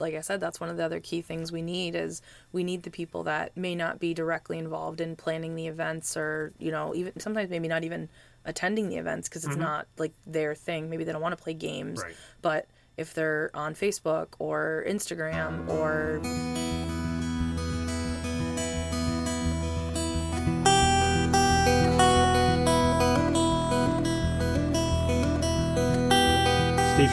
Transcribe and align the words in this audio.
like 0.00 0.14
I 0.14 0.20
said, 0.20 0.40
that's 0.40 0.58
one 0.58 0.70
of 0.70 0.76
the 0.76 0.84
other 0.84 1.00
key 1.00 1.20
things 1.20 1.52
we 1.52 1.62
need 1.62 1.94
is 1.94 2.22
we 2.52 2.64
need 2.64 2.82
the 2.82 2.90
people 2.90 3.24
that 3.24 3.56
may 3.56 3.74
not 3.74 4.00
be 4.00 4.14
directly 4.14 4.58
involved 4.58 5.00
in 5.00 5.14
planning 5.14 5.54
the 5.54 5.66
events 5.66 6.16
or 6.16 6.52
you 6.58 6.70
know 6.70 6.94
even 6.94 7.18
sometimes 7.20 7.50
maybe 7.50 7.68
not 7.68 7.84
even 7.84 8.08
attending 8.44 8.88
the 8.88 8.96
events 8.96 9.28
because 9.28 9.44
it's 9.44 9.52
mm-hmm. 9.54 9.62
not 9.62 9.86
like 9.98 10.12
their 10.26 10.54
thing. 10.54 10.90
Maybe 10.90 11.04
they 11.04 11.12
don't 11.12 11.22
want 11.22 11.36
to 11.36 11.42
play 11.42 11.54
games, 11.54 12.02
Right. 12.02 12.14
but 12.42 12.66
if 12.96 13.14
they're 13.14 13.50
on 13.54 13.74
Facebook 13.74 14.28
or 14.38 14.84
Instagram 14.88 15.68
or 15.68 16.20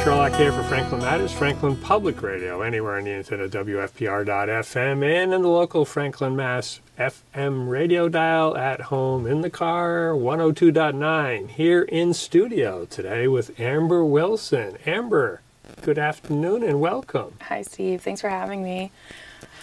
Sherlock 0.08 0.36
here 0.36 0.54
for 0.54 0.64
Franklin 0.64 1.02
Matters, 1.02 1.34
Franklin 1.34 1.76
Public 1.76 2.22
Radio, 2.22 2.62
anywhere 2.62 2.98
on 2.98 3.04
the 3.04 3.12
internet, 3.12 3.50
WFPR.FM, 3.50 5.04
and 5.04 5.34
in 5.34 5.42
the 5.42 5.50
local 5.50 5.84
Franklin, 5.84 6.34
Mass. 6.34 6.80
FM 6.98 7.68
radio 7.68 8.08
dial 8.08 8.56
at 8.56 8.80
home, 8.80 9.28
in 9.28 9.42
the 9.42 9.50
car, 9.50 10.14
102.9, 10.14 11.50
here 11.50 11.82
in 11.82 12.14
studio 12.14 12.86
today 12.86 13.28
with 13.28 13.60
Amber 13.60 14.06
Wilson. 14.06 14.78
Amber, 14.86 15.42
good 15.82 16.00
afternoon 16.00 16.64
and 16.64 16.80
welcome. 16.80 17.34
Hi 17.42 17.62
Steve, 17.62 18.02
thanks 18.02 18.22
for 18.22 18.30
having 18.30 18.64
me. 18.64 18.92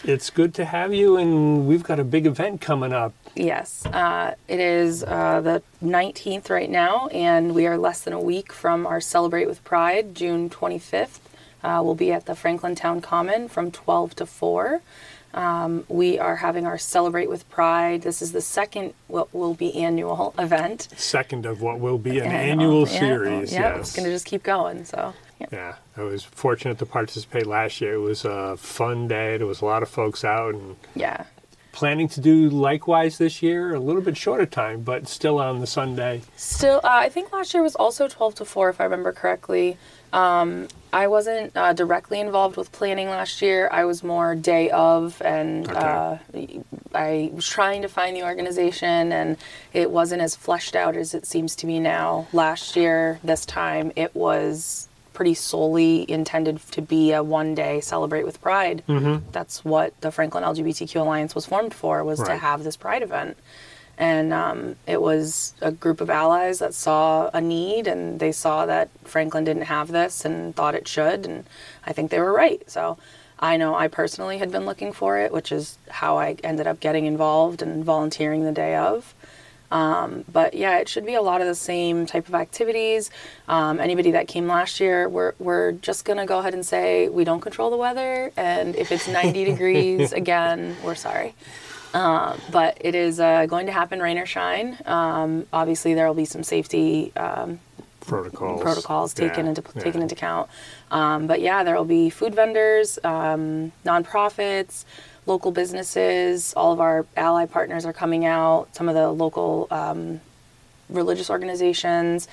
It's 0.07 0.29
good 0.29 0.53
to 0.55 0.67
have 0.67 0.93
you, 0.93 1.17
and 1.17 1.67
we've 1.67 1.83
got 1.83 1.99
a 1.99 2.05
big 2.05 2.27
event 2.27 2.61
coming 2.61 2.93
up. 2.93 3.15
Yes, 3.35 3.87
uh, 3.87 4.35
it 4.49 4.61
is 4.61 5.03
uh, 5.03 5.41
the 5.41 5.63
19th 5.83 6.51
right 6.51 6.69
now, 6.69 7.07
and 7.09 7.55
we 7.55 7.67
are 7.67 7.79
less 7.79 8.03
than 8.03 8.13
a 8.13 8.21
week 8.21 8.53
from 8.53 8.87
our 8.87 9.01
Celebrate 9.01 9.47
with 9.47 9.65
Pride, 9.65 10.15
June 10.15 10.51
25th. 10.51 11.21
Uh, 11.63 11.81
we'll 11.83 11.95
be 11.95 12.13
at 12.13 12.27
the 12.27 12.35
Franklin 12.35 12.75
Town 12.75 13.01
Common 13.01 13.49
from 13.49 13.71
12 13.71 14.15
to 14.17 14.27
4. 14.27 14.83
Um, 15.33 15.85
we 15.89 16.19
are 16.19 16.37
having 16.37 16.67
our 16.67 16.77
Celebrate 16.77 17.31
with 17.31 17.49
Pride. 17.49 18.03
This 18.03 18.21
is 18.21 18.33
the 18.33 18.43
second, 18.43 18.93
what 19.09 19.33
will 19.35 19.55
be 19.55 19.75
annual 19.75 20.35
event. 20.39 20.89
Second 20.97 21.47
of 21.47 21.63
what 21.63 21.81
will 21.81 21.99
be 21.99 22.19
an 22.19 22.27
Annual, 22.27 22.85
annual 22.85 22.87
series. 22.87 23.53
Yeah, 23.55 23.77
yes. 23.77 23.81
it's 23.81 23.97
going 23.97 24.05
to 24.05 24.13
just 24.13 24.27
keep 24.27 24.43
going. 24.43 24.85
So, 24.85 25.15
yeah. 25.53 25.75
Yeah, 25.97 26.03
I 26.03 26.03
was 26.03 26.23
fortunate 26.23 26.79
to 26.79 26.87
participate 26.87 27.47
last 27.47 27.81
year. 27.81 27.95
It 27.95 27.99
was 27.99 28.25
a 28.25 28.57
fun 28.57 29.09
day. 29.09 29.37
There 29.37 29.47
was 29.47 29.61
a 29.61 29.65
lot 29.65 29.83
of 29.83 29.89
folks 29.89 30.25
out 30.25 30.55
and 30.55 30.77
yeah. 30.95 31.25
planning 31.73 32.09
to 32.09 32.21
do 32.21 32.51
likewise 32.51 33.19
this 33.19 33.43
year. 33.43 33.75
A 33.75 33.81
little 33.81 34.03
bit 34.03 34.17
shorter 34.17 34.47
time, 34.47 34.83
but 34.83 35.09
still 35.09 35.39
on 35.39 35.61
the 35.61 35.67
Sunday. 35.67 36.23
Still, 36.37 36.81
uh, 36.85 36.89
I 36.89 37.09
think 37.09 37.33
last 37.33 37.55
year 37.55 37.63
was 37.63 37.75
also 37.77 38.09
12 38.09 38.37
to 38.37 38.45
4, 38.45 38.71
if 38.71 38.81
I 38.81 38.85
remember 38.85 39.13
correctly. 39.13 39.77
Um, 40.13 40.69
I 40.93 41.09
wasn't 41.09 41.57
uh, 41.57 41.73
directly 41.73 42.21
involved 42.21 42.57
with 42.57 42.71
planning 42.71 43.09
last 43.09 43.43
year. 43.43 43.69
I 43.73 43.85
was 43.85 44.05
more 44.05 44.37
day 44.37 44.71
of, 44.71 45.21
and 45.23 45.69
uh, 45.69 46.19
I 46.95 47.31
was 47.35 47.49
trying 47.49 47.83
to 47.83 47.89
find 47.89 48.15
the 48.15 48.23
organization, 48.23 49.11
and 49.11 49.37
it 49.73 49.91
wasn't 49.91 50.23
as 50.23 50.37
fleshed 50.37 50.77
out 50.77 50.97
as 50.97 51.15
it 51.15 51.27
seems 51.27 51.57
to 51.57 51.67
be 51.67 51.81
now. 51.81 52.29
Last 52.33 52.77
year, 52.77 53.19
this 53.25 53.45
time, 53.45 53.91
it 53.97 54.15
was 54.15 54.89
pretty 55.15 55.33
solely 55.35 56.09
intended 56.11 56.61
to 56.73 56.83
be 56.83 57.13
a 57.13 57.23
one 57.23 57.55
day 57.55 57.81
celebrate 57.81 58.25
with 58.27 58.43
pride. 58.43 58.83
Mm-hmm. 58.89 59.31
that's 59.33 59.65
what 59.65 59.99
the 60.03 60.11
franklin 60.11 60.45
lgbtq 60.45 60.95
alliance 61.01 61.35
was 61.35 61.47
formed 61.47 61.73
for 61.73 62.05
was 62.05 62.19
to 62.19 62.37
have 62.37 62.65
this 62.65 62.77
pride 62.77 63.03
event. 63.03 63.37
And 63.97 64.33
um, 64.33 64.75
it 64.89 65.01
was 65.01 65.55
a 65.61 65.71
group 65.71 66.01
of 66.01 66.11
allies 66.11 66.59
that 66.59 66.75
saw 66.75 67.31
a 67.33 67.41
need 67.41 67.87
and 67.87 68.19
they 68.19 68.33
saw 68.33 68.67
that 68.67 68.91
franklin 69.05 69.45
didn't 69.45 69.63
have 69.77 69.89
this 69.93 70.25
and 70.25 70.55
thought 70.57 70.75
it 70.75 70.89
should 70.89 71.25
and 71.25 71.45
i 71.87 71.93
think 71.93 72.11
they 72.11 72.21
were 72.21 72.33
right. 72.33 72.63
So 72.69 72.99
i 73.39 73.57
know 73.57 73.75
i 73.75 73.87
personally 73.89 74.39
had 74.39 74.51
been 74.51 74.67
looking 74.67 74.93
for 74.93 75.19
it 75.19 75.33
which 75.33 75.51
is 75.53 75.79
how 75.91 76.19
i 76.19 76.37
ended 76.45 76.67
up 76.67 76.79
getting 76.81 77.05
involved 77.07 77.63
and 77.63 77.85
volunteering 77.85 78.45
the 78.45 78.53
day 78.53 78.75
of 78.77 79.15
um, 79.75 80.25
but 80.33 80.55
yeah, 80.55 80.79
it 80.79 80.89
should 80.89 81.05
be 81.05 81.15
a 81.15 81.21
lot 81.23 81.41
of 81.41 81.47
the 81.49 81.55
same 81.55 82.07
type 82.07 82.29
of 82.29 82.35
activities. 82.35 83.11
Um, 83.49 83.81
anybody 83.81 84.13
that 84.13 84.29
came 84.29 84.47
last 84.47 84.79
year, 84.81 85.09
we're, 85.09 85.33
we're 85.41 85.73
just 85.73 86.05
going 86.05 86.19
to 86.19 86.27
go 86.27 86.39
ahead 86.39 86.55
and 86.55 86.65
say 86.65 87.09
we 87.09 87.25
don't 87.25 87.41
control 87.41 87.71
the 87.71 87.77
weather. 87.77 88.31
And 88.37 88.77
if 88.77 88.93
it's 88.93 89.09
90 89.09 89.45
degrees 89.53 90.13
again, 90.13 90.77
we're 90.85 90.95
sorry. 90.95 91.35
Um, 91.93 92.41
but 92.51 92.79
it 92.81 92.95
is 92.95 93.19
uh, 93.21 93.47
going 93.47 93.67
to 93.67 93.73
happen 93.73 94.01
rain 94.01 94.17
or 94.19 94.27
shine. 94.27 94.79
Um, 94.87 95.47
obviously, 95.53 95.95
there 95.95 96.07
will 96.07 96.15
be 96.15 96.25
some 96.25 96.43
safety 96.45 97.13
um, 97.17 97.59
Protocols. 98.01 98.61
protocols 98.61 99.15
taken 99.15 99.45
Yeah, 99.47 99.51
into 99.51 99.63
yeah. 99.75 99.83
taken 99.83 100.03
into 100.03 100.15
account. 100.15 100.51
Um, 100.91 101.27
but 101.27 101.41
yeah, 101.41 101.65
there 101.65 101.75
will 101.77 101.85
be 101.87 102.11
food 102.11 102.35
vendors, 102.35 102.99
um, 103.03 103.73
nonprofits, 103.85 104.85
local 105.27 105.51
businesses. 105.51 106.53
All 106.55 106.73
of 106.73 106.81
our 106.81 107.07
ally 107.17 107.47
partners 107.47 107.85
are 107.85 107.93
coming 107.93 108.25
out. 108.25 108.75
Some 108.75 108.89
of 108.89 108.95
the 108.95 109.11
local 109.11 109.67
um, 109.71 110.21
religious 110.89 111.31
organizations. 111.31 112.29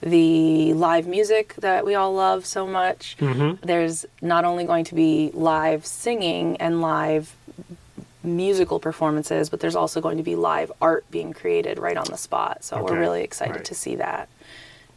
The 0.00 0.74
live 0.74 1.06
music 1.06 1.54
that 1.54 1.86
we 1.86 1.94
all 1.94 2.12
love 2.14 2.44
so 2.44 2.66
much. 2.66 3.16
Mm-hmm. 3.18 3.64
There's 3.66 4.04
not 4.20 4.44
only 4.44 4.64
going 4.64 4.84
to 4.86 4.94
be 4.94 5.30
live 5.32 5.86
singing 5.86 6.56
and 6.58 6.82
live 6.82 7.34
musical 8.22 8.80
performances, 8.80 9.48
but 9.48 9.60
there's 9.60 9.76
also 9.76 10.00
going 10.00 10.16
to 10.18 10.22
be 10.22 10.34
live 10.36 10.70
art 10.80 11.10
being 11.10 11.32
created 11.32 11.78
right 11.78 11.96
on 11.96 12.06
the 12.10 12.16
spot. 12.16 12.64
So 12.64 12.76
Okay, 12.76 12.92
we're 12.92 13.00
really 13.00 13.22
excited 13.22 13.56
right. 13.56 13.64
to 13.64 13.74
see 13.74 13.96
that. 13.96 14.28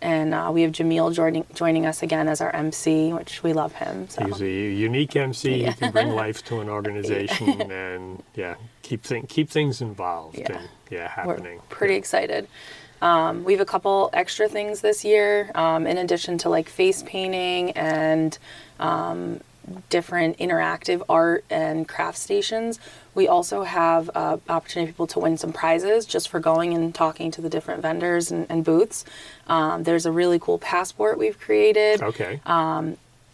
And 0.01 0.33
uh, 0.33 0.51
we 0.53 0.61
have 0.61 0.71
Jamil 0.71 1.13
joining, 1.13 1.45
joining 1.55 1.85
us 1.85 2.03
again 2.03 2.27
as 2.27 2.39
our 2.41 2.53
MC, 2.55 3.13
which 3.13 3.41
we 3.41 3.53
love 3.53 3.73
him. 3.73 4.07
So 4.09 4.25
He's 4.25 4.41
a 4.41 4.45
unique 4.47 5.15
MC. 5.15 5.63
Yeah. 5.63 5.71
He 5.71 5.75
can 5.77 5.91
bring 5.91 6.09
life 6.25 6.43
to 6.45 6.59
an 6.59 6.69
organization 6.69 7.71
and 7.71 8.21
yeah, 8.35 8.55
keep 8.83 9.03
thing, 9.03 9.25
keep 9.27 9.49
things 9.49 9.81
involved 9.81 10.37
Yeah. 10.37 10.57
and 10.59 10.69
yeah, 10.91 11.11
we're 11.25 11.33
happening. 11.33 11.59
pretty 11.69 11.95
excited. 11.95 12.47
Um, 13.01 13.43
we 13.43 13.53
have 13.53 13.61
a 13.61 13.65
couple 13.65 14.09
extra 14.13 14.47
things 14.47 14.81
this 14.81 15.05
year, 15.05 15.51
um, 15.55 15.85
in 15.85 15.97
addition 15.99 16.37
to 16.39 16.49
like 16.49 16.67
face 16.69 17.03
painting 17.05 17.71
and 17.71 18.37
um, 18.79 19.39
different 19.89 20.37
interactive 20.37 21.01
art 21.09 21.45
and 21.49 21.87
craft 21.87 22.17
stations. 22.17 22.79
We 23.15 23.27
also 23.27 23.63
have 23.63 24.09
uh, 24.13 24.37
opportunity 24.47 24.91
for 24.91 24.93
people 24.93 25.07
to 25.07 25.19
win 25.19 25.37
some 25.37 25.51
prizes 25.51 26.05
just 26.05 26.29
for 26.29 26.39
going 26.39 26.73
and 26.73 26.93
talking 26.93 27.31
to 27.31 27.41
the 27.41 27.49
different 27.49 27.81
vendors 27.81 28.31
and, 28.31 28.45
and 28.49 28.63
booths. 28.63 29.05
Um, 29.47 29.83
there's 29.83 30.05
a 30.05 30.11
really 30.11 30.39
cool 30.39 30.59
passport 30.59 31.17
we've 31.17 31.39
created. 31.39 32.01
Okay. 32.01 32.39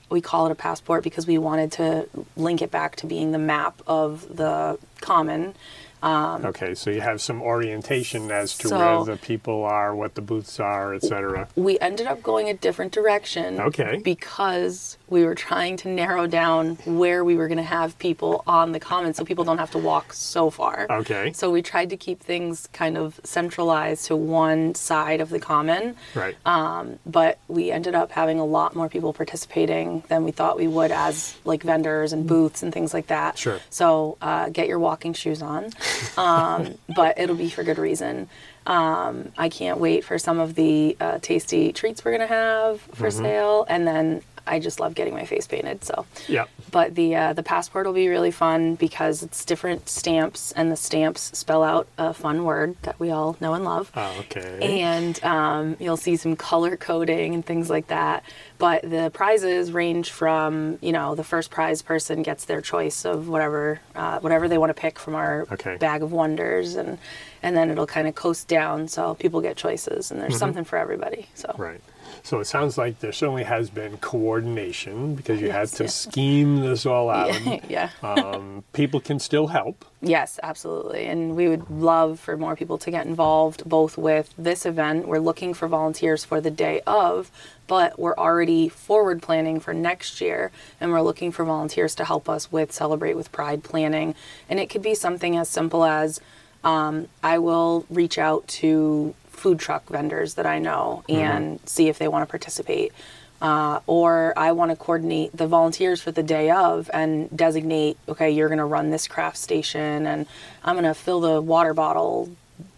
we 0.09 0.21
call 0.21 0.45
it 0.45 0.51
a 0.51 0.55
passport 0.55 1.03
because 1.03 1.25
we 1.27 1.37
wanted 1.37 1.71
to 1.73 2.07
link 2.37 2.61
it 2.61 2.71
back 2.71 2.95
to 2.97 3.07
being 3.07 3.31
the 3.31 3.39
map 3.39 3.81
of 3.87 4.37
the 4.37 4.77
common. 5.01 5.55
Okay. 6.03 6.75
So 6.75 6.89
you 6.89 7.01
have 7.01 7.21
some 7.21 7.41
orientation 7.41 8.31
as 8.31 8.57
to 8.59 8.67
So- 8.69 8.77
where 8.77 9.15
the 9.15 9.21
people 9.21 9.63
are, 9.63 9.95
what 9.95 10.15
the 10.15 10.21
booths 10.21 10.59
are, 10.59 10.93
etc. 10.93 11.47
We 11.55 11.79
ended 11.79 12.07
up 12.07 12.21
going 12.21 12.49
a 12.49 12.53
different 12.53 12.91
direction. 12.91 13.59
Okay. 13.59 14.01
Because 14.03 14.97
we 15.07 15.23
were 15.25 15.35
trying 15.35 15.77
to 15.77 15.87
narrow 15.89 16.25
down 16.27 16.75
where 16.85 17.23
we 17.23 17.35
were 17.35 17.47
going 17.47 17.57
to 17.57 17.63
have 17.63 17.97
people 17.99 18.43
on 18.47 18.71
the 18.71 18.79
common 18.79 19.13
so 19.13 19.23
people 19.23 19.43
don't 19.43 19.59
have 19.59 19.71
to 19.71 19.77
walk 19.77 20.11
so 20.13 20.49
far. 20.49 20.87
Okay. 20.89 21.31
So 21.33 21.51
we 21.51 21.61
tried 21.61 21.89
to 21.91 21.97
keep 21.97 22.19
things 22.19 22.67
kind 22.73 22.97
of 22.97 23.19
centralized 23.23 24.07
to 24.07 24.15
one 24.15 24.73
side 24.75 25.21
of 25.21 25.29
the 25.29 25.39
common. 25.39 25.95
Right. 26.15 26.35
Um, 26.45 26.97
but 27.05 27.37
we 27.47 27.71
ended 27.71 27.93
up 27.95 28.11
having 28.11 28.39
a 28.39 28.45
lot 28.45 28.75
more 28.75 28.89
people 28.89 29.13
participating 29.13 30.03
than 30.09 30.23
we 30.23 30.31
thought 30.31 30.57
we 30.57 30.67
would 30.67 30.91
as 30.91 31.35
like 31.45 31.61
vendors 31.63 32.11
and 32.13 32.25
booths 32.27 32.63
and 32.63 32.73
things 32.73 32.93
like 32.93 33.07
that. 33.07 33.37
Sure. 33.37 33.59
So 33.69 34.17
uh, 34.21 34.49
get 34.49 34.67
your 34.67 34.79
walking 34.79 35.13
shoes 35.13 35.41
on, 35.41 35.69
um, 36.17 36.75
but 36.95 37.19
it'll 37.19 37.35
be 37.35 37.49
for 37.49 37.63
good 37.63 37.77
reason. 37.77 38.29
Um, 38.65 39.31
I 39.37 39.49
can't 39.49 39.79
wait 39.79 40.03
for 40.03 40.17
some 40.17 40.39
of 40.39 40.55
the 40.55 40.95
uh, 40.99 41.19
tasty 41.21 41.73
treats 41.73 42.03
we're 42.05 42.11
gonna 42.11 42.27
have 42.27 42.81
for 42.81 43.11
sale, 43.11 43.65
and 43.67 43.85
then 43.87 44.21
I 44.47 44.59
just 44.59 44.79
love 44.79 44.95
getting 44.95 45.13
my 45.13 45.25
face 45.25 45.47
painted. 45.47 45.83
So 45.83 46.05
Yep. 46.27 46.49
But 46.73 46.95
the 46.95 47.15
uh, 47.15 47.31
the 47.33 47.43
passport 47.43 47.85
will 47.85 47.93
be 47.93 48.09
really 48.09 48.31
fun 48.31 48.75
because 48.75 49.23
it's 49.23 49.45
different 49.45 49.87
stamps, 49.87 50.51
and 50.51 50.69
the 50.69 50.75
stamps 50.75 51.31
spell 51.37 51.63
out 51.63 51.87
a 51.97 52.13
fun 52.13 52.43
word 52.43 52.75
that 52.81 52.99
we 52.99 53.11
all 53.11 53.37
know 53.39 53.53
and 53.53 53.63
love 53.63 53.89
Oh, 53.95 54.17
okay. 54.21 54.83
and 54.83 55.23
um, 55.23 55.77
you'll 55.79 55.95
see 55.95 56.17
some 56.17 56.35
color 56.35 56.75
coding 56.75 57.33
and 57.35 57.45
things 57.45 57.69
like 57.69 57.87
that. 57.87 58.23
But 58.57 58.81
the 58.81 59.09
prizes 59.13 59.71
range 59.71 60.09
from 60.11 60.79
you 60.81 60.91
know 60.91 61.15
the 61.15 61.23
first 61.23 61.49
prize 61.51 61.81
person 61.81 62.23
gets 62.23 62.45
their 62.45 62.59
choice 62.61 63.05
of 63.05 63.29
whatever 63.29 63.79
uh, 63.95 64.19
whatever 64.19 64.49
they 64.49 64.57
want 64.57 64.71
to 64.71 64.81
pick 64.81 64.99
from 64.99 65.15
our 65.15 65.47
Okay. 65.51 65.77
bag 65.77 66.01
of 66.01 66.11
wonders, 66.11 66.75
and 66.75 66.97
and 67.43 67.55
then 67.55 67.69
it'll 67.69 67.85
kind 67.87 68.07
of 68.07 68.15
coast 68.15 68.47
down 68.47 68.87
so 68.87 69.13
people 69.15 69.39
get 69.41 69.55
choices, 69.55 70.11
and 70.11 70.19
there's 70.19 70.37
something 70.39 70.63
for 70.63 70.77
everybody. 70.77 71.27
So 71.35 71.53
Right. 71.57 71.81
So 72.25 72.39
it 72.39 72.45
sounds 72.45 72.77
like 72.77 72.99
there 72.99 73.11
certainly 73.11 73.43
has 73.43 73.69
been 73.69 73.97
coordination 73.97 75.13
because 75.13 75.41
you 75.41 75.51
had 75.51 75.67
to 75.67 75.83
yes. 75.83 75.93
scheme 75.93 76.61
this 76.61 76.85
all 76.85 77.09
out. 77.09 77.69
yeah. 77.69 77.89
um, 78.01 78.63
people 78.71 79.01
can 79.01 79.19
still 79.19 79.47
help. 79.47 79.83
Yes, 80.01 80.39
absolutely. 80.41 81.05
And 81.05 81.35
we 81.35 81.49
would 81.49 81.69
love 81.69 82.21
for 82.21 82.37
more 82.37 82.55
people 82.55 82.77
to 82.77 82.89
get 82.89 83.05
involved 83.05 83.67
both 83.67 83.97
with 83.97 84.33
this 84.37 84.65
event. 84.65 85.05
We're 85.05 85.19
looking 85.19 85.53
for 85.53 85.67
volunteers 85.67 86.23
for 86.23 86.39
the 86.39 86.49
day 86.49 86.79
of, 86.87 87.29
but 87.67 87.99
we're 87.99 88.15
already 88.15 88.69
forward 88.69 89.21
planning 89.21 89.59
for 89.59 89.73
next 89.73 90.21
year 90.21 90.51
and 90.79 90.91
we're 90.91 91.01
looking 91.01 91.33
for 91.33 91.43
volunteers 91.43 91.93
to 91.95 92.05
help 92.05 92.29
us 92.29 92.49
with 92.53 92.71
Celebrate 92.71 93.15
with 93.15 93.33
Pride 93.33 93.65
planning. 93.65 94.15
And 94.49 94.61
it 94.61 94.69
could 94.69 94.81
be 94.81 94.95
something 94.95 95.35
as 95.35 95.49
simple 95.49 95.83
as 95.83 96.21
um, 96.63 97.09
I 97.21 97.37
will 97.39 97.85
reach 97.89 98.17
out 98.17 98.47
to 98.47 99.13
food 99.33 99.59
truck 99.59 99.87
vendors 99.89 100.35
that 100.35 100.45
I 100.45 100.59
know 100.59 101.03
and 101.09 101.59
see 101.65 101.89
if 101.89 101.99
they 101.99 102.07
want 102.07 102.23
to 102.23 102.29
participate. 102.29 102.93
Uh, 103.41 103.81
or 103.87 104.33
I 104.37 104.53
want 104.53 104.71
to 104.71 104.77
coordinate 104.77 105.35
the 105.35 105.47
volunteers 105.47 106.01
for 106.01 106.11
the 106.11 106.23
day 106.23 106.49
of 106.49 106.89
and 106.93 107.35
designate, 107.35 107.97
okay, 108.07 108.31
you're 108.31 108.47
going 108.47 108.59
to 108.59 108.63
run 108.65 108.89
this 108.89 109.05
craft 109.05 109.35
station 109.35 110.07
and 110.07 110.25
I'm 110.63 110.75
going 110.75 110.85
to 110.85 110.93
fill 110.93 111.19
the 111.19 111.41
water 111.41 111.73
bottle, 111.73 112.29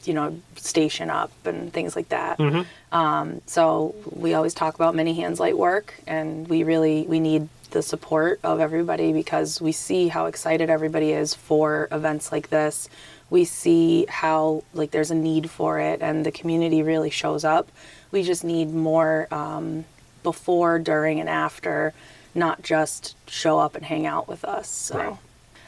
you 0.06 0.16
know, 0.16 0.40
station 0.56 1.12
up 1.12 1.32
and 1.46 1.72
things 1.72 1.96
like 1.96 2.10
that. 2.10 2.40
Um, 2.92 3.42
so 3.46 3.94
we 4.10 4.34
always 4.34 4.56
talk 4.56 4.74
about 4.74 4.96
many 4.96 5.14
hands 5.14 5.40
light 5.40 5.58
work 5.58 5.94
and 6.08 6.48
we 6.48 6.64
really, 6.64 7.06
we 7.08 7.20
need 7.20 7.48
the 7.70 7.84
support 7.84 8.40
of 8.44 8.60
everybody 8.60 9.14
because 9.14 9.62
we 9.62 9.72
see 9.72 10.08
how 10.08 10.26
excited 10.26 10.70
everybody 10.72 11.12
is 11.12 11.36
for 11.36 11.88
events 11.92 12.32
like 12.32 12.50
this. 12.50 12.90
We 13.36 13.44
see 13.44 14.06
how 14.22 14.64
like 14.80 14.92
there's 14.96 15.12
a 15.12 15.20
need 15.32 15.46
for 15.58 15.74
it 15.90 15.98
and 16.02 16.26
the 16.26 16.32
community 16.40 16.82
really 16.92 17.14
shows 17.22 17.44
up. 17.56 17.66
We 18.14 18.20
just 18.32 18.44
need 18.44 18.70
more 18.90 19.28
um, 19.42 19.86
before, 20.24 20.80
during, 20.80 21.20
and 21.20 21.30
after, 21.30 21.94
not 22.34 22.58
just 22.74 23.16
show 23.28 23.56
up 23.66 23.76
and 23.76 23.86
hang 23.86 24.06
out 24.14 24.26
with 24.32 24.44
us. 24.58 24.68
So. 24.70 24.98
Right. 24.98 25.18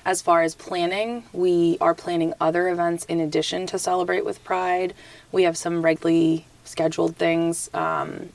As 0.06 0.22
far 0.22 0.40
as 0.48 0.56
planning, 0.56 1.24
we 1.34 1.78
are 1.81 1.94
planning 1.94 2.31
other 2.40 2.69
events 2.69 3.04
in 3.14 3.19
addition 3.19 3.68
to 3.68 3.78
Celebrate 3.78 4.24
with 4.24 4.42
Pride. 4.52 4.94
We 5.34 5.44
have 5.44 5.58
some 5.58 5.81
regularly 5.84 6.46
scheduled 6.64 7.18
things. 7.18 7.69
Um, 7.74 8.30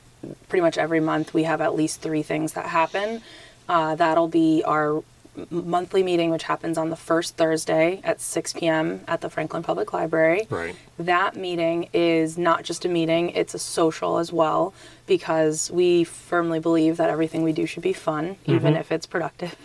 pretty 0.49 0.61
much 0.61 0.77
every 0.77 1.01
month, 1.01 1.33
we 1.33 1.45
have 1.45 1.63
at 1.63 1.75
least 1.75 2.03
three 2.03 2.23
things 2.23 2.53
that 2.53 2.67
happen. 2.67 3.23
Uh, 3.71 3.95
that'll 3.95 4.29
be 4.29 4.63
our 4.67 5.03
monthly 5.51 6.03
meeting, 6.03 6.31
which 6.31 6.43
happens 6.45 6.77
on 6.77 6.91
the 6.91 6.97
first 6.97 7.37
Thursday 7.37 8.01
at 8.05 8.21
6 8.21 8.53
p.m. 8.55 9.01
at 9.09 9.23
the 9.23 9.31
Franklin 9.31 9.63
Public 9.63 9.93
Library. 9.93 10.47
Right. 10.51 10.77
That 10.99 11.37
meeting 11.37 11.89
is 11.93 12.37
not 12.37 12.65
just 12.65 12.85
a 12.85 12.89
meeting, 12.89 13.31
it's 13.31 13.55
a 13.55 13.59
social 13.59 14.19
as 14.19 14.33
well, 14.33 14.75
because 15.07 15.71
we 15.71 16.05
firmly 16.05 16.61
believe 16.61 16.99
that 16.99 17.09
everything 17.09 17.43
we 17.43 17.53
do 17.53 17.67
should 17.67 17.83
be 17.83 17.95
fun, 17.95 18.37
even 18.47 18.77
if 18.77 18.93
it's 18.93 19.07
productive. 19.07 19.57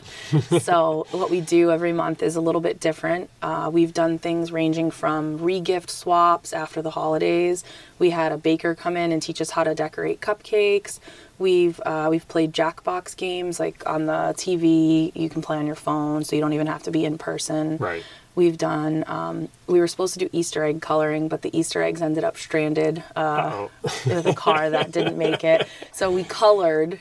so, 0.62 1.06
what 1.12 1.30
we 1.30 1.42
do 1.42 1.69
every 1.69 1.94
month 1.94 2.24
is 2.24 2.36
a 2.36 2.42
little 2.42 2.62
bit 2.62 2.80
different. 2.80 3.30
Uh, 3.42 3.69
we've 3.72 3.94
done 3.94 4.18
things 4.18 4.52
ranging 4.52 4.90
from 4.90 5.38
regift 5.40 5.90
swaps 5.90 6.54
after 6.54 6.81
the 6.81 6.92
holidays. 6.92 7.64
We 8.00 8.12
had 8.12 8.31
a 8.31 8.38
baker 8.38 8.74
come 8.74 8.96
in 8.96 9.12
and 9.12 9.22
teach 9.22 9.42
us 9.42 9.52
how 9.52 9.64
to 9.64 9.75
decorate 9.75 10.22
cupcakes. 10.22 11.00
We've 11.39 11.80
uh, 11.86 12.07
we've 12.10 12.28
played 12.28 12.54
Jackbox 12.54 13.16
games 13.16 13.60
like 13.60 13.88
on 13.88 14.06
the 14.06 14.34
TV. 14.38 15.12
You 15.16 15.30
can 15.30 15.42
play 15.42 15.57
on 15.57 15.68
your 15.68 15.75
phone, 15.75 16.24
so 16.24 16.36
you 16.36 16.42
don't 16.42 16.54
even 16.54 16.68
have 16.68 16.84
to 16.84 16.92
be 16.92 17.06
in 17.06 17.18
person. 17.18 17.78
Right. 17.78 18.04
We've 18.36 18.57
done. 18.57 19.04
Um, 19.07 19.50
we 19.66 19.80
were 19.80 19.88
supposed 19.88 20.13
to 20.13 20.19
do 20.19 20.30
Easter 20.31 20.63
egg 20.63 20.81
coloring, 20.81 21.28
but 21.28 21.42
the 21.42 21.57
Easter 21.57 21.81
eggs 21.81 22.01
ended 22.01 22.24
up 22.24 22.38
stranded 22.38 23.04
uh, 23.16 23.68
with 24.06 24.28
a 24.28 24.34
car 24.34 24.69
that 24.69 24.92
didn't 24.92 25.18
make 25.18 25.44
it. 25.44 25.68
So 25.92 26.12
we 26.12 26.24
colored 26.24 27.00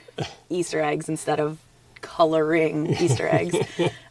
Easter 0.49 0.81
eggs 0.81 1.09
instead 1.09 1.39
of 1.41 1.59
coloring 2.07 2.87
Easter 3.01 3.29
eggs. 3.29 3.57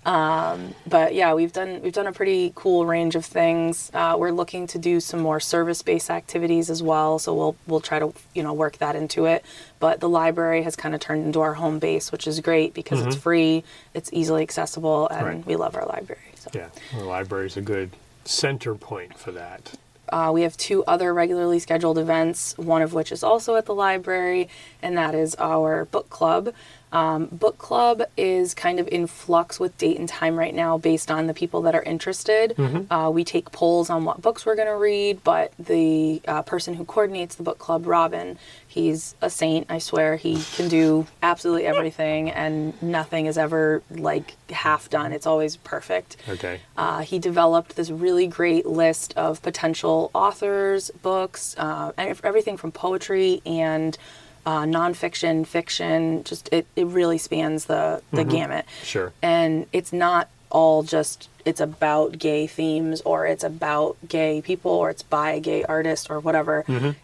Um, 0.05 0.75
but 0.85 1.15
yeah, 1.15 1.33
we've 1.33 1.51
done 1.53 1.81
we've 1.81 1.93
done 1.93 2.05
a 2.07 2.11
pretty 2.11 2.51
cool 2.55 2.85
range 2.85 3.15
of 3.15 3.25
things. 3.25 3.89
Uh, 3.93 4.15
we're 4.19 4.31
looking 4.31 4.67
to 4.67 4.77
do 4.77 4.99
some 4.99 5.19
more 5.19 5.39
service-based 5.39 6.09
activities 6.11 6.69
as 6.69 6.83
well, 6.83 7.17
so 7.17 7.33
we'll 7.33 7.55
we'll 7.65 7.79
try 7.79 7.97
to 7.99 8.13
you 8.35 8.43
know 8.43 8.53
work 8.53 8.77
that 8.77 8.95
into 8.95 9.25
it. 9.25 9.43
But 9.79 9.99
the 10.01 10.09
library 10.09 10.61
has 10.63 10.75
kind 10.75 10.93
of 10.93 11.01
turned 11.01 11.25
into 11.25 11.41
our 11.41 11.53
home 11.55 11.79
base, 11.79 12.11
which 12.11 12.27
is 12.27 12.39
great 12.41 12.73
because 12.73 13.01
it's 13.05 13.15
free, 13.15 13.63
it's 13.93 14.09
easily 14.13 14.41
accessible, 14.43 15.07
and 15.09 15.25
Right. 15.25 15.45
we 15.45 15.55
love 15.55 15.75
our 15.75 15.85
library. 15.85 16.21
So. 16.35 16.51
yeah. 16.53 16.69
The 16.97 17.03
library 17.03 17.47
is 17.47 17.57
a 17.57 17.61
good 17.61 17.91
center 18.25 18.75
point 18.75 19.17
for 19.17 19.31
that. 19.31 19.73
Uh, 20.09 20.31
we 20.33 20.41
have 20.43 20.55
two 20.57 20.83
other 20.85 21.13
regularly 21.13 21.59
scheduled 21.59 21.97
events, 21.97 22.57
one 22.57 22.81
of 22.81 22.93
which 22.93 23.11
is 23.11 23.23
also 23.23 23.55
at 23.55 23.65
the 23.65 23.73
library, 23.75 24.49
and 24.81 24.97
that 24.97 25.13
is 25.15 25.35
our 25.39 25.85
book 25.85 26.09
club. 26.09 26.53
Um, 26.91 27.25
book 27.25 27.57
club 27.57 28.03
is 28.15 28.53
kind 28.53 28.79
of 28.79 28.87
in 28.87 29.05
flux 29.07 29.59
with 29.59 29.77
date 29.77 29.99
and 29.99 30.07
time 30.07 30.37
right 30.37 30.55
now 30.55 30.77
based 30.77 31.11
on 31.11 31.27
the 31.27 31.33
people 31.33 31.61
that 31.63 31.75
are 31.75 31.83
interested. 31.83 32.55
Uh, 32.89 33.09
we 33.09 33.25
take 33.25 33.51
polls 33.51 33.89
on 33.89 34.05
what 34.05 34.21
books 34.21 34.45
we're 34.45 34.55
going 34.55 34.69
to 34.69 34.77
read, 34.77 35.21
but 35.23 35.51
the 35.59 36.21
uh, 36.25 36.41
person 36.43 36.75
who 36.75 36.85
coordinates 36.85 37.35
the 37.35 37.43
book 37.43 37.59
club, 37.59 37.85
Robin, 37.85 38.37
he's 38.75 39.15
a 39.21 39.29
saint, 39.29 39.65
I 39.69 39.79
swear. 39.79 40.17
He 40.17 40.43
can 40.55 40.67
do 40.67 41.07
absolutely 41.23 41.65
everything, 41.65 42.29
and 42.29 42.79
nothing 42.83 43.25
is 43.25 43.37
ever 43.37 43.81
like 43.89 44.35
half 44.51 44.89
done. 44.89 45.13
It's 45.13 45.25
always 45.25 45.55
perfect. 45.55 46.17
Okay. 46.27 46.59
Uh, 46.75 46.99
he 46.99 47.17
developed 47.17 47.77
this 47.77 47.89
really 47.89 48.27
great 48.27 48.65
list 48.65 49.13
of 49.15 49.41
potential 49.41 50.11
authors, 50.13 50.91
books, 51.01 51.55
uh, 51.57 51.93
and 51.97 52.19
everything 52.23 52.57
from 52.57 52.73
poetry 52.73 53.41
and 53.45 53.97
uh, 54.45 54.63
nonfiction, 54.63 55.47
fiction. 55.47 56.25
Just 56.25 56.49
it, 56.51 56.67
it 56.75 56.85
really 56.85 57.17
spans 57.17 57.65
the 57.65 58.03
the 58.11 58.25
gamut. 58.25 58.65
Sure. 58.83 59.13
And 59.21 59.67
it's 59.71 59.93
not 59.93 60.29
all 60.55 60.83
just 60.83 61.27
it's 61.43 61.59
about 61.59 62.17
gay 62.17 62.47
themes 62.47 63.01
or 63.01 63.27
it's 63.27 63.43
about 63.43 63.97
gay 64.07 64.41
people 64.41 64.71
or 64.71 64.89
it's 64.89 65.03
by 65.03 65.31
a 65.31 65.39
gay 65.41 65.65
artist 65.65 66.09
or 66.09 66.21
whatever. 66.21 66.63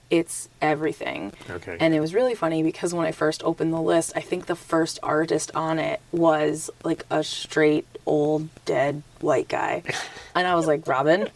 It's 0.10 0.48
everything. 0.62 1.34
Okay. 1.50 1.76
And 1.78 1.94
it 1.94 2.00
was 2.00 2.14
really 2.14 2.34
funny 2.34 2.64
because 2.64 2.94
when 2.94 3.06
I 3.06 3.12
first 3.12 3.44
opened 3.44 3.74
the 3.74 3.82
list, 3.82 4.14
I 4.16 4.22
think 4.22 4.46
the 4.46 4.56
first 4.56 5.00
artist 5.04 5.52
on 5.54 5.80
it 5.80 6.00
was 6.14 6.70
like 6.86 7.06
a 7.12 7.26
straight 7.26 7.86
old 8.06 8.48
dead 8.64 9.04
white 9.20 9.50
guy. 9.50 9.84
and 10.36 10.48
I 10.48 10.56
was 10.56 10.66
like, 10.66 10.88
Robin, 10.88 11.28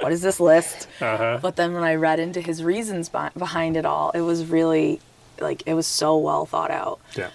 what 0.00 0.10
is 0.10 0.20
this 0.20 0.40
list? 0.40 0.88
Uh-huh. 1.00 1.38
But 1.40 1.54
then 1.54 1.72
when 1.72 1.84
I 1.84 1.94
read 1.94 2.18
into 2.18 2.40
his 2.40 2.64
reasons 2.64 3.08
behind 3.08 3.76
it 3.76 3.86
all, 3.86 4.10
it 4.10 4.22
was 4.22 4.44
really 4.44 5.00
like 5.40 5.62
it 5.66 5.74
was 5.74 5.86
so 5.86 6.16
well 6.18 6.46
thought 6.46 6.70
out. 6.70 7.00
Yeah. 7.16 7.30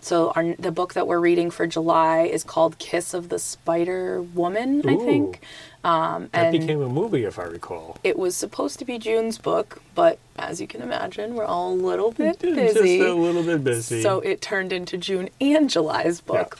So 0.00 0.30
our 0.36 0.54
the 0.58 0.70
book 0.72 0.94
that 0.94 1.06
we're 1.06 1.20
reading 1.20 1.50
for 1.50 1.66
July 1.66 2.22
is 2.22 2.44
called 2.44 2.78
Kiss 2.78 3.14
of 3.14 3.28
the 3.30 3.38
Spider 3.38 4.20
Woman, 4.22 4.82
I 4.86 4.96
think. 4.96 5.40
Um, 5.84 6.28
that 6.32 6.52
became 6.52 6.82
a 6.82 6.88
movie, 6.88 7.24
if 7.24 7.38
I 7.38 7.44
recall. 7.44 7.96
it 8.02 8.18
was 8.18 8.36
supposed 8.36 8.78
to 8.80 8.84
be 8.84 8.98
June's 8.98 9.38
book, 9.38 9.80
but 9.94 10.18
as 10.36 10.60
you 10.60 10.66
can 10.66 10.82
imagine, 10.82 11.34
we're 11.34 11.44
all 11.44 11.72
a 11.72 11.74
little 11.74 12.10
bit 12.10 12.38
busy. 12.40 12.98
Just 12.98 13.08
a 13.08 13.14
little 13.14 13.42
bit 13.44 13.62
busy. 13.64 14.02
So 14.02 14.18
it 14.20 14.42
turned 14.42 14.72
into 14.72 14.98
June 14.98 15.30
and 15.40 15.70
July's 15.70 16.20
book. 16.20 16.58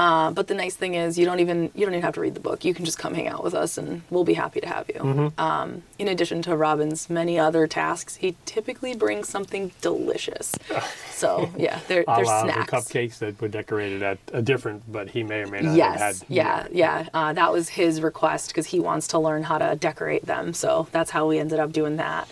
Uh, 0.00 0.30
but 0.30 0.46
the 0.46 0.54
nice 0.54 0.74
thing 0.74 0.94
is, 0.94 1.18
you 1.18 1.26
don't 1.26 1.40
even 1.40 1.64
you 1.74 1.84
don't 1.84 1.92
even 1.92 2.00
have 2.02 2.14
to 2.14 2.22
read 2.22 2.34
the 2.34 2.40
book. 2.40 2.64
You 2.64 2.72
can 2.72 2.86
just 2.86 2.98
come 2.98 3.12
hang 3.12 3.28
out 3.28 3.44
with 3.44 3.52
us, 3.52 3.76
and 3.76 4.00
we'll 4.08 4.24
be 4.24 4.32
happy 4.32 4.58
to 4.60 4.66
have 4.66 4.88
you. 4.88 4.94
Mm-hmm. 5.00 5.38
Um, 5.38 5.82
in 5.98 6.08
addition 6.08 6.40
to 6.42 6.56
Robin's 6.56 7.10
many 7.10 7.38
other 7.38 7.66
tasks, 7.66 8.16
he 8.16 8.34
typically 8.46 8.94
brings 8.94 9.28
something 9.28 9.72
delicious. 9.82 10.54
So 11.20 11.50
yeah, 11.58 11.80
they're, 11.86 12.02
they're 12.06 12.24
la 12.24 12.46
the 12.46 12.52
snacks. 12.52 12.72
cupcakes 12.72 13.18
that 13.18 13.38
were 13.42 13.48
decorated 13.48 14.02
at 14.02 14.16
a 14.32 14.40
different, 14.40 14.90
but 14.90 15.10
he 15.10 15.22
may 15.22 15.40
or 15.42 15.48
may 15.48 15.60
not 15.60 15.76
Yes, 15.76 16.00
have 16.00 16.18
had. 16.20 16.26
yeah, 16.30 16.66
yeah. 16.72 17.08
Uh, 17.12 17.34
that 17.34 17.52
was 17.52 17.68
his 17.68 18.00
request 18.00 18.48
because 18.48 18.64
he 18.68 18.80
wants 18.80 19.06
to 19.08 19.18
learn 19.18 19.42
how 19.42 19.58
to 19.58 19.76
decorate 19.76 20.24
them. 20.24 20.54
So 20.54 20.88
that's 20.92 21.10
how 21.10 21.28
we 21.28 21.38
ended 21.38 21.58
up 21.60 21.72
doing 21.72 21.96
that. 21.96 22.26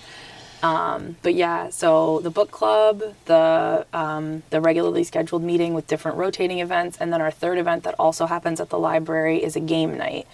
Um, 0.63 1.17
but 1.23 1.35
yeah, 1.35 1.71
so 1.71 2.21
the 2.21 2.31
book 2.31 2.51
club, 2.51 3.03
the 3.27 3.87
um, 3.93 4.43
the 4.51 4.61
regularly 4.61 5.05
scheduled 5.05 5.43
meeting 5.43 5.75
with 5.75 5.87
different 5.87 6.17
rotating 6.17 6.59
events, 6.61 6.97
and 7.01 7.13
then 7.13 7.21
our 7.21 7.31
third 7.31 7.59
event 7.59 7.85
that 7.85 7.95
also 7.99 8.27
happens 8.27 8.61
at 8.61 8.69
the 8.71 8.79
library 8.79 9.43
is 9.43 9.55
a 9.57 9.61
game 9.61 9.97
night. 9.97 10.27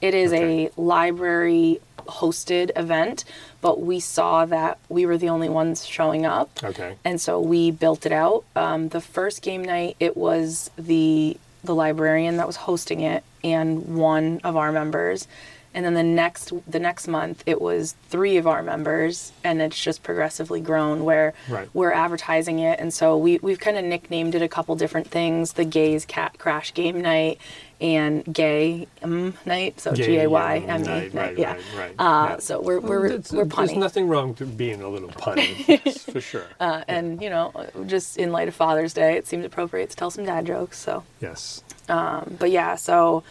It 0.00 0.14
is 0.14 0.32
Okay. 0.32 0.66
a 0.66 0.80
library 0.80 1.80
hosted 2.08 2.70
event, 2.76 3.24
but 3.60 3.80
we 3.80 4.00
saw 4.00 4.44
that 4.46 4.78
we 4.88 5.06
were 5.06 5.16
the 5.16 5.28
only 5.28 5.48
ones 5.48 5.86
showing 5.86 6.26
up. 6.26 6.50
Okay. 6.62 6.96
And 7.04 7.20
so 7.20 7.40
we 7.40 7.70
built 7.70 8.04
it 8.04 8.12
out. 8.12 8.44
Um, 8.56 8.88
the 8.88 9.00
first 9.00 9.40
game 9.42 9.64
night, 9.64 9.96
it 10.00 10.16
was 10.16 10.70
the 10.76 11.36
the 11.64 11.74
librarian 11.74 12.38
that 12.38 12.46
was 12.48 12.56
hosting 12.56 13.00
it 13.00 13.22
and 13.44 13.96
one 13.96 14.40
of 14.42 14.56
our 14.56 14.72
members. 14.72 15.28
And 15.74 15.84
then 15.84 15.94
the 15.94 16.02
next 16.02 16.52
the 16.68 16.78
next 16.78 17.08
month 17.08 17.42
it 17.46 17.60
was 17.60 17.94
three 18.08 18.36
of 18.36 18.46
our 18.46 18.62
members, 18.62 19.32
and 19.44 19.60
it's 19.62 19.82
just 19.82 20.02
progressively 20.02 20.60
grown 20.60 21.04
where 21.04 21.34
Right. 21.48 21.68
we're 21.74 21.92
advertising 21.92 22.58
it, 22.58 22.78
and 22.80 22.92
so 22.92 23.16
we 23.16 23.38
we've 23.42 23.60
kind 23.60 23.76
of 23.76 23.84
nicknamed 23.84 24.34
it 24.34 24.42
a 24.42 24.48
couple 24.48 24.74
different 24.76 25.08
things: 25.08 25.54
the 25.54 25.64
Gays 25.64 26.04
Cat 26.04 26.38
Crash 26.38 26.74
Game 26.74 27.00
Night 27.00 27.38
and 27.80 28.22
Gay 28.32 28.86
um, 29.02 29.34
Night, 29.44 29.80
so 29.80 29.92
Gay, 29.92 30.04
G 30.06 30.18
A 30.20 30.30
Y 30.30 30.54
yeah, 30.64 30.74
M 30.74 30.82
E 30.82 30.86
night, 30.86 31.14
night, 31.14 31.14
right, 31.30 31.38
yeah. 31.38 31.52
right, 31.52 31.62
right, 31.76 31.94
Uh, 31.98 32.26
yeah. 32.30 32.36
So 32.38 32.60
we're 32.60 32.78
we're 32.80 33.06
It's- 33.06 33.32
we're 33.32 33.44
There's 33.44 33.70
punny. 33.72 33.76
nothing 33.78 34.06
wrong 34.08 34.34
to 34.34 34.46
being 34.46 34.82
a 34.82 34.88
little 34.88 35.08
punny, 35.08 35.66
yes, 35.84 36.04
for 36.04 36.20
sure. 36.20 36.44
Uh, 36.60 36.82
and 36.86 37.20
you 37.20 37.28
know, 37.28 37.50
just 37.86 38.18
in 38.18 38.30
light 38.30 38.46
of 38.46 38.54
Father's 38.54 38.92
Day, 38.94 39.16
it 39.16 39.26
seemed 39.26 39.44
appropriate 39.44 39.90
to 39.90 39.96
tell 39.96 40.10
some 40.12 40.24
dad 40.24 40.46
jokes. 40.46 40.78
So, 40.78 41.02
yes. 41.20 41.62
but 41.88 42.50
yeah, 42.50 42.76
so 42.76 43.24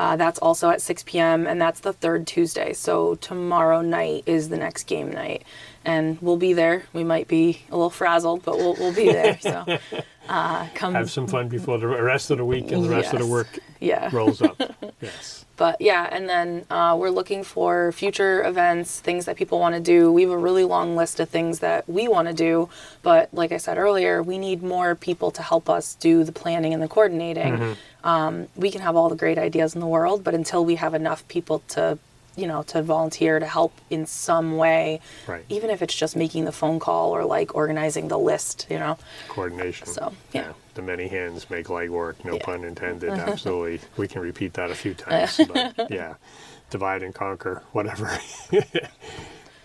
uh, 0.00 0.16
that's 0.16 0.38
also 0.38 0.70
at 0.70 0.80
6 0.80 1.02
p.m. 1.02 1.46
and 1.46 1.60
that's 1.60 1.80
the 1.80 1.92
third 1.92 2.26
Tuesday. 2.26 2.72
So 2.72 3.16
tomorrow 3.16 3.82
night 3.82 4.22
is 4.24 4.48
the 4.48 4.56
next 4.56 4.84
game 4.84 5.12
night, 5.12 5.44
and 5.84 6.20
we'll 6.20 6.36
be 6.36 6.52
there. 6.52 6.84
We 6.92 7.04
might 7.04 7.28
be 7.28 7.62
a 7.70 7.76
little 7.76 7.90
frazzled, 7.90 8.44
but 8.44 8.56
we'll 8.58 8.74
we'll 8.74 8.94
be 8.94 9.12
there. 9.12 9.38
So 9.50 9.78
uh, 10.28 10.68
come, 10.74 10.94
Have 10.94 11.10
some 11.10 11.26
fun 11.26 11.48
before 11.48 11.78
the 11.78 11.88
rest 11.88 12.30
of 12.30 12.38
the 12.38 12.44
week 12.44 12.70
and 12.70 12.84
the 12.84 12.88
rest 12.88 13.12
of 13.12 13.18
the 13.18 13.26
work 13.26 13.58
yeah. 13.80 14.10
rolls 14.12 14.40
up. 14.42 14.60
yes. 15.00 15.44
But 15.56 15.80
yeah, 15.80 16.08
and 16.10 16.28
then 16.28 16.64
uh, 16.70 16.96
we're 16.98 17.10
looking 17.10 17.42
for 17.42 17.92
future 17.92 18.42
events, 18.44 19.00
things 19.00 19.24
that 19.26 19.36
people 19.36 19.58
want 19.58 19.74
to 19.74 19.80
do. 19.80 20.10
We 20.12 20.22
have 20.22 20.30
a 20.30 20.38
really 20.38 20.64
long 20.64 20.96
list 20.96 21.20
of 21.20 21.28
things 21.28 21.58
that 21.58 21.88
we 21.88 22.08
want 22.08 22.28
to 22.28 22.34
do, 22.34 22.68
but 23.02 23.32
like 23.34 23.52
I 23.52 23.56
said 23.58 23.76
earlier, 23.76 24.22
we 24.22 24.38
need 24.38 24.62
more 24.62 24.94
people 24.94 25.30
to 25.32 25.42
help 25.42 25.68
us 25.68 25.96
do 25.96 26.24
the 26.24 26.32
planning 26.32 26.72
and 26.72 26.82
the 26.82 26.88
coordinating. 26.88 27.76
Um, 28.04 28.46
we 28.56 28.70
can 28.70 28.80
have 28.80 28.96
all 28.96 29.08
the 29.10 29.16
great 29.16 29.36
ideas 29.36 29.74
in 29.74 29.80
the 29.80 29.86
world, 29.86 30.24
but 30.24 30.34
until 30.34 30.64
we 30.64 30.76
have 30.76 30.94
enough 30.94 31.26
people 31.28 31.58
to, 31.68 31.98
you 32.36 32.46
know, 32.46 32.62
to 32.64 32.82
volunteer 32.82 33.38
to 33.38 33.46
help 33.46 33.72
in 33.90 34.06
some 34.06 34.56
way, 34.56 35.00
Right. 35.26 35.44
even 35.48 35.70
if 35.70 35.82
it's 35.82 35.94
just 35.94 36.16
making 36.16 36.44
the 36.44 36.52
phone 36.52 36.78
call 36.78 37.14
or 37.14 37.24
like 37.24 37.54
organizing 37.54 38.08
the 38.08 38.18
list, 38.18 38.66
you 38.70 38.78
know. 38.78 38.96
Coordination. 39.28 39.86
So, 39.86 40.12
yeah. 40.32 40.52
The 40.74 40.82
many 40.82 41.08
hands 41.08 41.50
make 41.50 41.68
light 41.68 41.90
work, 41.90 42.24
no 42.24 42.34
Yeah. 42.34 42.42
pun 42.44 42.64
intended. 42.64 43.10
Absolutely. 43.18 43.80
We 43.96 44.08
can 44.08 44.22
repeat 44.22 44.54
that 44.54 44.70
a 44.70 44.74
few 44.74 44.94
times. 45.06 45.40
but 45.52 45.90
yeah. 45.90 46.14
Divide 46.70 47.02
and 47.02 47.12
conquer, 47.14 47.62
whatever. 47.72 48.16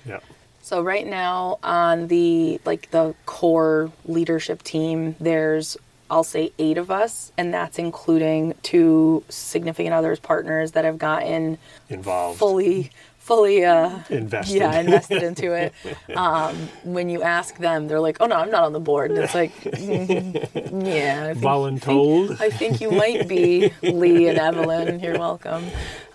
yeah. 0.05 0.19
So 0.61 0.81
right 0.81 1.05
now 1.05 1.59
on 1.61 2.07
the 2.07 2.59
like 2.65 2.89
the 2.89 3.13
core 3.27 3.91
leadership 4.05 4.63
team, 4.63 5.15
there's 5.19 5.77
I'll 6.09 6.23
say 6.23 6.51
eight 6.59 6.77
of 6.77 6.91
us, 6.91 7.31
and 7.37 7.53
that's 7.53 7.79
including 7.79 8.53
two 8.63 9.23
significant 9.29 9.93
others, 9.93 10.19
partners 10.19 10.71
that 10.73 10.85
have 10.85 10.97
gotten 10.97 11.57
Involved. 11.89 12.37
fully, 12.37 12.91
fully, 13.17 13.65
uh, 13.65 13.99
Invested. 14.09 14.55
yeah, 14.57 14.79
invested 14.79 15.23
into 15.29 15.53
it. 15.53 15.73
Um, 16.15 16.55
when 16.83 17.09
you 17.09 17.23
ask 17.23 17.57
them, 17.57 17.87
they're 17.87 17.99
like, 17.99 18.17
"Oh 18.19 18.27
no, 18.27 18.35
I'm 18.35 18.51
not 18.51 18.63
on 18.63 18.73
the 18.73 18.79
board." 18.79 19.09
And 19.11 19.19
it's 19.19 19.33
like, 19.33 19.51
mm, 19.63 20.35
yeah, 20.85 21.27
I 21.29 21.33
think, 21.33 21.43
Voluntold. 21.43 22.39
I 22.39 22.49
think 22.51 22.81
you 22.81 22.91
might 22.91 23.27
be 23.27 23.71
Lee 23.81 24.27
and 24.27 24.37
Evelyn. 24.37 24.99
You're 24.99 25.17
welcome. 25.17 25.65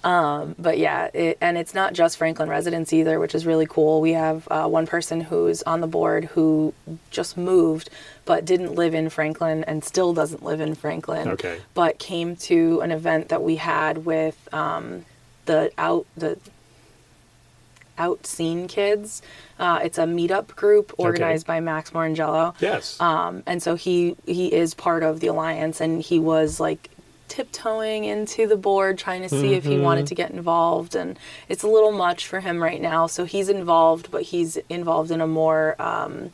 Um, 0.03 0.55
but 0.59 0.79
yeah, 0.79 1.11
it, 1.13 1.37
and 1.43 1.59
it's 1.59 1.75
not 1.75 1.93
just 1.93 2.17
Franklin 2.17 2.49
residents 2.49 2.91
either, 2.93 3.21
which 3.21 3.35
is 3.35 3.45
really 3.45 3.67
cool. 3.67 4.01
We 4.01 4.13
have 4.13 4.49
uh, 4.51 4.67
one 4.67 4.87
person 4.87 5.21
who's 5.21 5.63
on 5.65 5.83
the 5.83 5.87
board 5.87 6.25
who 6.25 6.73
just 7.11 7.37
moved, 7.37 7.91
but 8.31 8.45
didn't 8.45 8.77
live 8.77 8.95
in 8.95 9.09
Franklin 9.11 9.65
and 9.65 9.83
still 9.83 10.13
doesn't 10.15 10.45
live 10.45 10.61
in 10.61 10.73
Franklin. 10.77 11.27
Okay. 11.31 11.59
But 11.75 11.99
came 11.99 12.37
to 12.51 12.81
an 12.81 12.93
event 12.93 13.29
that 13.31 13.43
we 13.43 13.57
had 13.57 14.05
with 14.07 14.39
um, 14.55 15.05
the 15.47 15.73
out 15.77 16.07
the 16.17 16.39
out 17.99 18.25
scene 18.27 18.69
kids. 18.69 19.21
Uh, 19.59 19.81
it's 19.83 19.99
a 19.99 20.05
meetup 20.05 20.55
group 20.55 20.93
organized 20.97 21.45
by 21.45 21.59
Max 21.59 21.91
Morangello. 21.91 22.55
yes. 22.61 23.01
Um, 23.01 23.43
and 23.47 23.61
so 23.61 23.75
he 23.75 24.15
he 24.27 24.53
is 24.53 24.75
part 24.75 25.03
of 25.03 25.19
the 25.19 25.27
alliance, 25.27 25.81
and 25.81 26.01
he 26.01 26.21
was 26.21 26.61
like 26.61 26.89
tiptoeing 27.27 28.05
into 28.05 28.47
the 28.47 28.57
board, 28.57 28.97
trying 28.97 29.23
to 29.23 29.29
see 29.29 29.55
if 29.55 29.65
he 29.65 29.71
Mm-hmm. 29.75 29.83
wanted 29.83 30.07
to 30.07 30.15
get 30.15 30.31
involved. 30.31 30.95
And 30.95 31.19
it's 31.49 31.65
a 31.65 31.69
little 31.69 31.93
much 31.93 32.27
for 32.29 32.39
him 32.41 32.63
right 32.63 32.81
now, 32.81 33.09
so 33.09 33.25
he's 33.25 33.49
involved, 33.49 34.11
but 34.11 34.23
he's 34.23 34.57
involved 34.69 35.11
in 35.11 35.21
a 35.21 35.27
more 35.27 35.75
um, 35.83 36.31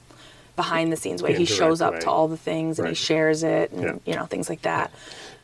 behind 0.56 0.90
the 0.92 0.96
scenes 0.96 1.22
way. 1.22 1.34
He 1.34 1.44
shows 1.44 1.80
up 1.80 1.94
way. 1.94 2.00
to 2.00 2.10
all 2.10 2.28
the 2.28 2.36
things 2.36 2.78
and 2.78 2.88
he 2.88 2.94
shares 2.94 3.42
it, 3.42 3.70
and 3.72 3.82
Yeah. 3.82 3.94
you 4.06 4.14
know 4.14 4.24
things 4.26 4.48
like 4.48 4.62
that. 4.62 4.90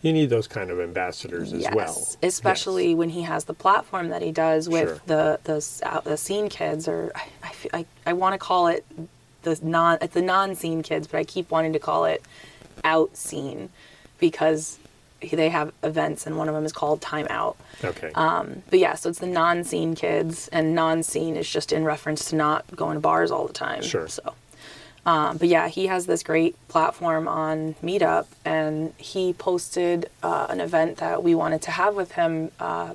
you 0.00 0.12
need 0.12 0.30
those 0.30 0.48
kind 0.48 0.70
of 0.72 0.80
ambassadors 0.80 1.52
as 1.52 1.60
yes, 1.62 1.72
well. 1.76 2.08
especially 2.24 2.88
Yes. 2.88 2.96
when 2.96 3.10
he 3.10 3.22
has 3.22 3.44
the 3.44 3.54
platform 3.54 4.08
that 4.08 4.20
he 4.20 4.32
does 4.32 4.68
with 4.68 4.88
Sure. 4.88 5.00
the 5.06 5.38
the 5.44 5.64
out- 5.84 6.04
the 6.04 6.16
scene 6.16 6.48
kids, 6.48 6.88
or 6.88 7.12
I 7.14 7.22
I, 7.44 7.48
feel- 7.52 7.70
I, 7.72 7.86
I 8.06 8.12
want 8.14 8.32
to 8.34 8.38
call 8.38 8.66
it 8.66 8.84
the 9.42 9.56
non 9.62 9.98
it's 10.00 10.14
the 10.14 10.22
non 10.22 10.54
scene 10.56 10.82
kids, 10.82 11.06
but 11.06 11.18
I 11.18 11.24
keep 11.24 11.50
wanting 11.52 11.72
to 11.74 11.78
call 11.78 12.04
it 12.06 12.22
out 12.82 13.16
scene 13.16 13.68
because 14.18 14.78
they 15.30 15.50
have 15.50 15.72
events 15.84 16.26
and 16.26 16.36
one 16.36 16.48
of 16.48 16.54
them 16.56 16.64
is 16.64 16.72
called 16.72 17.00
Time 17.00 17.28
Out. 17.30 17.56
Okay. 17.84 18.10
Um, 18.16 18.64
but 18.70 18.80
yeah, 18.80 18.94
so 18.96 19.08
it's 19.08 19.20
the 19.20 19.26
non 19.28 19.62
scene 19.62 19.94
kids, 19.94 20.48
and 20.48 20.74
non 20.74 21.04
scene 21.04 21.36
is 21.36 21.48
just 21.48 21.70
in 21.72 21.84
reference 21.84 22.24
to 22.30 22.34
not 22.36 22.64
going 22.74 22.94
to 22.94 23.00
bars 23.00 23.30
all 23.30 23.46
the 23.46 23.52
time. 23.52 23.82
Sure. 23.82 24.08
So. 24.08 24.34
Um, 25.04 25.36
but 25.36 25.48
yeah, 25.48 25.68
he 25.68 25.86
has 25.88 26.06
this 26.06 26.22
great 26.22 26.54
platform 26.68 27.26
on 27.26 27.74
Meetup, 27.82 28.26
and 28.44 28.92
he 28.98 29.32
posted 29.32 30.08
uh, 30.22 30.46
an 30.48 30.60
event 30.60 30.98
that 30.98 31.22
we 31.24 31.34
wanted 31.34 31.62
to 31.62 31.70
have 31.72 31.94
with 31.94 32.12
him. 32.12 32.50
Uh, 32.60 32.94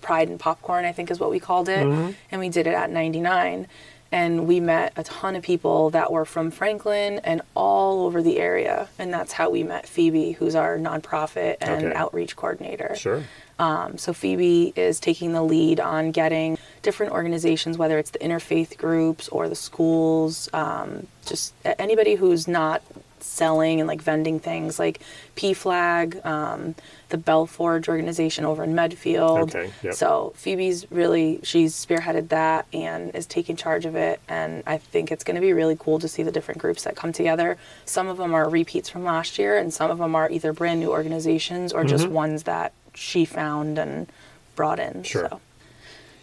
Pride 0.00 0.28
and 0.30 0.40
Popcorn, 0.40 0.86
I 0.86 0.92
think 0.92 1.10
is 1.10 1.20
what 1.20 1.30
we 1.30 1.38
called 1.38 1.68
it, 1.68 1.86
and 2.30 2.40
we 2.40 2.48
did 2.48 2.66
it 2.66 2.72
at 2.72 2.90
99. 2.90 3.66
And 4.12 4.48
we 4.48 4.58
met 4.58 4.92
a 4.96 5.04
ton 5.04 5.36
of 5.36 5.42
people 5.44 5.90
that 5.90 6.10
were 6.10 6.24
from 6.24 6.50
Franklin 6.50 7.20
and 7.22 7.42
all 7.54 8.06
over 8.06 8.22
the 8.22 8.38
area, 8.38 8.88
and 8.98 9.12
that's 9.12 9.32
how 9.34 9.50
we 9.50 9.62
met 9.62 9.86
Phoebe, 9.86 10.32
who's 10.32 10.54
our 10.56 10.78
nonprofit 10.78 11.58
and 11.60 11.84
Okay. 11.86 11.94
outreach 11.94 12.34
coordinator. 12.34 12.96
sure. 12.96 13.22
Um, 13.60 13.98
so 13.98 14.14
Phoebe 14.14 14.72
is 14.74 14.98
taking 15.00 15.32
the 15.34 15.42
lead 15.42 15.80
on 15.80 16.12
getting 16.12 16.56
different 16.80 17.12
organizations, 17.12 17.76
whether 17.76 17.98
it's 17.98 18.10
the 18.10 18.18
interfaith 18.20 18.78
groups 18.78 19.28
or 19.28 19.50
the 19.50 19.54
schools, 19.54 20.48
um, 20.54 21.06
just 21.26 21.52
anybody 21.64 22.14
who's 22.14 22.48
not 22.48 22.80
selling 23.22 23.80
and 23.80 23.86
like 23.86 24.00
vending 24.00 24.40
things, 24.40 24.78
like 24.78 25.00
PFlag, 25.36 26.24
um, 26.24 26.74
the 27.10 27.18
Bellforge 27.18 27.86
organization 27.88 28.46
over 28.46 28.64
in 28.64 28.74
Medfield. 28.74 29.54
Okay, 29.54 29.70
yep. 29.82 29.92
So 29.94 30.32
Phoebe's 30.36 30.90
really 30.90 31.40
she's 31.42 31.74
spearheaded 31.74 32.28
that 32.30 32.66
and 32.72 33.14
is 33.14 33.26
taking 33.26 33.56
charge 33.56 33.84
of 33.84 33.94
it, 33.94 34.20
and 34.26 34.62
I 34.66 34.78
think 34.78 35.12
it's 35.12 35.24
going 35.24 35.34
to 35.34 35.40
be 35.42 35.52
really 35.52 35.76
cool 35.78 35.98
to 35.98 36.08
see 36.08 36.22
the 36.22 36.32
different 36.32 36.60
groups 36.60 36.84
that 36.84 36.96
come 36.96 37.12
together. 37.12 37.58
Some 37.84 38.08
of 38.08 38.16
them 38.16 38.32
are 38.32 38.48
repeats 38.48 38.88
from 38.88 39.04
last 39.04 39.38
year, 39.38 39.58
and 39.58 39.72
some 39.72 39.90
of 39.90 39.98
them 39.98 40.14
are 40.14 40.30
either 40.30 40.54
brand 40.54 40.80
new 40.80 40.90
organizations 40.90 41.74
or 41.74 41.80
Mm-hmm. 41.80 41.88
just 41.88 42.08
ones 42.08 42.42
that 42.44 42.72
she 43.00 43.24
found 43.24 43.78
and 43.78 44.06
brought 44.54 44.78
in. 44.78 45.02
Sure. 45.02 45.28
So. 45.30 45.40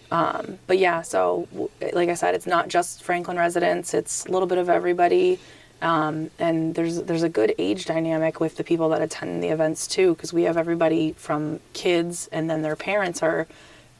Um, 0.10 0.60
but 0.68 0.78
yeah, 0.78 1.02
so 1.02 1.48
like 1.94 2.10
I 2.10 2.14
said, 2.14 2.34
it's 2.34 2.48
not 2.48 2.70
just 2.70 3.04
Franklin 3.04 3.38
residents; 3.38 3.94
it's 3.94 4.26
a 4.26 4.32
little 4.32 4.48
bit 4.48 4.58
of 4.58 4.70
everybody. 4.70 5.40
Um, 5.82 6.32
and 6.40 6.74
there's 6.74 7.02
there's 7.04 7.24
a 7.24 7.30
good 7.30 7.54
age 7.58 7.86
dynamic 7.86 8.40
with 8.40 8.56
the 8.56 8.64
people 8.64 8.90
that 8.90 9.02
attend 9.02 9.44
the 9.44 9.50
events 9.50 9.86
too, 9.88 10.16
because 10.16 10.32
we 10.32 10.44
have 10.44 10.58
everybody 10.58 11.14
from 11.14 11.60
kids, 11.74 12.30
and 12.32 12.50
then 12.50 12.62
their 12.62 12.76
parents 12.76 13.22
are. 13.22 13.48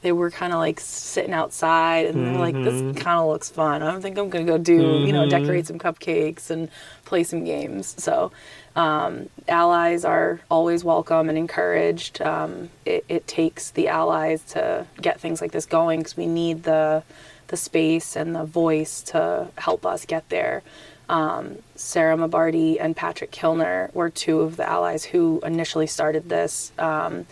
They 0.04 0.12
were 0.12 0.30
kind 0.30 0.54
of 0.54 0.60
like 0.60 0.80
sitting 0.80 1.34
outside, 1.34 2.06
and 2.06 2.28
they're 2.28 2.40
like, 2.40 2.54
"This 2.54 2.80
kind 3.04 3.20
of 3.20 3.28
looks 3.28 3.50
fun. 3.50 3.82
I 3.82 3.92
don't 3.92 4.02
think 4.02 4.18
I'm 4.18 4.30
gonna 4.30 4.46
go 4.46 4.60
do 4.60 5.00
you 5.00 5.12
know 5.12 5.28
decorate 5.28 5.66
some 5.66 5.80
cupcakes 5.80 6.52
and 6.52 6.70
play 7.04 7.24
some 7.24 7.44
games." 7.44 7.96
So, 7.98 8.32
um, 8.78 9.30
allies 9.48 10.06
are 10.06 10.40
always 10.52 10.84
welcome 10.84 11.30
and 11.30 11.38
encouraged. 11.38 12.22
Um, 12.22 12.70
it, 12.86 13.04
it 13.10 13.28
takes 13.28 13.72
the 13.72 13.88
allies 13.88 14.44
to 14.54 14.86
get 15.02 15.20
things 15.20 15.42
like 15.42 15.52
this 15.52 15.66
going 15.66 16.00
because 16.02 16.16
we 16.16 16.28
need 16.28 16.64
the 16.64 17.04
the 17.48 17.58
space 17.58 18.16
and 18.18 18.36
the 18.36 18.44
voice 18.44 19.02
to 19.02 19.48
help 19.58 19.86
us 19.86 20.06
get 20.06 20.28
there. 20.30 20.62
Um, 21.10 21.60
Sarah 21.76 22.18
Mabardi 22.18 22.78
and 22.80 22.94
Patrick 22.96 23.32
Kilner 23.32 23.94
were 23.94 24.10
two 24.10 24.42
of 24.42 24.58
the 24.58 24.70
allies 24.70 25.06
who 25.06 25.40
initially 25.46 25.88
started 25.88 26.28
this, 26.28 26.74
um, 26.78 27.26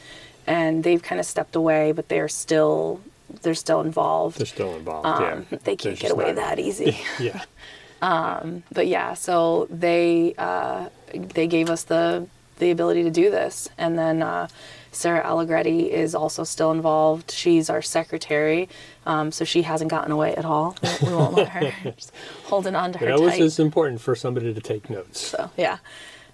and 0.48 0.84
they've 0.86 1.04
kind 1.04 1.20
of 1.20 1.26
stepped 1.28 1.56
away, 1.58 1.92
but 1.92 2.08
they're 2.10 2.30
still 2.30 3.02
they're 3.42 3.54
still 3.56 3.82
involved. 3.82 4.38
They're 4.40 4.46
still 4.46 4.76
involved. 4.78 5.06
Um, 5.08 5.46
yeah. 5.52 5.58
they 5.64 5.76
They're 5.76 5.92
can't 5.92 6.00
get 6.00 6.12
away 6.12 6.28
not- 6.28 6.36
that 6.38 6.60
easy. 6.60 6.98
Yeah. 7.20 7.44
But 8.02 8.88
yeah, 8.88 9.14
so 9.14 9.68
they 9.70 10.34
uh, 10.38 10.90
they 11.14 11.48
gave 11.48 11.70
us 11.70 11.84
the 11.84 12.28
the 12.60 12.72
ability 12.72 13.04
to 13.04 13.12
do 13.12 13.30
this, 13.32 13.68
and 13.78 13.98
then 13.98 14.22
uh, 14.22 14.48
Sarah 14.92 15.24
Allegretti 15.26 15.92
is 15.92 16.16
also 16.16 16.44
still 16.44 16.72
involved. 16.72 17.32
She's 17.32 17.70
our 17.70 17.82
secretary, 17.82 18.70
um, 19.06 19.32
so 19.32 19.44
she 19.44 19.64
hasn't 19.64 19.92
gotten 19.92 20.12
away 20.12 20.36
at 20.36 20.46
all. 20.46 20.76
We, 21.02 21.10
we 21.10 21.16
won't 21.16 21.34
let 21.34 21.50
her. 21.50 21.74
Just 21.98 22.14
holding 22.46 22.76
on 22.76 22.94
to 22.94 23.00
her 23.00 23.08
It 23.08 23.12
always 23.12 23.56
tight. 23.58 23.64
important 23.64 24.00
for 24.02 24.16
somebody 24.16 24.54
to 24.54 24.62
take 24.62 24.90
notes. 24.90 25.20
So 25.20 25.50
yeah, 25.58 25.80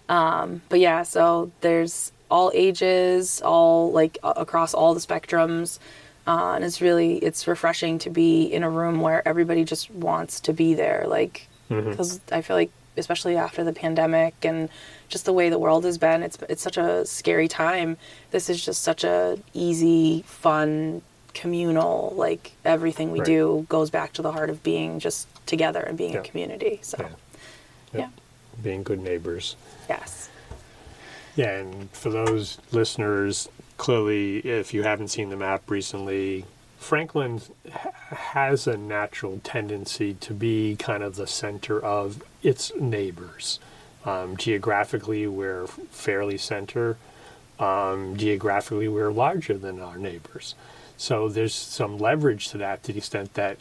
um, 0.10 0.62
but 0.70 0.80
yeah, 0.80 1.04
so 1.04 1.52
there's 1.62 2.12
all 2.30 2.52
ages, 2.54 3.42
all 3.44 3.92
like 3.92 4.18
across 4.24 4.74
all 4.74 4.94
the 4.94 5.00
spectrums. 5.02 5.80
uh, 6.28 6.54
and 6.56 6.64
it's 6.64 6.82
really 6.82 7.18
it's 7.18 7.48
refreshing 7.48 7.98
to 8.00 8.10
be 8.10 8.44
in 8.44 8.62
a 8.64 8.70
room 8.70 9.02
where 9.02 9.28
everybody 9.28 9.64
just 9.66 9.90
wants 9.92 10.40
to 10.42 10.54
be 10.54 10.74
there 10.76 11.06
like 11.08 11.48
Mm-hmm. 11.72 11.90
because 11.92 12.20
i 12.32 12.42
feel 12.42 12.56
like 12.58 12.72
especially 12.98 13.38
after 13.38 13.64
the 13.64 13.72
pandemic 13.74 14.34
and 14.44 14.68
just 15.10 15.24
the 15.26 15.32
way 15.34 15.50
the 15.50 15.58
world 15.58 15.86
has 15.86 15.98
been 15.98 16.22
it's 16.24 16.38
it's 16.50 16.62
such 16.62 16.78
a 16.78 17.06
scary 17.06 17.48
time 17.48 17.98
this 18.32 18.50
is 18.50 18.64
just 18.64 18.82
such 18.82 19.04
a 19.04 19.38
easy 19.54 20.24
fun 20.28 21.02
communal 21.34 22.14
like 22.18 22.52
everything 22.66 23.12
we 23.12 23.20
Right. 23.20 23.26
do 23.26 23.66
goes 23.70 23.90
back 23.90 24.12
to 24.14 24.22
the 24.22 24.32
heart 24.34 24.50
of 24.50 24.62
being 24.64 25.00
just 25.00 25.28
together 25.46 25.80
and 25.80 25.98
being 25.98 26.14
Yeah. 26.14 26.20
a 26.20 26.24
community 26.24 26.80
so 26.82 26.98
Yeah. 27.00 27.10
yeah 28.00 28.10
Being 28.62 28.84
good 28.84 29.00
neighbors. 29.00 29.56
yes 29.90 30.30
Yeah, 31.38 31.60
and 31.60 31.90
for 31.94 32.10
those 32.10 32.58
listeners, 32.74 33.48
clearly, 33.78 34.40
if 34.40 34.74
you 34.74 34.84
haven't 34.84 35.08
seen 35.08 35.30
the 35.30 35.38
map 35.38 35.62
recently, 35.72 36.44
Franklin 36.82 37.40
has 37.70 38.66
a 38.66 38.76
natural 38.76 39.40
tendency 39.44 40.16
to 40.16 40.34
be 40.34 40.76
kind 40.76 41.04
of 41.04 41.16
the 41.16 41.28
center 41.28 41.80
of 41.80 42.24
its 42.42 42.76
neighbors. 42.76 43.60
Um, 44.04 44.36
geographically, 44.36 45.28
we're 45.28 45.68
fairly 45.68 46.40
center. 46.40 46.98
Um, 47.60 48.18
geographically, 48.18 48.88
we're 48.88 49.12
larger 49.12 49.60
than 49.60 49.80
our 49.80 49.96
neighbors. 49.96 50.56
So 50.98 51.30
there's 51.30 51.54
some 51.54 52.00
leverage 52.00 52.50
to 52.50 52.58
that 52.58 52.82
to 52.84 52.92
the 52.92 52.98
extent 52.98 53.36
that 53.36 53.58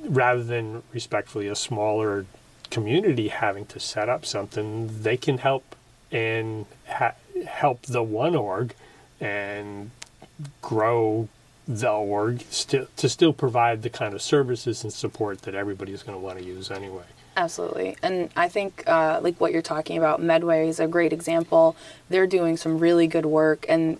rather 0.00 0.42
than 0.42 0.82
respectfully 0.92 1.46
a 1.46 1.54
smaller 1.54 2.26
community 2.70 3.28
having 3.28 3.66
to 3.66 3.78
set 3.78 4.08
up 4.08 4.26
something, 4.26 5.02
they 5.02 5.16
can 5.16 5.38
help 5.38 5.76
and 6.10 6.66
ha- 6.88 7.14
help 7.46 7.82
the 7.82 8.02
one 8.02 8.34
org 8.34 8.74
and 9.20 9.92
grow 10.60 11.28
the 11.66 11.90
org 11.90 12.40
still 12.50 12.86
to 12.96 13.08
still 13.08 13.32
provide 13.32 13.82
the 13.82 13.90
kind 13.90 14.14
of 14.14 14.22
services 14.22 14.82
and 14.82 14.92
support 14.92 15.42
that 15.42 15.54
everybody's 15.54 16.02
going 16.02 16.18
to 16.18 16.24
want 16.24 16.38
to 16.38 16.44
use 16.44 16.70
anyway. 16.70 17.04
Absolutely. 17.36 17.96
And 18.02 18.30
I 18.36 18.48
think, 18.48 18.84
uh, 18.86 19.20
like 19.22 19.40
what 19.40 19.52
you're 19.52 19.62
talking 19.62 19.96
about, 19.96 20.20
Medway 20.20 20.68
is 20.68 20.78
a 20.78 20.86
great 20.86 21.12
example. 21.12 21.76
They're 22.10 22.26
doing 22.26 22.56
some 22.56 22.78
really 22.78 23.06
good 23.06 23.26
work 23.26 23.64
and 23.68 23.98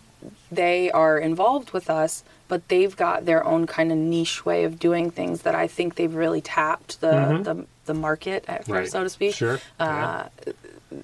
they 0.50 0.90
are 0.90 1.18
involved 1.18 1.70
with 1.70 1.88
us, 1.88 2.24
but 2.48 2.68
they've 2.68 2.94
got 2.94 3.24
their 3.24 3.44
own 3.44 3.66
kind 3.66 3.90
of 3.90 3.98
niche 3.98 4.44
way 4.44 4.64
of 4.64 4.78
doing 4.78 5.10
things 5.10 5.42
that 5.42 5.54
I 5.54 5.66
think 5.66 5.94
they've 5.94 6.14
really 6.14 6.40
tapped 6.40 7.00
the, 7.00 7.40
the, 7.42 7.66
the 7.86 7.94
market, 7.94 8.48
uh, 8.48 8.84
so 8.84 9.02
to 9.02 9.08
speak. 9.08 9.34
Sure. 9.34 9.60
Uh, 9.80 10.24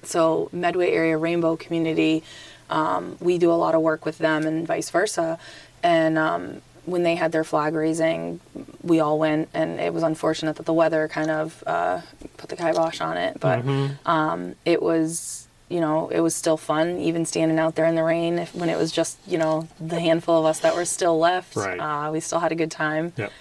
so 0.03 0.49
Medway 0.51 0.91
area 0.91 1.17
Rainbow 1.17 1.55
community, 1.57 2.23
um, 2.69 3.17
we 3.19 3.39
do 3.39 3.51
a 3.51 3.53
lot 3.53 3.73
of 3.73 3.81
work 3.81 4.05
with 4.05 4.19
them 4.19 4.45
and 4.45 4.67
vice 4.67 4.89
versa. 4.91 5.39
And 5.83 6.17
um, 6.17 6.61
when 6.85 7.03
they 7.03 7.15
had 7.15 7.31
their 7.31 7.43
flag 7.43 7.73
raising, 7.73 8.39
we 8.83 8.99
all 8.99 9.19
went, 9.19 9.49
and 9.53 9.79
it 9.79 9.93
was 9.93 10.03
unfortunate 10.03 10.55
that 10.57 10.65
the 10.65 10.73
weather 10.73 11.07
kind 11.07 11.29
of 11.29 11.63
uh, 11.67 12.01
put 12.37 12.49
the 12.49 12.55
kibosh 12.55 13.01
on 13.01 13.17
it. 13.17 13.39
But 13.39 13.63
um, 14.05 14.55
it 14.65 14.81
was, 14.81 15.47
you 15.69 15.79
know, 15.79 16.09
it 16.09 16.19
was 16.21 16.35
still 16.35 16.57
fun, 16.57 16.97
even 16.99 17.25
standing 17.25 17.59
out 17.59 17.75
there 17.75 17.85
in 17.85 17.95
the 17.95 18.03
rain 18.03 18.39
if, 18.39 18.55
when 18.55 18.69
it 18.69 18.77
was 18.77 18.91
just, 18.91 19.17
you 19.27 19.37
know, 19.37 19.67
the 19.79 19.99
handful 19.99 20.39
of 20.39 20.45
us 20.45 20.59
that 20.61 20.75
were 20.75 20.85
still 20.85 21.19
left. 21.19 21.55
Right. 21.55 21.79
Uh, 21.79 22.11
we 22.11 22.19
still 22.19 22.39
had 22.39 22.51
a 22.51 22.55
good 22.55 22.71
time 22.71 23.13
Yep. 23.17 23.31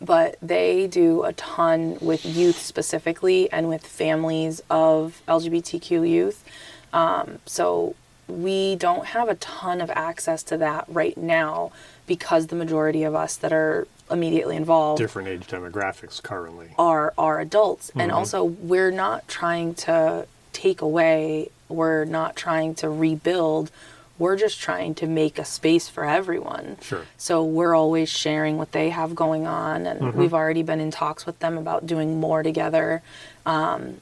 but 0.00 0.36
they 0.42 0.86
do 0.86 1.22
a 1.22 1.32
ton 1.32 1.96
with 2.02 2.26
youth 2.26 2.58
specifically 2.58 3.50
and 3.50 3.68
with 3.68 3.86
families 3.86 4.60
of 4.68 5.22
LGBTQ 5.26 6.06
youth. 6.08 6.44
Um, 6.92 7.38
so 7.46 7.96
we 8.28 8.76
don't 8.76 9.06
have 9.06 9.28
a 9.28 9.34
ton 9.36 9.80
of 9.80 9.90
access 9.90 10.42
to 10.44 10.56
that 10.58 10.84
right 10.88 11.16
now 11.16 11.72
because 12.06 12.48
the 12.48 12.56
majority 12.56 13.02
of 13.02 13.14
us 13.14 13.36
that 13.36 13.52
are 13.52 13.86
immediately 14.10 14.56
involved 14.56 14.98
Different 14.98 15.28
age 15.28 15.46
demographics 15.46 16.22
currently. 16.22 16.74
are 16.78 17.14
are 17.16 17.40
adults. 17.40 17.90
And 17.94 18.12
also 18.12 18.44
we're 18.44 18.90
not 18.90 19.26
trying 19.28 19.74
to 19.74 20.26
take 20.52 20.80
away 20.80 21.50
we're 21.68 22.04
not 22.04 22.36
trying 22.36 22.74
to 22.76 22.90
rebuild. 22.90 23.70
We're 24.18 24.36
just 24.36 24.60
trying 24.60 24.94
to 24.96 25.06
make 25.06 25.38
a 25.38 25.44
space 25.44 25.88
for 25.88 26.04
everyone. 26.04 26.76
Sure. 26.82 27.06
so 27.16 27.42
we're 27.42 27.74
always 27.74 28.08
sharing 28.10 28.58
what 28.58 28.72
they 28.72 28.90
have 28.90 29.14
going 29.14 29.46
on 29.46 29.86
and 29.86 30.14
we've 30.14 30.34
already 30.34 30.62
been 30.62 30.80
in 30.80 30.90
talks 30.90 31.24
with 31.26 31.38
them 31.40 31.56
about 31.58 31.86
doing 31.86 32.20
more 32.20 32.42
together. 32.42 33.02
Um, 33.46 34.00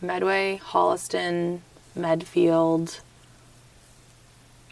medway 0.00 0.60
holliston 0.62 1.60
medfield 1.96 3.00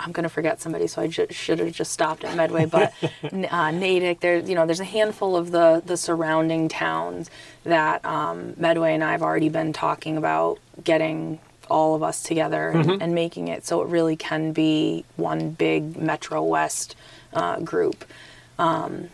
I'm 0.04 0.10
gonna 0.10 0.28
forget 0.28 0.60
somebody, 0.60 0.88
so 0.88 1.00
I 1.02 1.06
ju- 1.06 1.28
should 1.30 1.60
have 1.60 1.72
just 1.72 1.92
stopped 1.92 2.24
at 2.24 2.36
Medway. 2.36 2.66
But 2.66 2.92
uh, 3.50 3.70
Natick, 3.70 4.18
there, 4.20 4.38
you 4.38 4.54
know, 4.56 4.66
there's 4.66 4.80
a 4.80 4.84
handful 4.84 5.36
of 5.36 5.52
the 5.52 5.80
the 5.84 5.96
surrounding 5.96 6.68
towns 6.68 7.30
that 7.64 8.04
um, 8.04 8.54
Medway 8.56 8.94
and 8.94 9.04
I 9.04 9.12
have 9.12 9.22
already 9.22 9.48
been 9.48 9.72
talking 9.72 10.16
about 10.16 10.58
getting 10.82 11.38
all 11.70 11.94
of 11.94 12.02
us 12.02 12.22
together 12.22 12.68
and, 12.70 13.02
and 13.02 13.14
making 13.14 13.46
it 13.48 13.64
so 13.64 13.80
it 13.80 13.88
really 13.88 14.16
can 14.16 14.52
be 14.52 15.04
one 15.16 15.50
big 15.50 15.96
Metro 15.96 16.42
West 16.42 16.96
uh, 17.32 17.60
group. 17.60 18.04
Um, 18.58 19.08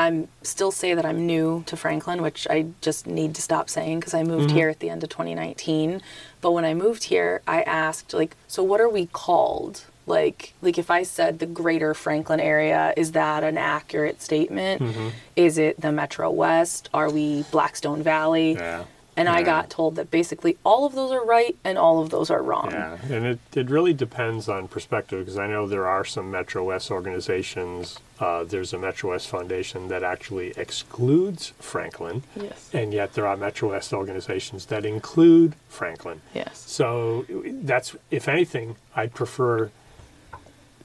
I'm 0.00 0.28
still 0.42 0.72
say 0.72 0.94
that 0.94 1.04
I'm 1.04 1.26
new 1.26 1.62
to 1.66 1.76
Franklin, 1.76 2.22
which 2.22 2.46
I 2.48 2.68
just 2.80 3.06
need 3.06 3.34
to 3.34 3.42
stop 3.42 3.68
saying 3.68 4.00
because 4.00 4.14
I 4.14 4.22
moved 4.22 4.48
mm-hmm. 4.48 4.56
here 4.56 4.68
at 4.70 4.80
the 4.80 4.88
end 4.88 5.02
of 5.02 5.10
2019. 5.10 6.00
But 6.40 6.52
when 6.52 6.64
I 6.64 6.72
moved 6.72 7.04
here, 7.04 7.42
I 7.46 7.60
asked 7.62 8.14
like, 8.14 8.34
so 8.48 8.62
what 8.62 8.80
are 8.80 8.88
we 8.88 9.06
called? 9.06 9.84
Like, 10.06 10.54
like 10.62 10.78
if 10.78 10.90
I 10.90 11.02
said 11.02 11.38
the 11.38 11.46
Greater 11.46 11.92
Franklin 11.92 12.40
area, 12.40 12.94
is 12.96 13.12
that 13.12 13.44
an 13.44 13.58
accurate 13.58 14.22
statement? 14.22 14.80
Mm-hmm. 14.80 15.08
Is 15.36 15.58
it 15.58 15.78
the 15.78 15.92
Metro 15.92 16.30
West? 16.30 16.88
Are 16.94 17.10
we 17.10 17.42
Blackstone 17.50 18.02
Valley? 18.02 18.54
Yeah. 18.54 18.84
And 19.20 19.28
I 19.28 19.42
got 19.42 19.68
told 19.68 19.96
that 19.96 20.10
basically 20.10 20.56
all 20.64 20.86
of 20.86 20.94
those 20.94 21.12
are 21.12 21.22
right 21.22 21.54
and 21.62 21.76
all 21.76 22.00
of 22.02 22.08
those 22.08 22.30
are 22.30 22.42
wrong. 22.42 22.70
Yeah, 22.70 22.96
and 23.10 23.26
it, 23.26 23.38
it 23.54 23.68
really 23.68 23.92
depends 23.92 24.48
on 24.48 24.66
perspective 24.66 25.18
because 25.20 25.36
I 25.38 25.46
know 25.46 25.66
there 25.66 25.86
are 25.86 26.06
some 26.06 26.30
Metro 26.30 26.64
West 26.64 26.90
organizations. 26.90 27.98
Uh, 28.18 28.44
there's 28.44 28.72
a 28.72 28.78
Metro 28.78 29.10
West 29.10 29.28
Foundation 29.28 29.88
that 29.88 30.02
actually 30.02 30.52
excludes 30.56 31.52
Franklin, 31.58 32.22
Yes. 32.34 32.70
and 32.72 32.94
yet 32.94 33.12
there 33.12 33.26
are 33.26 33.36
Metro 33.36 33.70
West 33.70 33.92
organizations 33.92 34.66
that 34.66 34.86
include 34.86 35.54
Franklin. 35.68 36.22
Yes. 36.34 36.58
So 36.66 37.26
that's, 37.62 37.94
if 38.10 38.26
anything, 38.26 38.76
I'd 38.96 39.12
prefer 39.12 39.70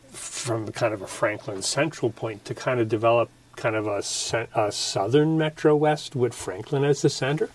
from 0.09 0.71
kind 0.73 0.93
of 0.93 1.01
a 1.01 1.07
Franklin 1.07 1.61
central 1.61 2.11
point 2.11 2.43
to 2.45 2.53
kind 2.53 2.79
of 2.81 2.89
develop 2.89 3.29
kind 3.55 3.75
of 3.75 3.87
a, 3.87 4.03
a 4.55 4.71
southern 4.71 5.37
Metro 5.37 5.75
West 5.75 6.15
with 6.15 6.33
Franklin 6.33 6.83
as 6.83 7.01
the 7.01 7.09
center 7.09 7.49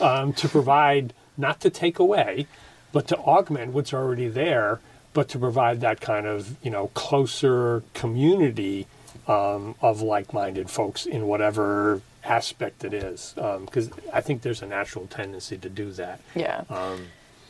um, 0.00 0.32
to 0.34 0.48
provide, 0.48 1.12
not 1.36 1.60
to 1.60 1.70
take 1.70 1.98
away, 1.98 2.46
but 2.92 3.08
to 3.08 3.16
augment 3.18 3.72
what's 3.72 3.92
already 3.92 4.28
there, 4.28 4.80
but 5.12 5.28
to 5.28 5.38
provide 5.38 5.80
that 5.80 6.00
kind 6.00 6.26
of, 6.26 6.56
you 6.62 6.70
know, 6.70 6.88
closer 6.88 7.82
community 7.94 8.86
um, 9.26 9.74
of 9.80 10.02
like-minded 10.02 10.70
folks 10.70 11.06
in 11.06 11.26
whatever 11.26 12.00
aspect 12.24 12.84
it 12.84 12.92
is. 12.92 13.34
Because 13.34 13.90
I 14.12 14.20
think 14.20 14.42
there's 14.42 14.62
a 14.62 14.66
natural 14.66 15.06
tendency 15.06 15.58
to 15.58 15.68
do 15.68 15.92
that. 15.92 16.20
Yeah. 16.34 16.64
Um, 16.68 17.06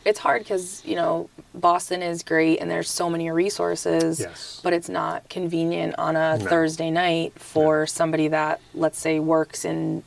it's 0.06 0.18
hard 0.20 0.40
because 0.42 0.82
you 0.86 0.94
know 0.94 1.28
Boston 1.54 2.00
is 2.02 2.22
great 2.22 2.60
and 2.60 2.70
there's 2.70 2.88
so 2.88 3.10
many 3.10 3.30
resources, 3.30 4.20
Yes. 4.20 4.60
but 4.64 4.72
it's 4.72 4.88
not 4.88 5.28
convenient 5.28 5.94
on 5.98 6.16
a 6.16 6.38
No. 6.38 6.44
Thursday 6.46 6.90
night 6.90 7.32
for 7.36 7.86
somebody 7.86 8.28
that 8.28 8.60
let's 8.74 8.98
say 8.98 9.18
works 9.18 9.64
in 9.64 10.02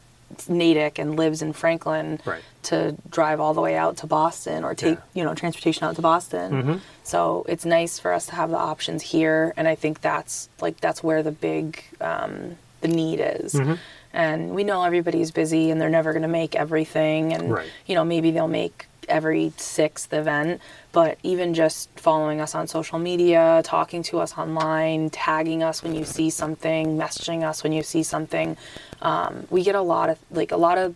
Natick 0.47 0.99
and 0.99 1.15
lives 1.17 1.41
in 1.41 1.53
Franklin 1.53 2.19
Right. 2.23 2.41
to 2.63 2.95
drive 3.09 3.39
all 3.39 3.53
the 3.53 3.61
way 3.61 3.75
out 3.75 3.97
to 3.97 4.07
Boston 4.07 4.63
or 4.63 4.73
take 4.75 4.95
Yeah. 4.97 5.03
you 5.15 5.23
know 5.23 5.33
transportation 5.35 5.83
out 5.85 5.95
to 5.95 6.01
Boston. 6.01 6.51
Mm-hmm. 6.51 6.75
So 7.03 7.45
it's 7.49 7.65
nice 7.65 7.99
for 7.99 8.13
us 8.13 8.27
to 8.27 8.35
have 8.35 8.49
the 8.51 8.57
options 8.57 9.01
here, 9.01 9.53
and 9.57 9.67
I 9.67 9.75
think 9.75 10.01
that's 10.01 10.49
like 10.61 10.79
that's 10.79 11.03
where 11.03 11.23
the 11.23 11.31
big 11.31 11.83
um, 11.99 12.57
the 12.81 12.87
need 12.87 13.19
is. 13.19 13.53
Mm-hmm. 13.55 13.73
And 14.13 14.51
we 14.55 14.63
know 14.63 14.83
everybody's 14.83 15.29
busy 15.29 15.69
and 15.69 15.79
they're 15.79 15.89
never 15.89 16.13
going 16.13 16.23
to 16.23 16.27
make 16.41 16.55
everything, 16.55 17.33
and 17.33 17.51
Right. 17.51 17.69
you 17.85 17.95
know 17.95 18.05
maybe 18.05 18.31
they'll 18.31 18.47
make 18.47 18.85
every 19.09 19.51
sixth 19.57 20.13
event, 20.13 20.61
but 20.91 21.17
even 21.23 21.53
just 21.53 21.89
following 21.95 22.39
us 22.41 22.55
on 22.55 22.67
social 22.67 22.99
media, 22.99 23.61
talking 23.63 24.03
to 24.03 24.19
us 24.19 24.37
online, 24.37 25.09
tagging 25.09 25.63
us 25.63 25.83
when 25.83 25.93
you 25.95 26.05
see 26.05 26.29
something, 26.29 26.97
messaging 26.97 27.43
us 27.43 27.63
when 27.63 27.71
you 27.71 27.83
see 27.83 28.03
something, 28.03 28.57
um, 29.01 29.47
we 29.49 29.63
get 29.63 29.75
a 29.75 29.81
lot 29.81 30.09
of 30.09 30.19
like 30.31 30.51
a 30.51 30.57
lot 30.57 30.77
of 30.77 30.95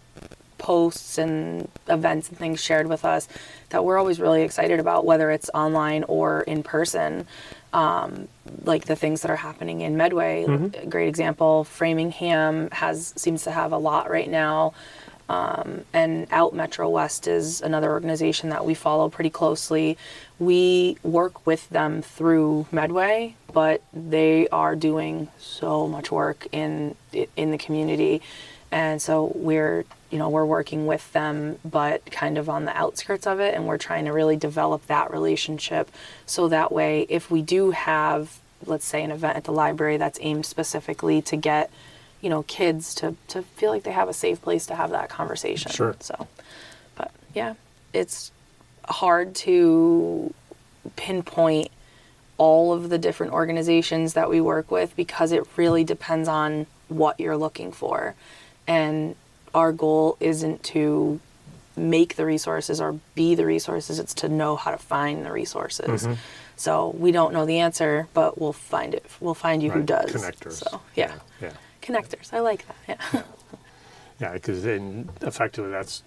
posts 0.58 1.18
and 1.18 1.68
events 1.90 2.30
and 2.30 2.38
things 2.38 2.64
shared 2.64 2.88
with 2.88 3.04
us 3.04 3.28
that 3.70 3.84
we're 3.84 3.98
always 3.98 4.20
really 4.20 4.44
excited 4.44 4.80
about, 4.80 5.06
whether 5.06 5.30
it's 5.30 5.50
online 5.54 6.04
or 6.06 6.42
in 6.42 6.64
person. 6.64 7.28
Um, 7.74 8.28
like 8.66 8.86
the 8.86 8.96
things 8.96 9.24
that 9.24 9.32
are 9.32 9.36
happening 9.36 9.82
in 9.82 9.98
Medway, 9.98 10.46
a 10.78 10.86
great 10.86 11.08
example. 11.08 11.64
Framingham 11.64 12.70
has 12.72 13.14
seems 13.18 13.44
to 13.46 13.52
have 13.52 13.72
a 13.72 13.78
lot 13.80 14.12
right 14.12 14.30
now. 14.30 14.74
Um, 15.30 15.86
and 15.94 16.28
Out 16.32 16.54
Metro 16.54 16.90
West 16.90 17.28
is 17.28 17.62
another 17.62 17.92
organization 17.92 18.50
that 18.50 18.66
we 18.66 18.74
follow 18.74 19.10
pretty 19.10 19.30
closely. 19.30 19.98
We 20.40 20.98
work 21.02 21.46
with 21.46 21.70
them 21.70 22.02
through 22.02 22.68
Medway, 22.72 23.36
but 23.52 23.82
they 23.94 24.48
are 24.50 24.76
doing 24.76 25.30
so 25.38 25.88
much 25.88 26.12
work 26.12 26.48
in 26.52 26.96
in 27.36 27.52
the 27.52 27.58
community, 27.58 28.22
and 28.72 29.02
so 29.02 29.32
we're 29.36 29.86
you 30.12 30.18
know 30.18 30.30
we're 30.30 30.46
working 30.46 30.86
with 30.86 31.12
them, 31.14 31.58
but 31.64 32.06
kind 32.12 32.38
of 32.38 32.50
on 32.50 32.66
the 32.66 32.76
outskirts 32.78 33.26
of 33.26 33.40
it, 33.40 33.56
and 33.56 33.66
we're 33.66 33.78
trying 33.78 34.06
to 34.06 34.12
really 34.12 34.36
develop 34.36 34.86
that 34.88 35.12
relationship 35.12 35.90
so 36.26 36.50
that 36.50 36.72
way 36.72 37.06
if 37.10 37.32
we 37.32 37.42
do 37.42 37.72
have 37.72 38.40
let's 38.66 38.86
say 38.86 39.04
an 39.04 39.12
event 39.12 39.36
at 39.36 39.44
the 39.44 39.52
library 39.52 39.98
that's 39.98 40.20
aimed 40.22 40.46
specifically 40.46 41.22
to 41.22 41.36
get 41.36 41.70
you 42.24 42.30
know 42.30 42.42
kids 42.44 42.96
to 42.96 43.16
to 43.28 43.44
feel 43.58 43.70
like 43.70 43.84
they 43.84 43.92
have 43.92 44.10
a 44.10 44.14
safe 44.14 44.42
place 44.42 44.66
to 44.66 44.76
have 44.76 44.90
that 44.92 45.10
conversation 45.10 45.72
Sure. 45.72 45.96
so 46.00 46.28
but 46.96 47.12
yeah 47.36 47.54
it's 47.94 48.32
hard 48.86 49.36
to 49.36 50.34
pinpoint 50.96 51.70
all 52.38 52.74
of 52.74 52.90
the 52.90 52.98
different 52.98 53.32
organizations 53.34 54.14
that 54.14 54.30
we 54.30 54.42
work 54.42 54.72
with 54.72 54.96
because 54.96 55.32
it 55.32 55.44
really 55.56 55.84
depends 55.84 56.28
on 56.28 56.66
what 56.90 57.20
you're 57.20 57.38
looking 57.38 57.72
for 57.72 58.16
and 58.68 59.16
our 59.54 59.72
goal 59.72 60.18
isn't 60.20 60.64
to 60.64 61.20
make 61.76 62.16
the 62.16 62.26
resources 62.26 62.80
or 62.82 63.00
be 63.16 63.36
the 63.36 63.46
resources 63.46 64.00
it's 64.00 64.14
to 64.14 64.28
know 64.30 64.56
how 64.56 64.72
to 64.72 64.78
find 64.78 65.26
the 65.26 65.32
resources 65.32 66.04
Mm-hmm. 66.04 66.14
so 66.56 66.90
we 66.98 67.12
don't 67.12 67.34
know 67.34 67.46
the 67.46 67.60
answer 67.60 68.08
but 68.14 68.40
we'll 68.40 68.54
find 68.54 68.94
it 68.94 69.06
we'll 69.20 69.34
find 69.34 69.62
you 69.64 69.72
who 69.72 69.82
does 69.84 70.12
Connectors. 70.12 70.54
so 70.54 70.82
yeah 70.96 71.16
Yeah. 71.42 71.52
Connectors 71.84 72.34
i 72.34 72.40
like 72.40 72.66
that 72.68 73.00
yeah 73.14 73.22
Yeah, 74.20 74.34
because 74.34 74.64
effectively 74.66 75.72
that's 75.72 76.04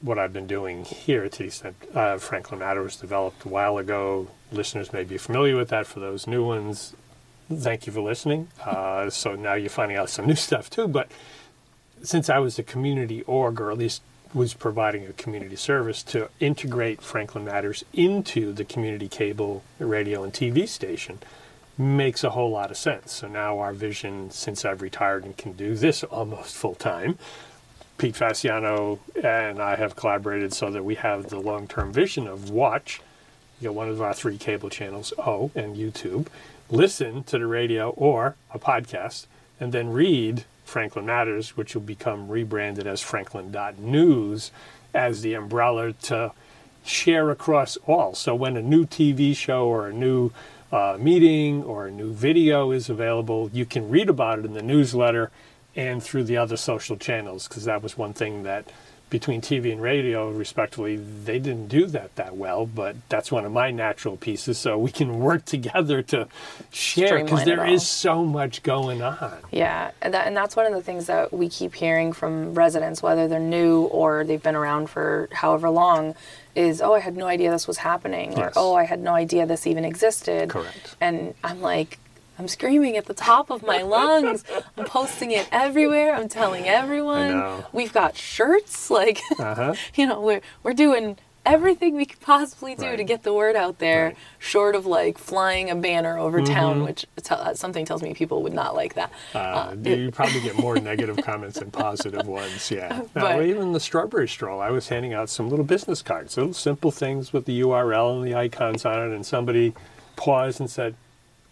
what 0.00 0.18
I've 0.18 0.32
been 0.32 0.46
doing 0.46 0.84
here 0.84 1.28
to 1.28 1.38
the 1.38 1.44
extent 1.44 1.76
uh, 1.94 2.16
Franklin 2.18 2.60
Matter 2.60 2.82
was 2.82 2.96
developed 2.96 3.44
a 3.44 3.48
while 3.48 3.78
ago. 3.78 4.28
Listeners 4.52 4.92
may 4.92 5.04
be 5.04 5.18
familiar 5.18 5.56
with 5.56 5.68
that. 5.70 5.86
For 5.86 6.00
those 6.00 6.26
new 6.26 6.44
ones, 6.44 6.94
thank 7.52 7.86
you 7.86 7.92
for 7.92 8.00
listening. 8.00 8.48
Uh, 8.64 9.10
so 9.10 9.34
now 9.34 9.54
you're 9.54 9.68
finding 9.70 9.98
out 9.98 10.08
some 10.08 10.26
new 10.26 10.34
stuff 10.48 10.70
too. 10.70 10.86
But 10.88 11.10
since 12.02 12.30
I 12.30 12.38
was 12.38 12.58
a 12.58 12.62
community 12.62 13.22
org, 13.24 13.60
or 13.60 13.70
at 13.72 13.76
least 13.76 14.02
was 14.32 14.54
providing 14.54 15.06
a 15.06 15.12
community 15.14 15.56
service 15.56 16.02
to 16.04 16.28
integrate 16.38 17.02
Franklin 17.02 17.44
Matters 17.44 17.84
into 17.92 18.52
the 18.52 18.64
community 18.64 19.08
cable 19.08 19.62
radio 19.78 20.22
and 20.22 20.32
TV 20.32 20.68
station, 20.68 21.18
makes 21.78 22.24
a 22.24 22.30
whole 22.30 22.50
lot 22.50 22.70
of 22.70 22.76
sense. 22.76 23.12
So 23.12 23.28
now 23.28 23.60
our 23.60 23.72
vision, 23.72 24.30
since 24.30 24.64
I've 24.64 24.82
retired 24.82 25.24
and 25.24 25.36
can 25.36 25.52
do 25.52 25.76
this 25.76 26.02
almost 26.04 26.56
full 26.56 26.74
time, 26.74 27.16
Pete 27.96 28.14
Fasciano 28.14 28.98
and 29.22 29.60
I 29.60 29.76
have 29.76 29.96
collaborated 29.96 30.52
so 30.52 30.70
that 30.70 30.84
we 30.84 30.96
have 30.96 31.30
the 31.30 31.38
long 31.38 31.66
term 31.66 31.92
vision 31.92 32.26
of 32.26 32.50
watch, 32.50 33.00
you 33.60 33.68
know, 33.68 33.72
one 33.72 33.88
of 33.88 34.02
our 34.02 34.14
three 34.14 34.38
cable 34.38 34.70
channels, 34.70 35.12
O 35.18 35.50
and 35.54 35.76
YouTube, 35.76 36.26
listen 36.70 37.24
to 37.24 37.38
the 37.38 37.46
radio 37.46 37.90
or 37.90 38.36
a 38.52 38.58
podcast, 38.58 39.26
and 39.60 39.72
then 39.72 39.90
read 39.90 40.44
Franklin 40.64 41.06
Matters, 41.06 41.56
which 41.56 41.74
will 41.74 41.82
become 41.82 42.28
rebranded 42.28 42.86
as 42.86 43.00
Franklin.news 43.00 44.50
as 44.94 45.22
the 45.22 45.34
umbrella 45.34 45.92
to 45.92 46.32
share 46.84 47.30
across 47.30 47.76
all. 47.86 48.14
So 48.14 48.34
when 48.34 48.56
a 48.56 48.62
new 48.62 48.86
TV 48.86 49.34
show 49.36 49.66
or 49.66 49.88
a 49.88 49.92
new 49.92 50.30
uh, 50.70 50.96
meeting 50.98 51.62
or 51.64 51.86
a 51.86 51.90
new 51.90 52.12
video 52.12 52.70
is 52.70 52.90
available, 52.90 53.50
you 53.52 53.64
can 53.64 53.88
read 53.88 54.08
about 54.08 54.38
it 54.38 54.44
in 54.44 54.52
the 54.52 54.62
newsletter 54.62 55.30
and 55.74 56.02
through 56.02 56.24
the 56.24 56.36
other 56.36 56.56
social 56.56 56.96
channels 56.96 57.48
because 57.48 57.64
that 57.64 57.82
was 57.82 57.96
one 57.96 58.12
thing 58.12 58.42
that 58.42 58.70
between 59.10 59.40
TV 59.40 59.72
and 59.72 59.80
radio, 59.80 60.30
respectively, 60.30 60.96
they 60.96 61.38
didn't 61.38 61.68
do 61.68 61.86
that 61.86 62.14
that 62.16 62.36
well. 62.36 62.66
But 62.66 62.96
that's 63.08 63.32
one 63.32 63.44
of 63.44 63.52
my 63.52 63.70
natural 63.70 64.16
pieces, 64.16 64.58
so 64.58 64.78
we 64.78 64.90
can 64.90 65.20
work 65.20 65.44
together 65.44 66.02
to 66.02 66.28
share 66.70 67.22
because 67.22 67.44
there 67.44 67.66
is 67.66 67.86
so 67.86 68.24
much 68.24 68.62
going 68.62 69.02
on. 69.02 69.38
Yeah, 69.50 69.90
and, 70.02 70.14
that, 70.14 70.26
and 70.26 70.36
that's 70.36 70.56
one 70.56 70.66
of 70.66 70.72
the 70.72 70.82
things 70.82 71.06
that 71.06 71.32
we 71.32 71.48
keep 71.48 71.74
hearing 71.74 72.12
from 72.12 72.54
residents, 72.54 73.02
whether 73.02 73.28
they're 73.28 73.40
new 73.40 73.82
or 73.84 74.24
they've 74.24 74.42
been 74.42 74.56
around 74.56 74.90
for 74.90 75.28
however 75.32 75.70
long, 75.70 76.14
is, 76.54 76.82
oh, 76.82 76.94
I 76.94 77.00
had 77.00 77.16
no 77.16 77.26
idea 77.26 77.50
this 77.50 77.68
was 77.68 77.78
happening, 77.78 78.38
or 78.38 78.52
oh, 78.56 78.74
I 78.74 78.84
had 78.84 79.00
no 79.00 79.14
idea 79.14 79.46
this 79.46 79.66
even 79.66 79.84
existed. 79.84 80.50
Correct. 80.50 80.96
And 81.00 81.34
I'm 81.44 81.60
like, 81.60 81.98
I'm 82.38 82.48
screaming 82.48 82.96
at 82.96 83.06
the 83.06 83.14
top 83.14 83.50
of 83.50 83.62
my 83.62 83.82
lungs. 83.82 84.44
I'm 84.76 84.84
posting 84.84 85.32
it 85.32 85.48
everywhere. 85.50 86.14
I'm 86.14 86.28
telling 86.28 86.68
everyone. 86.68 87.64
We've 87.72 87.92
got 87.92 88.16
shirts, 88.16 88.90
like, 88.90 89.20
Uh 89.38 89.54
huh. 89.54 89.74
you 89.94 90.06
know, 90.06 90.20
we're 90.20 90.40
we're 90.62 90.72
doing 90.74 91.18
everything 91.46 91.96
we 91.96 92.04
could 92.04 92.20
possibly 92.20 92.74
do 92.74 92.94
to 92.94 93.02
get 93.02 93.22
the 93.22 93.32
word 93.32 93.56
out 93.56 93.78
there, 93.78 94.04
Right. 94.04 94.12
Mm-hmm. 94.12 94.20
short 94.38 94.74
of 94.76 94.84
like 94.84 95.16
flying 95.16 95.70
a 95.70 95.74
banner 95.74 96.18
over 96.18 96.42
town, 96.42 96.84
which 96.84 97.06
tell, 97.22 97.54
something 97.54 97.86
tells 97.86 98.02
me 98.02 98.12
people 98.12 98.42
would 98.42 98.52
not 98.52 98.74
like 98.74 98.94
that. 98.94 99.10
Uh, 99.34 99.74
it- 99.82 99.98
you 99.98 100.10
probably 100.10 100.40
get 100.42 100.58
more 100.58 100.76
negative 100.92 101.16
comments 101.24 101.58
than 101.58 101.70
positive 101.70 102.26
ones. 102.26 102.70
Yeah. 102.70 103.00
But- 103.14 103.36
Now, 103.36 103.40
even 103.40 103.72
the 103.72 103.80
strawberry 103.80 104.28
stroll, 104.28 104.60
I 104.60 104.68
was 104.70 104.88
handing 104.88 105.14
out 105.14 105.30
some 105.30 105.48
little 105.48 105.64
business 105.64 106.02
cards, 106.02 106.36
little 106.36 106.52
simple 106.52 106.90
things 106.90 107.32
with 107.32 107.46
the 107.46 107.60
URL 107.62 108.18
and 108.18 108.26
the 108.30 108.34
icons 108.34 108.84
on 108.84 108.98
it, 109.10 109.14
and 109.14 109.24
somebody 109.24 109.72
paused 110.16 110.60
and 110.60 110.68
said, 110.68 110.96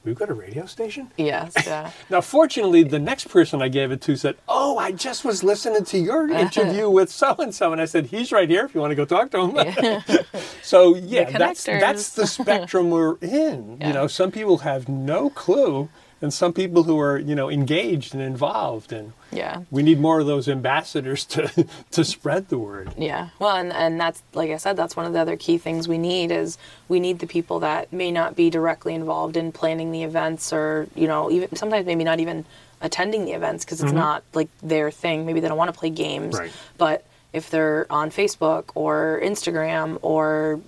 "We've 0.07 0.15
got 0.19 0.31
a 0.31 0.35
radio 0.35 0.65
station." 0.67 1.11
Yes, 1.17 1.53
yeah. 1.67 1.91
Now, 2.09 2.21
fortunately, 2.21 2.85
the 2.85 2.99
next 2.99 3.29
person 3.29 3.61
I 3.61 3.69
gave 3.69 3.93
it 3.93 4.01
to 4.03 4.17
said, 4.17 4.37
"Oh, 4.49 4.79
I 4.79 4.93
just 4.93 5.25
was 5.25 5.45
listening 5.45 5.85
to 5.85 5.99
your 5.99 6.31
uh-huh. 6.31 6.41
interview 6.41 6.89
with 6.89 7.11
so 7.11 7.35
and 7.39 7.55
so," 7.55 7.73
and 7.73 7.81
I 7.81 7.85
said, 7.85 8.07
"He's 8.07 8.33
right 8.33 8.49
here. 8.49 8.65
If 8.65 8.75
you 8.75 8.81
want 8.81 8.93
to 8.93 8.95
go 8.95 9.05
talk 9.05 9.31
to 9.33 9.47
him." 9.47 10.25
so 10.63 10.95
yeah, 10.95 11.31
that's 11.31 11.65
that's 11.65 12.11
the 12.15 12.27
spectrum 12.27 12.91
we're 12.91 13.17
in. 13.19 13.79
Yeah. 13.81 13.89
You 13.89 13.93
know, 13.93 14.07
some 14.07 14.31
people 14.31 14.59
have 14.59 14.89
no 14.89 15.29
clue, 15.29 15.89
and 16.23 16.33
some 16.33 16.53
people 16.53 16.85
who 16.85 16.99
are 16.99 17.19
you 17.19 17.35
know 17.35 17.51
engaged 17.51 18.15
and 18.15 18.23
involved, 18.23 18.93
and 18.93 19.13
Yeah. 19.33 19.63
we 19.71 19.83
need 19.83 20.01
more 20.01 20.21
of 20.21 20.27
those 20.27 20.49
ambassadors 20.49 21.25
to 21.27 21.67
to 21.91 22.05
spread 22.05 22.49
the 22.49 22.59
word. 22.59 22.95
Yeah. 22.97 23.29
Well, 23.39 23.57
and, 23.57 23.73
and 23.73 24.01
that's, 24.01 24.23
like 24.35 24.51
I 24.51 24.57
said, 24.57 24.77
that's 24.77 24.97
one 24.97 25.07
of 25.07 25.13
the 25.13 25.21
other 25.21 25.37
key 25.37 25.59
things 25.59 25.89
we 25.89 25.99
need 25.99 26.31
is 26.31 26.57
we 26.89 27.01
need 27.01 27.19
the 27.19 27.27
people 27.27 27.61
that 27.61 27.93
may 27.93 28.11
not 28.11 28.35
be 28.37 28.49
directly 28.51 28.95
involved 28.95 29.37
in 29.37 29.53
planning 29.53 29.93
the 29.93 30.03
events 30.05 30.53
or, 30.53 30.89
you 30.95 31.07
know, 31.07 31.31
even 31.31 31.55
sometimes 31.57 31.85
maybe 31.87 32.05
not 32.05 32.21
even 32.21 32.45
attending 32.81 33.25
the 33.25 33.33
events 33.33 33.65
because 33.65 33.83
it's 33.83 33.93
not 33.93 34.23
like 34.35 34.49
their 34.63 34.91
thing. 34.91 35.25
Maybe 35.27 35.41
they 35.41 35.49
don't 35.49 35.57
want 35.59 35.73
to 35.73 35.79
play 35.79 35.91
games. 35.91 36.35
Mm-hmm. 36.35 36.45
Right. 36.45 36.53
But 36.79 37.05
if 37.33 37.51
they're 37.51 37.87
on 37.91 38.11
Facebook 38.11 38.65
or 38.75 39.21
Instagram 39.23 39.99
or 40.03 40.61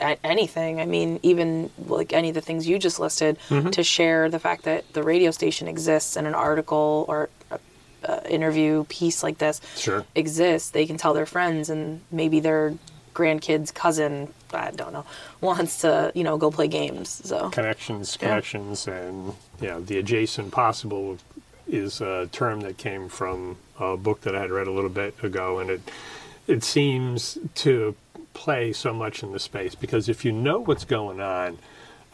anything. 0.00 0.80
I 0.80 0.86
mean, 0.86 1.18
even 1.22 1.70
like 1.86 2.12
any 2.12 2.28
of 2.28 2.34
the 2.34 2.40
things 2.40 2.68
you 2.68 2.78
just 2.78 3.00
listed, 3.00 3.38
Mm-hmm. 3.48 3.70
to 3.70 3.82
share 3.82 4.28
the 4.28 4.38
fact 4.38 4.64
that 4.64 4.92
the 4.92 5.02
radio 5.02 5.30
station 5.30 5.68
exists 5.68 6.16
and 6.16 6.26
an 6.26 6.34
article 6.34 7.04
or 7.08 7.28
a, 7.50 7.58
a 8.04 8.30
interview 8.32 8.84
piece 8.88 9.22
like 9.22 9.38
this 9.38 9.60
Sure. 9.76 10.04
exists, 10.14 10.70
they 10.70 10.86
can 10.86 10.96
tell 10.96 11.14
their 11.14 11.26
friends 11.26 11.70
and 11.70 12.00
maybe 12.10 12.40
their 12.40 12.74
grandkid's 13.14 13.70
cousin, 13.70 14.32
I 14.52 14.70
don't 14.72 14.92
know, 14.92 15.06
wants 15.40 15.78
to, 15.78 16.12
you 16.14 16.22
know, 16.22 16.36
go 16.36 16.50
play 16.50 16.68
games. 16.68 17.08
So 17.24 17.48
connections, 17.50 18.18
Yeah. 18.20 18.28
connections, 18.28 18.86
and 18.86 19.34
yeah, 19.60 19.78
the 19.80 19.98
adjacent 19.98 20.52
possible 20.52 21.18
is 21.66 22.00
a 22.00 22.28
term 22.30 22.60
that 22.60 22.76
came 22.76 23.08
from 23.08 23.56
a 23.80 23.96
book 23.96 24.20
that 24.20 24.36
I 24.36 24.40
had 24.40 24.50
read 24.50 24.66
a 24.66 24.70
little 24.70 24.90
bit 24.90 25.14
ago, 25.22 25.58
and 25.58 25.70
it 25.70 25.80
it 26.46 26.62
seems 26.62 27.38
to 27.56 27.96
play 28.36 28.70
so 28.70 28.92
much 28.92 29.22
in 29.22 29.32
the 29.32 29.40
space 29.40 29.74
because 29.74 30.10
if 30.10 30.22
you 30.24 30.30
know 30.30 30.60
what's 30.60 30.84
going 30.84 31.20
on 31.20 31.58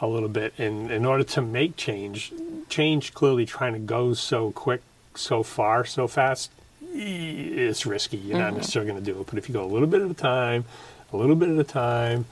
a 0.00 0.06
little 0.06 0.28
bit, 0.28 0.54
in 0.56 0.90
in 0.90 1.04
order 1.04 1.24
to 1.24 1.42
make 1.42 1.76
change, 1.76 2.32
change 2.68 3.12
clearly 3.12 3.44
trying 3.44 3.72
to 3.72 3.80
go 3.80 4.14
so 4.14 4.52
quick, 4.52 4.82
so 5.14 5.42
far, 5.42 5.84
so 5.84 6.06
fast, 6.06 6.50
it's 6.94 7.84
risky. 7.84 8.16
You're 8.16 8.38
not 8.38 8.48
mm-hmm. 8.48 8.56
necessarily 8.58 8.90
going 8.90 9.04
to 9.04 9.12
do 9.12 9.20
it, 9.20 9.26
but 9.26 9.36
if 9.36 9.48
you 9.48 9.52
go 9.52 9.64
a 9.64 9.72
little 9.74 9.88
bit 9.88 10.00
at 10.00 10.10
a 10.10 10.14
time, 10.14 10.64
a 11.12 11.16
little 11.16 11.36
bit 11.36 11.48
at 11.50 11.58
a 11.58 11.64
time, 11.64 12.24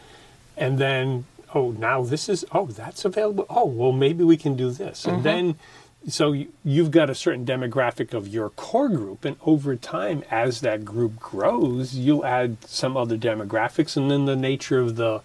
and 0.57 0.79
then 0.79 1.25
oh 1.53 1.73
now 1.73 2.03
this 2.05 2.29
is 2.29 2.45
oh 2.53 2.67
that's 2.67 3.05
available 3.05 3.45
oh 3.51 3.65
well 3.65 3.91
maybe 3.91 4.23
we 4.23 4.37
can 4.37 4.55
do 4.57 4.71
this. 4.71 5.05
And 5.05 5.17
mm-hmm. 5.17 5.23
then 5.25 5.55
so 6.09 6.33
you, 6.33 6.53
you've 6.65 6.91
got 6.91 7.11
a 7.11 7.15
certain 7.15 7.45
demographic 7.45 8.15
of 8.15 8.29
your 8.29 8.51
core 8.51 8.89
group 8.89 9.25
and 9.25 9.37
over 9.45 9.77
time 9.77 10.25
as 10.31 10.61
that 10.61 10.85
group 10.85 11.19
grows 11.19 11.95
you'll 11.95 12.25
add 12.25 12.57
some 12.65 12.97
other 12.97 13.19
demographics 13.19 13.97
and 13.97 14.11
then 14.11 14.25
the 14.25 14.37
nature 14.37 14.79
of 14.79 14.97
the 14.97 15.21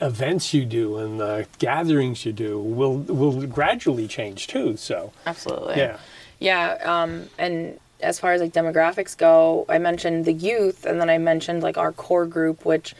events 0.00 0.52
you 0.54 0.64
do 0.64 0.96
and 0.96 1.20
the 1.20 1.46
gatherings 1.58 2.24
you 2.24 2.32
do 2.32 2.58
will 2.58 2.98
will 2.98 3.46
gradually 3.46 4.08
change 4.08 4.46
too 4.46 4.76
so 4.76 5.12
absolutely. 5.26 5.76
yeah 5.76 5.98
Yeah, 6.40 6.78
um, 6.82 7.28
and 7.38 7.78
as 8.00 8.18
far 8.18 8.32
as 8.32 8.40
like 8.40 8.52
demographics 8.52 9.16
go, 9.16 9.66
I 9.68 9.78
mentioned 9.78 10.24
the 10.24 10.32
youth, 10.32 10.86
and 10.86 11.00
then 11.00 11.10
I 11.10 11.18
mentioned 11.18 11.62
like 11.62 11.76
our 11.76 11.92
core 11.92 12.26
group, 12.26 12.64
which 12.64 12.94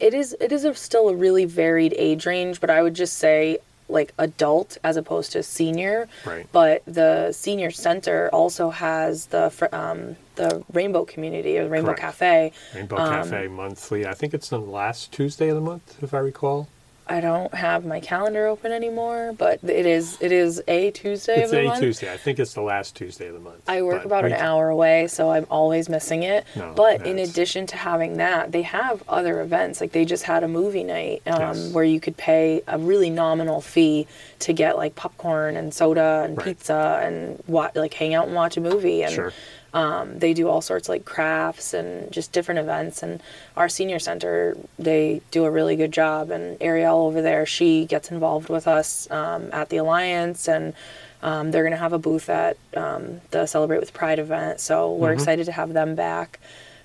it 0.00 0.12
is 0.12 0.36
it 0.40 0.52
is 0.52 0.64
a, 0.64 0.74
still 0.74 1.08
a 1.08 1.14
really 1.14 1.44
varied 1.44 1.94
age 1.96 2.26
range. 2.26 2.60
But 2.60 2.70
I 2.70 2.82
would 2.82 2.94
just 2.94 3.18
say 3.18 3.58
like 3.92 4.12
adult 4.18 4.78
as 4.82 4.96
opposed 4.96 5.32
to 5.32 5.42
senior. 5.42 6.08
Right. 6.24 6.46
But 6.52 6.82
the 6.86 7.32
senior 7.32 7.70
center 7.70 8.28
also 8.32 8.70
has 8.70 9.26
the 9.26 9.50
um, 9.72 10.16
the 10.36 10.64
Rainbow 10.72 11.04
Community 11.04 11.58
or 11.58 11.68
Rainbow 11.68 11.88
Correct. 11.88 12.00
Cafe. 12.00 12.52
Rainbow 12.74 12.96
Um, 12.96 13.08
Cafe 13.10 13.48
monthly. 13.48 14.06
I 14.06 14.14
think 14.14 14.34
it's 14.34 14.48
the 14.48 14.58
last 14.58 15.12
Tuesday 15.12 15.48
of 15.48 15.54
the 15.56 15.60
month, 15.60 16.02
if 16.02 16.14
I 16.14 16.18
recall. 16.18 16.68
I 17.12 17.20
don't 17.20 17.52
have 17.52 17.84
my 17.84 18.00
calendar 18.00 18.46
open 18.46 18.72
anymore, 18.72 19.34
but 19.36 19.60
it 19.64 19.84
is 19.84 20.16
it 20.22 20.32
is 20.32 20.62
a 20.66 20.90
Tuesday 20.92 21.42
It's 21.42 21.44
of 21.52 21.58
the 21.58 21.60
a 21.60 21.68
month. 21.68 21.80
Tuesday. 21.80 22.10
I 22.10 22.16
think 22.16 22.38
it's 22.38 22.54
the 22.54 22.62
last 22.62 22.96
Tuesday 22.96 23.26
of 23.28 23.34
the 23.34 23.40
month. 23.40 23.60
I 23.68 23.82
work 23.82 23.98
But 23.98 24.06
about 24.06 24.24
an 24.24 24.32
hour 24.32 24.70
away, 24.70 25.08
so 25.08 25.30
I'm 25.30 25.46
always 25.50 25.90
missing 25.90 26.22
it. 26.22 26.46
No, 26.56 26.72
but 26.74 27.06
in 27.06 27.18
addition 27.18 27.66
to 27.66 27.76
having 27.76 28.16
that, 28.16 28.50
they 28.52 28.62
have 28.62 29.02
other 29.10 29.42
events. 29.42 29.82
Like 29.82 29.92
they 29.92 30.06
just 30.06 30.22
had 30.22 30.42
a 30.42 30.48
movie 30.48 30.84
night 30.84 31.20
um, 31.26 31.38
Yes. 31.40 31.72
where 31.72 31.84
you 31.84 32.00
could 32.00 32.16
pay 32.16 32.62
a 32.66 32.78
really 32.78 33.10
nominal 33.10 33.60
fee 33.60 34.06
to 34.38 34.54
get 34.54 34.78
like 34.78 34.94
popcorn 34.94 35.56
and 35.58 35.74
soda 35.74 36.22
and 36.24 36.38
Right. 36.38 36.46
pizza 36.46 36.98
and 37.04 37.42
wa- 37.46 37.70
like 37.74 37.92
hang 37.92 38.14
out 38.14 38.26
and 38.26 38.34
watch 38.34 38.56
a 38.56 38.60
movie. 38.62 39.02
And 39.02 39.12
Sure. 39.12 39.32
Um, 39.74 40.18
they 40.18 40.34
do 40.34 40.48
all 40.48 40.60
sorts 40.60 40.88
like 40.88 41.04
crafts 41.04 41.72
and 41.72 42.10
just 42.12 42.32
different 42.32 42.60
events. 42.60 43.02
And 43.02 43.22
our 43.56 43.68
senior 43.68 43.98
center, 43.98 44.56
they 44.78 45.22
do 45.30 45.44
a 45.44 45.50
really 45.50 45.76
good 45.76 45.92
job. 45.92 46.30
And 46.30 46.56
Ariel 46.60 47.06
over 47.06 47.22
there, 47.22 47.46
she 47.46 47.86
gets 47.86 48.10
involved 48.10 48.48
with 48.48 48.68
us 48.68 49.10
um, 49.10 49.48
at 49.52 49.70
the 49.70 49.78
Alliance, 49.78 50.48
and 50.48 50.74
um, 51.22 51.50
they're 51.50 51.62
going 51.62 51.72
to 51.72 51.78
have 51.78 51.92
a 51.92 51.98
booth 51.98 52.28
at 52.28 52.56
um, 52.76 53.20
the 53.30 53.46
Celebrate 53.46 53.80
with 53.80 53.94
Pride 53.94 54.18
event. 54.18 54.60
So 54.60 54.92
we're 54.92 55.12
excited 55.12 55.46
to 55.46 55.52
have 55.52 55.72
them 55.72 55.94
back. 55.94 56.38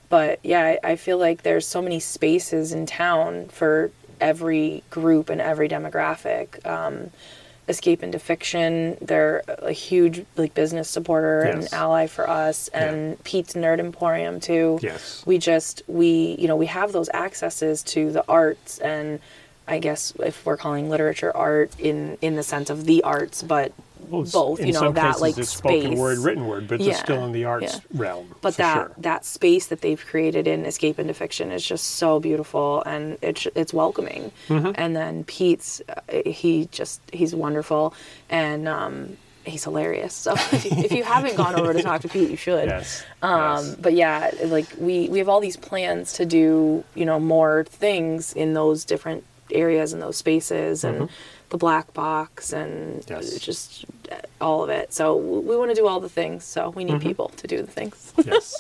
But 0.10 0.40
yeah, 0.44 0.78
I, 0.84 0.92
I 0.92 0.96
feel 0.96 1.18
like 1.18 1.42
there's 1.44 1.68
so 1.68 1.82
many 1.82 2.00
spaces 2.00 2.72
in 2.72 2.86
town 2.86 3.48
for 3.50 3.92
every 4.22 4.84
group 4.90 5.30
and 5.30 5.42
every 5.42 5.68
demographic. 5.68 6.66
Um, 6.66 7.12
Escape 7.68 8.02
into 8.02 8.20
Fiction, 8.20 8.98
they're 9.02 9.44
a 9.48 9.72
huge 9.72 10.26
like 10.38 10.54
business 10.54 10.90
supporter 10.90 11.42
and 11.42 11.68
ally 11.74 12.08
for 12.08 12.30
us, 12.30 12.70
and 12.70 13.22
Pete's 13.24 13.54
Nerd 13.54 13.80
Emporium 13.80 14.40
too. 14.40 14.80
Yes. 14.82 15.24
We 15.26 15.38
just 15.38 15.84
we 15.88 16.36
you 16.40 16.48
know 16.48 16.56
we 16.56 16.68
have 16.68 16.92
those 16.92 17.10
accesses 17.10 17.84
to 17.84 18.12
the 18.12 18.24
arts 18.30 18.80
and 18.80 19.20
I 19.68 19.80
guess 19.80 20.14
if 20.20 20.46
we're 20.46 20.58
calling 20.58 20.90
literature 20.90 21.36
art 21.36 21.78
in 21.78 22.18
in 22.22 22.36
the 22.36 22.44
sense 22.44 22.70
of 22.70 22.86
the 22.86 23.04
arts, 23.04 23.44
but 23.44 23.74
Well, 24.10 24.24
both, 24.24 24.60
in 24.60 24.68
you 24.68 24.74
know, 24.74 24.80
some 24.80 24.94
that, 24.94 25.20
like, 25.20 25.38
it's 25.38 25.50
spoken 25.50 25.96
word, 25.98 26.20
written 26.20 26.48
word, 26.48 26.68
but 26.68 26.80
Yeah, 26.80 26.92
it's 26.92 27.00
still 27.00 27.26
in 27.26 27.32
the 27.32 27.46
arts 27.46 27.76
yeah. 27.76 28.00
realm. 28.02 28.36
but 28.42 28.54
for 28.54 28.58
that 28.58 28.76
sure. 28.76 28.92
that 29.00 29.26
space 29.26 29.68
that 29.68 29.82
they've 29.82 30.04
created 30.06 30.48
in 30.48 30.66
Escape 30.66 31.00
into 31.00 31.14
Fiction 31.14 31.52
is 31.52 31.66
just 31.66 31.86
so 31.86 32.20
beautiful 32.20 32.84
and 32.86 33.18
it's 33.22 33.48
it's 33.56 33.74
welcoming. 33.74 34.32
Mm-hmm. 34.48 34.72
And 34.76 34.96
then 34.96 35.24
Pete's 35.26 35.82
uh, 35.90 36.02
he 36.30 36.68
just 36.72 37.02
he's 37.12 37.36
wonderful 37.36 37.94
and 38.30 38.68
um, 38.68 39.18
he's 39.44 39.64
hilarious. 39.64 40.14
So 40.14 40.34
if 40.52 40.66
you, 40.66 40.72
if 40.78 40.92
you 40.92 41.04
haven't 41.04 41.36
gone 41.36 41.56
over 41.60 41.74
to 41.74 41.82
talk 41.82 42.02
to 42.02 42.10
Pete, 42.10 42.30
you 42.30 42.38
should. 42.38 42.68
Yes. 42.68 43.04
Um, 43.22 43.66
yes. 43.66 43.76
But 43.76 43.94
yeah, 43.94 44.32
like 44.46 44.68
we 44.78 45.10
we 45.10 45.20
have 45.20 45.30
all 45.30 45.40
these 45.40 45.58
plans 45.58 46.14
to 46.14 46.26
do 46.26 46.84
you 46.96 47.06
know 47.06 47.20
more 47.20 47.66
things 47.66 48.34
in 48.34 48.54
those 48.54 48.86
different 48.86 49.24
areas 49.52 49.94
and 49.94 50.02
those 50.02 50.18
spaces 50.18 50.84
and 50.84 51.10
the 51.50 51.58
black 51.58 51.94
box 51.94 52.54
and. 52.54 53.06
Yes. 53.10 53.40
just 53.40 53.86
all 54.40 54.64
of 54.64 54.70
it. 54.70 54.94
So 54.94 55.16
we 55.16 55.56
want 55.58 55.72
to 55.72 55.76
do 55.76 55.88
all 55.88 56.00
the 56.00 56.10
things. 56.10 56.44
So 56.44 56.70
we 56.70 56.84
need 56.84 56.94
Mm-hmm. 56.94 57.08
people 57.08 57.30
to 57.38 57.48
do 57.48 57.58
the 57.62 57.68
things. 57.72 58.14
yes. 58.26 58.56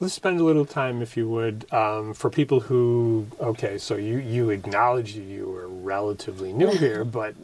Let's 0.00 0.14
spend 0.14 0.38
a 0.40 0.44
little 0.44 0.64
time, 0.64 1.02
if 1.02 1.16
you 1.16 1.28
would, 1.28 1.66
um, 1.72 2.14
for 2.14 2.30
people 2.30 2.60
who, 2.60 3.26
okay, 3.40 3.78
so 3.78 3.96
you, 3.96 4.18
you 4.18 4.50
acknowledge 4.50 5.16
you 5.16 5.46
were 5.48 5.66
relatively 5.68 6.52
new 6.52 6.68
here, 6.84 7.04
but 7.04 7.34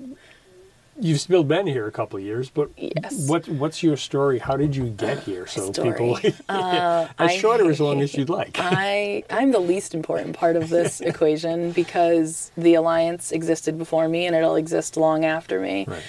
you've 1.00 1.20
still 1.20 1.44
been 1.44 1.66
here 1.66 1.86
a 1.86 1.90
couple 1.92 2.18
of 2.18 2.24
years. 2.24 2.50
But 2.50 2.70
Yes. 2.76 3.28
what 3.28 3.48
what's 3.48 3.82
your 3.82 3.96
story? 3.96 4.38
How 4.38 4.56
did 4.56 4.74
you 4.76 4.84
get 4.90 5.18
here? 5.28 5.46
So 5.46 5.72
people, 5.72 6.16
Story. 6.16 6.34
Uh, 6.48 7.08
as 7.18 7.30
I- 7.32 7.36
short 7.36 7.60
or 7.60 7.70
as 7.70 7.80
long 7.80 8.00
as 8.00 8.14
you'd 8.14 8.28
like. 8.30 8.56
I 8.60 9.24
I'm 9.30 9.50
the 9.52 9.58
least 9.60 9.94
important 9.94 10.36
part 10.36 10.56
of 10.56 10.68
this 10.68 11.00
equation 11.12 11.72
because 11.72 12.50
the 12.56 12.74
alliance 12.74 13.32
existed 13.32 13.78
before 13.78 14.08
me 14.08 14.26
and 14.26 14.34
it'll 14.36 14.56
exist 14.56 14.96
long 14.96 15.24
after 15.24 15.60
me. 15.60 15.86
right. 15.88 16.02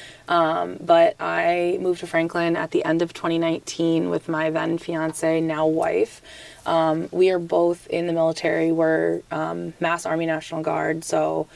But 0.81 1.15
I 1.19 1.77
moved 1.81 1.99
to 2.01 2.07
Franklin 2.07 2.55
at 2.55 2.71
the 2.71 2.83
end 2.85 3.01
of 3.01 3.13
2019 3.13 4.09
with 4.09 4.27
my 4.27 4.49
then 4.49 4.77
fiance, 4.77 5.39
now 5.41 5.67
wife. 5.67 6.21
Um, 6.65 7.09
we 7.11 7.29
are 7.29 7.37
both 7.39 7.85
in 7.87 8.07
the 8.07 8.13
military. 8.13 8.71
We're 8.71 9.21
um, 9.31 9.73
Mass 9.79 10.05
Army 10.05 10.25
National 10.25 10.61
Guard, 10.63 11.03
so 11.03 11.47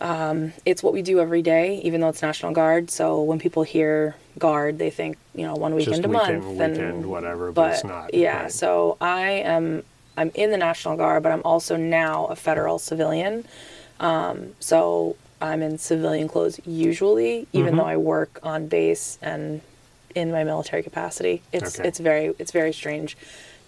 um, 0.00 0.52
it's 0.64 0.82
what 0.82 0.92
we 0.92 1.02
do 1.02 1.20
every 1.20 1.42
day, 1.42 1.80
even 1.84 2.00
though 2.00 2.08
it's 2.08 2.22
National 2.22 2.52
Guard. 2.52 2.90
So 2.90 3.22
when 3.22 3.38
people 3.38 3.62
hear 3.62 4.14
Guard, 4.38 4.78
they 4.78 4.90
think 4.90 5.16
you 5.34 5.46
know 5.46 5.54
one 5.54 5.74
weekend 5.74 5.96
Just 6.02 6.04
a 6.04 6.08
weekend, 6.08 6.42
month, 6.44 6.58
weekend, 6.58 6.76
and 6.78 7.06
whatever, 7.06 7.52
but, 7.52 7.74
it's 7.74 7.84
not. 7.84 8.12
yeah, 8.14 8.42
right. 8.42 8.52
so 8.52 8.96
I 9.00 9.30
am 9.30 9.82
I'm 10.18 10.30
in 10.34 10.50
the 10.50 10.56
National 10.58 10.96
Guard, 10.96 11.22
but 11.22 11.32
I'm 11.32 11.42
also 11.44 11.76
now 11.76 12.26
a 12.26 12.36
federal 12.36 12.78
civilian. 12.78 13.46
Um, 13.98 14.54
so 14.60 15.16
I'm 15.40 15.62
in 15.62 15.78
civilian 15.78 16.28
clothes 16.28 16.60
usually, 16.66 17.46
even 17.52 17.68
Mm-hmm. 17.68 17.76
though 17.78 17.84
I 17.84 17.96
work 17.96 18.38
on 18.42 18.66
base 18.68 19.18
and 19.22 19.60
in 20.16 20.32
my 20.32 20.42
military 20.42 20.82
capacity. 20.82 21.42
It's 21.52 21.78
Okay. 21.78 21.88
it's 21.88 22.00
very 22.00 22.34
it's 22.38 22.50
very 22.50 22.72
strange. 22.72 23.16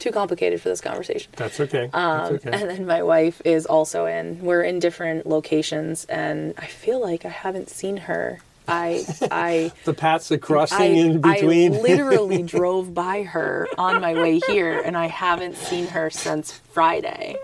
Too 0.01 0.13
complicated 0.13 0.61
for 0.63 0.69
this 0.69 0.81
conversation. 0.81 1.31
That's 1.37 1.59
okay. 1.59 1.91
Um, 1.93 2.33
That's 2.33 2.47
okay. 2.47 2.51
And 2.53 2.71
then 2.71 2.87
my 2.87 3.03
wife 3.03 3.43
is 3.45 3.67
also 3.67 4.07
in. 4.07 4.41
We're 4.43 4.63
in 4.63 4.79
different 4.79 5.27
locations, 5.27 6.05
and 6.07 6.55
I 6.57 6.67
feel 6.67 7.01
like 7.01 7.25
I 7.25 7.31
haven't 7.31 7.69
seen 7.69 7.97
her. 7.99 8.39
I 8.69 9.05
I 9.31 9.73
the 9.85 9.95
paths 9.95 10.31
are 10.31 10.39
crossing 10.39 10.79
I, 10.81 10.85
in 10.85 11.21
between. 11.21 11.75
I 11.75 11.81
literally 11.91 12.43
drove 12.43 12.95
by 12.95 13.25
her 13.25 13.67
on 13.77 14.01
my 14.01 14.15
way 14.15 14.39
here, 14.47 14.81
and 14.81 14.97
I 14.97 15.07
haven't 15.09 15.57
seen 15.57 15.89
her 15.89 16.11
since 16.11 16.53
Friday. 16.73 17.37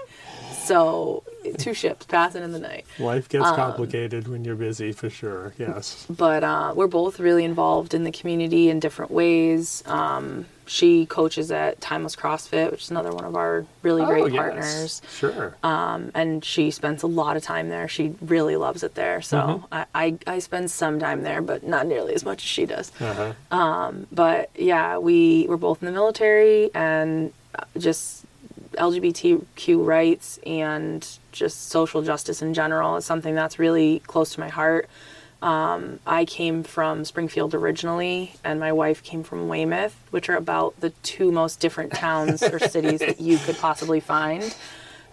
So, 0.65 1.24
two 1.59 1.75
ships 1.75 2.07
passing 2.07 2.43
in 2.43 2.53
the 2.53 2.59
night. 2.59 2.87
Life 2.99 3.29
gets 3.29 3.47
um, 3.47 3.57
complicated 3.57 4.29
when 4.29 4.45
you're 4.45 4.57
busy, 4.57 4.93
for 4.93 5.11
sure. 5.11 5.53
Yes. 5.59 6.07
But 6.09 6.45
uh, 6.45 6.73
we're 6.77 6.87
both 6.87 7.19
really 7.21 7.45
involved 7.45 7.95
in 7.95 8.05
the 8.05 8.13
community 8.13 8.69
in 8.69 8.81
different 8.81 9.11
ways. 9.11 9.83
Um, 9.87 10.47
she 10.67 11.05
coaches 11.05 11.51
at 11.51 11.79
Timeless 11.83 12.17
CrossFit, 12.17 12.71
which 12.71 12.85
is 12.85 12.91
another 12.91 13.13
one 13.13 13.27
of 13.27 13.37
our 13.37 13.67
really 13.83 14.03
great 14.03 14.23
oh, 14.23 14.27
yes. 14.27 14.37
partners. 14.37 15.03
Sure. 15.11 15.57
um, 15.63 16.11
and 16.15 16.43
she 16.43 16.71
spends 16.71 17.03
a 17.03 17.07
lot 17.07 17.37
of 17.37 17.43
time 17.43 17.69
there. 17.69 17.87
She 17.87 18.15
really 18.23 18.57
loves 18.57 18.83
it 18.83 18.95
there. 18.95 19.21
So 19.21 19.35
Mm-hmm. 19.35 19.67
I, 19.73 19.87
I, 19.95 20.19
I 20.27 20.39
spend 20.39 20.71
some 20.71 20.99
time 20.99 21.23
there, 21.23 21.43
but 21.43 21.67
not 21.67 21.87
nearly 21.87 22.15
as 22.15 22.25
much 22.25 22.39
as 22.39 22.49
she 22.49 22.65
does. 22.65 22.91
uh-huh. 22.99 23.93
But 24.11 24.51
yeah, 24.57 24.97
we 24.97 25.47
were 25.49 25.59
both 25.59 25.83
in 25.83 25.87
the 25.87 25.93
military 25.93 26.71
and 26.75 27.33
uh, 27.59 27.65
just 27.79 28.24
LGBTQ 28.77 29.85
rights 29.85 30.39
and 30.47 31.07
just 31.33 31.69
social 31.69 32.03
justice 32.03 32.43
in 32.43 32.55
general 32.55 32.97
is 32.97 33.05
something 33.05 33.35
that's 33.35 33.59
really 33.59 34.01
close 34.07 34.35
to 34.35 34.41
my 34.41 34.49
heart. 34.49 34.89
Um, 35.43 36.01
I 36.07 36.25
came 36.25 36.63
from 36.63 37.05
Springfield 37.05 37.55
originally, 37.55 38.35
and 38.43 38.59
my 38.59 38.73
wife 38.73 39.03
came 39.03 39.23
from 39.23 39.49
Weymouth, 39.49 39.95
which 40.11 40.31
are 40.31 40.37
about 40.37 40.81
the 40.81 40.91
two 41.03 41.31
most 41.31 41.61
different 41.61 41.93
towns 41.93 42.43
or 42.43 42.59
cities 42.59 43.01
that 43.01 43.21
you 43.21 43.37
could 43.39 43.59
possibly 43.59 44.01
find. 44.01 44.57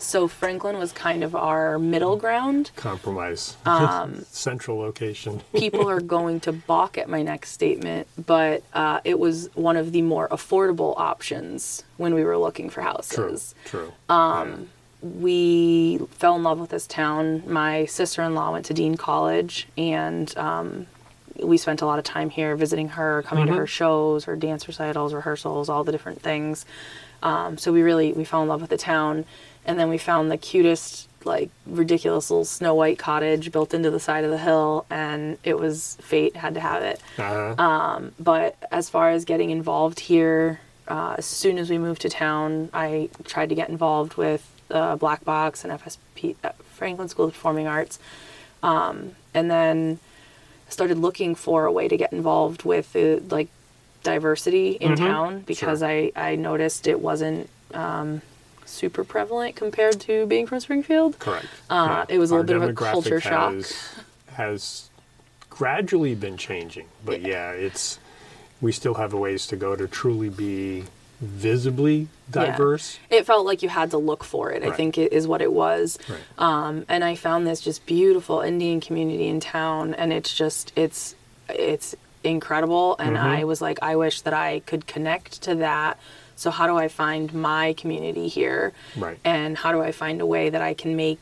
So 0.02 0.28
Franklin 0.28 0.78
was 0.78 0.92
kind 0.92 1.24
of 1.24 1.36
our 1.36 1.78
middle 1.78 2.18
ground. 2.18 2.72
Compromise. 2.76 3.56
Um, 3.66 4.26
Central 4.26 4.78
location. 4.80 5.42
People 5.56 5.90
are 5.90 6.02
going 6.02 6.40
to 6.42 6.52
balk 6.52 6.98
at 6.98 7.08
my 7.08 7.22
next 7.22 7.52
statement, 7.52 8.08
but 8.26 8.64
uh, 8.74 9.00
it 9.04 9.18
was 9.18 9.50
one 9.54 9.78
of 9.78 9.92
the 9.92 10.02
more 10.02 10.28
affordable 10.30 10.94
options 10.98 11.84
when 11.98 12.14
we 12.14 12.24
were 12.24 12.38
looking 12.38 12.70
for 12.70 12.82
True. 12.82 12.92
houses. 12.92 13.56
True. 13.66 13.94
Um, 14.10 14.70
we 15.02 16.00
fell 16.12 16.36
in 16.36 16.44
love 16.44 16.60
with 16.60 16.70
this 16.72 16.86
town. 16.86 17.44
My 17.48 17.86
sister 17.86 18.22
in 18.24 18.36
law 18.36 18.52
went 18.52 18.66
to 18.66 18.74
Dean 18.74 18.98
College, 18.98 19.68
and 19.78 20.36
um, 20.38 20.88
we 21.42 21.58
spent 21.58 21.82
a 21.82 21.86
lot 21.86 21.98
of 22.00 22.06
time 22.06 22.30
here 22.30 22.56
visiting 22.56 22.90
her, 22.90 23.24
coming 23.24 23.48
to 23.48 23.54
her 23.54 23.68
shows, 23.68 24.26
her 24.26 24.36
dance 24.36 24.68
recitals, 24.68 25.14
rehearsals, 25.14 25.70
all 25.70 25.84
the 25.84 25.92
different 25.92 26.22
things. 26.22 26.66
Um, 27.24 27.58
so 27.58 27.72
we 27.72 27.82
really 27.84 28.14
we 28.14 28.24
fell 28.24 28.42
in 28.42 28.48
love 28.48 28.62
with 28.62 28.70
the 28.70 28.78
town, 28.78 29.26
and 29.66 29.80
then 29.80 29.90
we 29.90 29.98
found 29.98 30.32
the 30.32 30.38
cutest, 30.38 31.08
like 31.24 31.50
ridiculous 31.66 32.32
little 32.32 32.46
Snow 32.46 32.74
White 32.74 32.98
cottage 32.98 33.52
built 33.52 33.74
into 33.74 33.92
the 33.92 34.00
side 34.00 34.24
of 34.24 34.32
the 34.32 34.38
hill, 34.38 34.86
and 34.90 35.38
it 35.44 35.58
was 35.60 35.98
fate 36.02 36.36
had 36.36 36.54
to 36.56 36.60
have 36.60 36.82
it. 36.84 37.00
Uh-huh. 37.18 38.02
But 38.20 38.56
as 38.72 38.90
far 38.90 39.10
as 39.12 39.26
getting 39.26 39.50
involved 39.52 40.00
here, 40.00 40.60
uh, 40.88 41.16
as 41.18 41.26
soon 41.26 41.58
as 41.58 41.70
we 41.70 41.78
moved 41.78 42.02
to 42.02 42.10
town, 42.10 42.70
I 42.74 43.10
tried 43.26 43.50
to 43.50 43.56
get 43.56 43.70
involved 43.70 44.16
with 44.16 44.48
uh, 44.72 44.96
Black 44.96 45.24
Box 45.24 45.64
and 45.64 45.72
FSP, 45.80 46.36
uh, 46.44 46.52
Franklin 46.74 47.08
School 47.08 47.26
of 47.26 47.34
Performing 47.34 47.68
Arts, 47.68 48.00
um, 48.64 49.16
and 49.34 49.50
then 49.52 50.00
started 50.70 50.98
looking 50.98 51.36
for 51.36 51.66
a 51.66 51.72
way 51.72 51.88
to 51.88 51.98
get 51.98 52.12
involved 52.14 52.64
with 52.64 52.94
the 52.94 53.22
like 53.30 53.50
diversity 54.04 54.72
in 54.72 54.96
town 54.96 55.42
because 55.42 55.80
Sure. 55.80 55.88
I 55.90 56.12
I 56.16 56.36
noticed 56.36 56.88
it 56.88 57.00
wasn't. 57.00 57.50
Um, 57.74 58.22
super 58.72 59.04
prevalent 59.04 59.56
compared 59.56 60.00
to 60.02 60.26
being 60.26 60.48
from 60.48 60.60
Springfield. 60.60 61.20
Correct. 61.20 61.46
Uh, 61.70 62.06
it 62.10 62.18
was 62.18 62.32
a 62.32 62.36
Our 62.36 62.42
little 62.44 62.60
bit 62.62 62.70
of 62.70 62.70
a 62.72 62.74
culture 62.74 63.20
shock. 63.22 63.54
Has, 63.54 63.90
has 64.34 64.90
gradually 65.50 66.16
been 66.16 66.38
changing. 66.38 66.88
But 67.06 67.22
yeah, 67.22 67.52
it's 67.52 68.00
we 68.62 68.72
still 68.72 68.96
have 68.96 69.14
a 69.14 69.18
ways 69.18 69.48
to 69.48 69.56
go 69.56 69.76
to 69.76 69.88
truly 69.88 70.30
be 70.30 70.86
visibly 71.20 72.08
Yeah. 72.34 72.46
diverse. 72.52 72.98
It 73.10 73.26
felt 73.26 73.46
like 73.46 73.62
you 73.62 73.70
had 73.70 73.92
to 73.92 73.98
look 73.98 74.24
for 74.24 74.52
it. 74.52 74.64
I 74.64 74.72
think 74.72 74.98
it 74.98 75.14
is 75.14 75.28
what 75.28 75.42
it 75.42 75.52
was. 75.52 76.00
Right. 76.10 76.20
Um, 76.38 76.86
and 76.90 77.04
I 77.04 77.16
found 77.16 77.46
this 77.46 77.62
just 77.62 77.86
beautiful 77.86 78.42
Indian 78.42 78.80
community 78.82 79.28
in 79.28 79.40
town, 79.40 79.94
and 79.94 80.12
it's 80.14 80.34
just 80.34 80.72
it's 80.76 81.16
it's 81.50 81.96
incredible. 82.24 82.96
And 83.00 83.18
Mm-hmm. 83.18 83.26
I 83.28 83.44
was 83.44 83.62
like, 83.62 83.80
I 83.82 83.96
wish 83.96 84.22
that 84.22 84.34
I 84.34 84.62
could 84.66 84.88
connect 84.88 85.42
to 85.44 85.56
that. 85.56 86.00
So 86.42 86.50
how 86.52 86.68
do 86.68 86.76
I 86.76 86.88
find 86.88 87.34
my 87.34 87.74
community 87.74 88.28
here? 88.28 88.74
Right. 88.98 89.20
And 89.24 89.58
how 89.58 89.72
do 89.72 89.82
I 89.82 89.92
find 89.92 90.20
a 90.22 90.26
way 90.26 90.50
that 90.50 90.62
I 90.62 90.74
can 90.74 90.96
make 90.96 91.20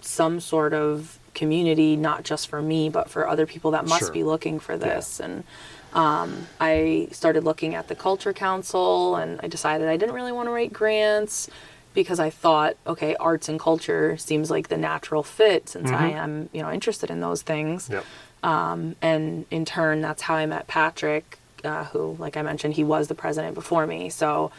some 0.00 0.40
sort 0.40 0.74
of 0.74 1.18
community 1.34 1.94
not 1.96 2.24
just 2.24 2.48
for 2.48 2.60
me 2.60 2.88
but 2.88 3.08
for 3.08 3.28
other 3.28 3.46
people 3.46 3.70
that 3.70 3.86
must 3.86 4.00
Sure. 4.06 4.12
be 4.12 4.24
looking 4.24 4.58
for 4.58 4.76
this 4.76 5.20
and 5.20 5.44
um, 5.94 6.48
I 6.60 7.08
started 7.12 7.44
looking 7.44 7.74
at 7.76 7.86
the 7.88 7.94
Culture 7.94 8.32
Council 8.32 9.16
and 9.16 9.40
I 9.42 9.46
decided 9.46 9.88
I 9.88 9.96
didn't 9.96 10.14
really 10.16 10.32
want 10.32 10.48
to 10.48 10.52
write 10.52 10.72
grants 10.72 11.48
because 11.94 12.20
I 12.20 12.28
thought, 12.28 12.76
okay, 12.86 13.14
arts 13.16 13.48
and 13.48 13.58
culture 13.58 14.16
seems 14.18 14.50
like 14.50 14.68
the 14.68 14.76
natural 14.76 15.22
fit 15.22 15.68
since 15.70 15.90
I 15.90 16.08
am, 16.10 16.50
you 16.52 16.60
know, 16.62 16.70
interested 16.70 17.10
in 17.10 17.20
those 17.20 17.40
things. 17.42 17.88
Yep. 17.90 18.04
And 18.42 19.46
in 19.50 19.64
turn, 19.64 20.00
that's 20.02 20.22
how 20.22 20.34
I 20.34 20.44
met 20.46 20.66
Patrick, 20.66 21.37
uh, 21.64 21.84
who, 21.84 22.16
like 22.18 22.36
I 22.36 22.42
mentioned, 22.42 22.74
he 22.74 22.84
was 22.84 23.08
the 23.08 23.14
president 23.14 23.54
before 23.54 23.86
me. 23.86 24.08
So, 24.10 24.50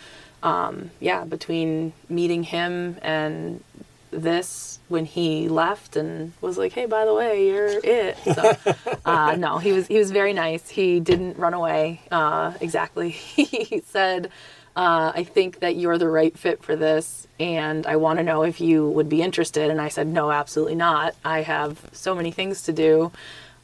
um, 0.43 0.91
yeah, 0.99 1.23
between 1.25 1.93
meeting 2.09 2.43
him 2.43 2.97
and 3.01 3.63
this 4.11 4.79
when 4.87 5.05
he 5.05 5.47
left 5.47 5.95
and 5.95 6.33
was 6.41 6.57
like, 6.57 6.73
"Hey, 6.73 6.85
by 6.85 7.05
the 7.05 7.13
way, 7.13 7.47
you're 7.47 7.79
it." 7.83 8.17
So, 8.23 8.55
uh, 9.05 9.35
no, 9.37 9.57
he 9.57 9.71
was 9.71 9.87
he 9.87 9.97
was 9.97 10.11
very 10.11 10.33
nice. 10.33 10.69
He 10.69 10.99
didn't 10.99 11.37
run 11.37 11.53
away. 11.53 12.01
Uh, 12.11 12.53
exactly, 12.61 13.09
he 13.09 13.81
said, 13.85 14.31
uh, 14.75 15.11
"I 15.13 15.23
think 15.23 15.59
that 15.59 15.75
you're 15.75 15.97
the 15.97 16.09
right 16.09 16.37
fit 16.37 16.63
for 16.63 16.75
this, 16.75 17.27
and 17.39 17.85
I 17.85 17.97
want 17.97 18.19
to 18.19 18.23
know 18.23 18.43
if 18.43 18.59
you 18.59 18.89
would 18.89 19.09
be 19.09 19.21
interested." 19.21 19.69
And 19.69 19.79
I 19.79 19.89
said, 19.89 20.07
"No, 20.07 20.31
absolutely 20.31 20.75
not. 20.75 21.15
I 21.23 21.41
have 21.41 21.89
so 21.91 22.15
many 22.15 22.31
things 22.31 22.63
to 22.63 22.73
do." 22.73 23.11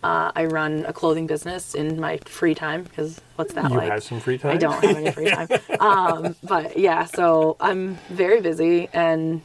Uh, 0.06 0.32
I 0.36 0.46
run 0.46 0.86
a 0.86 0.94
clothing 0.94 1.26
business 1.26 1.74
in 1.74 2.00
my 2.00 2.18
free 2.26 2.54
time 2.54 2.84
because 2.84 3.20
what's 3.38 3.54
that 3.54 3.72
You 3.72 3.78
like? 3.78 3.86
You 3.86 3.92
have 3.94 4.04
some 4.04 4.20
free 4.20 4.38
time. 4.38 4.52
I 4.52 4.58
don't 4.58 4.84
have 4.84 4.98
any 4.98 5.12
free 5.12 5.32
time. 5.32 5.48
um, 5.80 6.36
but 6.44 6.78
yeah, 6.78 7.06
so 7.06 7.58
I'm 7.60 7.96
very 8.10 8.40
busy, 8.40 8.88
and 8.94 9.42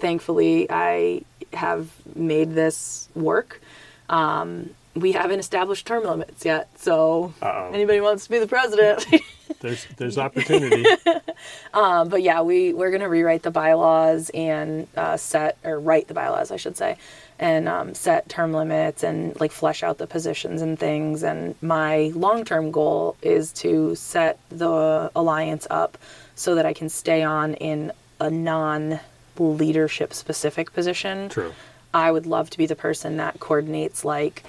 thankfully, 0.00 0.66
I 0.68 1.22
have 1.52 1.92
made 2.16 2.54
this 2.54 3.08
work. 3.14 3.60
Um, 4.08 4.70
we 4.96 5.12
haven't 5.12 5.38
established 5.38 5.86
term 5.86 6.02
limits 6.02 6.44
yet, 6.44 6.68
so 6.76 7.32
Uh-oh. 7.40 7.70
anybody 7.72 8.00
wants 8.00 8.24
to 8.24 8.30
be 8.30 8.40
the 8.40 8.48
president. 8.48 9.06
There's 9.60 9.86
there's 9.96 10.16
opportunity. 10.16 10.86
um, 11.74 12.08
but 12.08 12.22
yeah, 12.22 12.40
we 12.40 12.72
we're 12.72 12.90
gonna 12.90 13.08
rewrite 13.08 13.42
the 13.42 13.50
bylaws 13.50 14.30
and 14.30 14.88
uh, 14.96 15.16
set 15.16 15.58
or 15.64 15.78
write 15.78 16.08
the 16.08 16.14
bylaws, 16.14 16.50
I 16.50 16.56
should 16.56 16.76
say, 16.76 16.96
and 17.40 17.68
um, 17.68 17.94
set 17.94 18.28
term 18.28 18.52
limits 18.52 19.02
and 19.02 19.38
like 19.40 19.50
flesh 19.50 19.82
out 19.82 19.96
the 19.98 20.06
positions 20.06 20.60
and 20.62 20.78
things. 20.78 21.22
And 21.24 21.54
my 21.62 22.12
long 22.14 22.44
term 22.44 22.70
goal 22.70 23.16
is 23.22 23.50
to 23.54 23.94
set 23.96 24.38
the 24.50 25.10
alliance 25.16 25.66
up 25.70 25.98
so 26.36 26.54
that 26.54 26.66
I 26.66 26.72
can 26.74 26.88
stay 26.88 27.22
on 27.22 27.54
in 27.54 27.90
a 28.20 28.30
non 28.30 29.00
leadership 29.38 30.12
specific 30.12 30.72
position. 30.74 31.30
True. 31.30 31.52
I 31.94 32.12
would 32.12 32.26
love 32.26 32.50
to 32.50 32.58
be 32.58 32.66
the 32.66 32.76
person 32.76 33.16
that 33.16 33.40
coordinates 33.40 34.04
like 34.04 34.44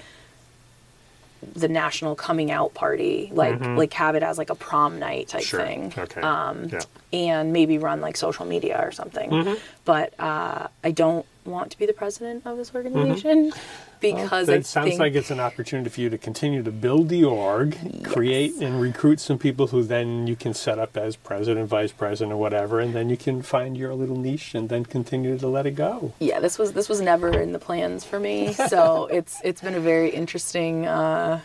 the 1.54 1.66
national 1.68 2.14
coming 2.14 2.52
out 2.52 2.72
party, 2.74 3.30
like 3.32 3.58
like 3.60 3.92
have 3.94 4.14
it 4.14 4.22
as 4.22 4.36
like 4.38 4.50
a 4.50 4.54
prom 4.54 4.98
night 5.00 5.28
type 5.28 5.40
Mm-hmm. 5.42 5.48
Sure. 5.48 5.66
thing 5.66 5.92
Okay. 5.98 6.20
um, 6.20 6.68
yeah. 6.68 6.80
and 7.12 7.52
maybe 7.52 7.78
run 7.78 8.00
like 8.02 8.16
social 8.16 8.44
media 8.46 8.78
or 8.80 8.92
something. 8.92 9.30
Mm-hmm. 9.30 9.54
But 9.84 10.12
uh, 10.20 10.68
I 10.84 10.90
don't 10.92 11.26
want 11.44 11.70
to 11.72 11.78
be 11.78 11.86
the 11.86 11.92
president 11.92 12.46
of 12.46 12.56
this 12.56 12.74
organization 12.74 13.52
because 14.00 14.46
That 14.46 14.52
I 14.54 14.56
Mm-hmm. 14.58 14.62
sounds 14.64 14.88
think 14.90 15.00
like 15.00 15.14
it's 15.14 15.30
an 15.30 15.40
opportunity 15.40 15.90
for 15.90 16.00
you 16.00 16.10
to 16.10 16.18
continue 16.18 16.62
to 16.62 16.70
build 16.70 17.08
the 17.08 17.24
org, 17.24 17.76
create 18.04 18.54
and 18.60 18.80
recruit 18.80 19.18
some 19.20 19.38
people 19.38 19.68
who 19.68 19.82
then 19.82 20.26
you 20.26 20.36
can 20.36 20.54
set 20.54 20.78
up 20.78 20.96
as 20.96 21.16
president, 21.16 21.68
vice 21.68 21.92
president, 21.92 22.32
or 22.32 22.36
whatever, 22.36 22.78
and 22.80 22.94
then 22.94 23.08
you 23.10 23.16
can 23.16 23.42
find 23.42 23.76
your 23.76 23.94
little 23.94 24.16
niche 24.16 24.54
and 24.54 24.68
then 24.68 24.84
continue 24.84 25.36
to 25.38 25.46
let 25.48 25.66
it 25.66 25.72
go. 25.72 26.12
yeah, 26.20 26.38
this 26.40 26.58
was 26.58 26.72
this 26.72 26.88
was 26.88 27.00
never 27.00 27.28
in 27.38 27.52
the 27.52 27.58
plans 27.58 28.04
for 28.04 28.18
me. 28.20 28.54
So 28.68 29.06
it's 29.06 29.40
it's 29.44 29.60
been 29.60 29.74
a 29.74 29.80
very 29.80 30.10
interesting 30.10 30.86
uh, 30.86 31.40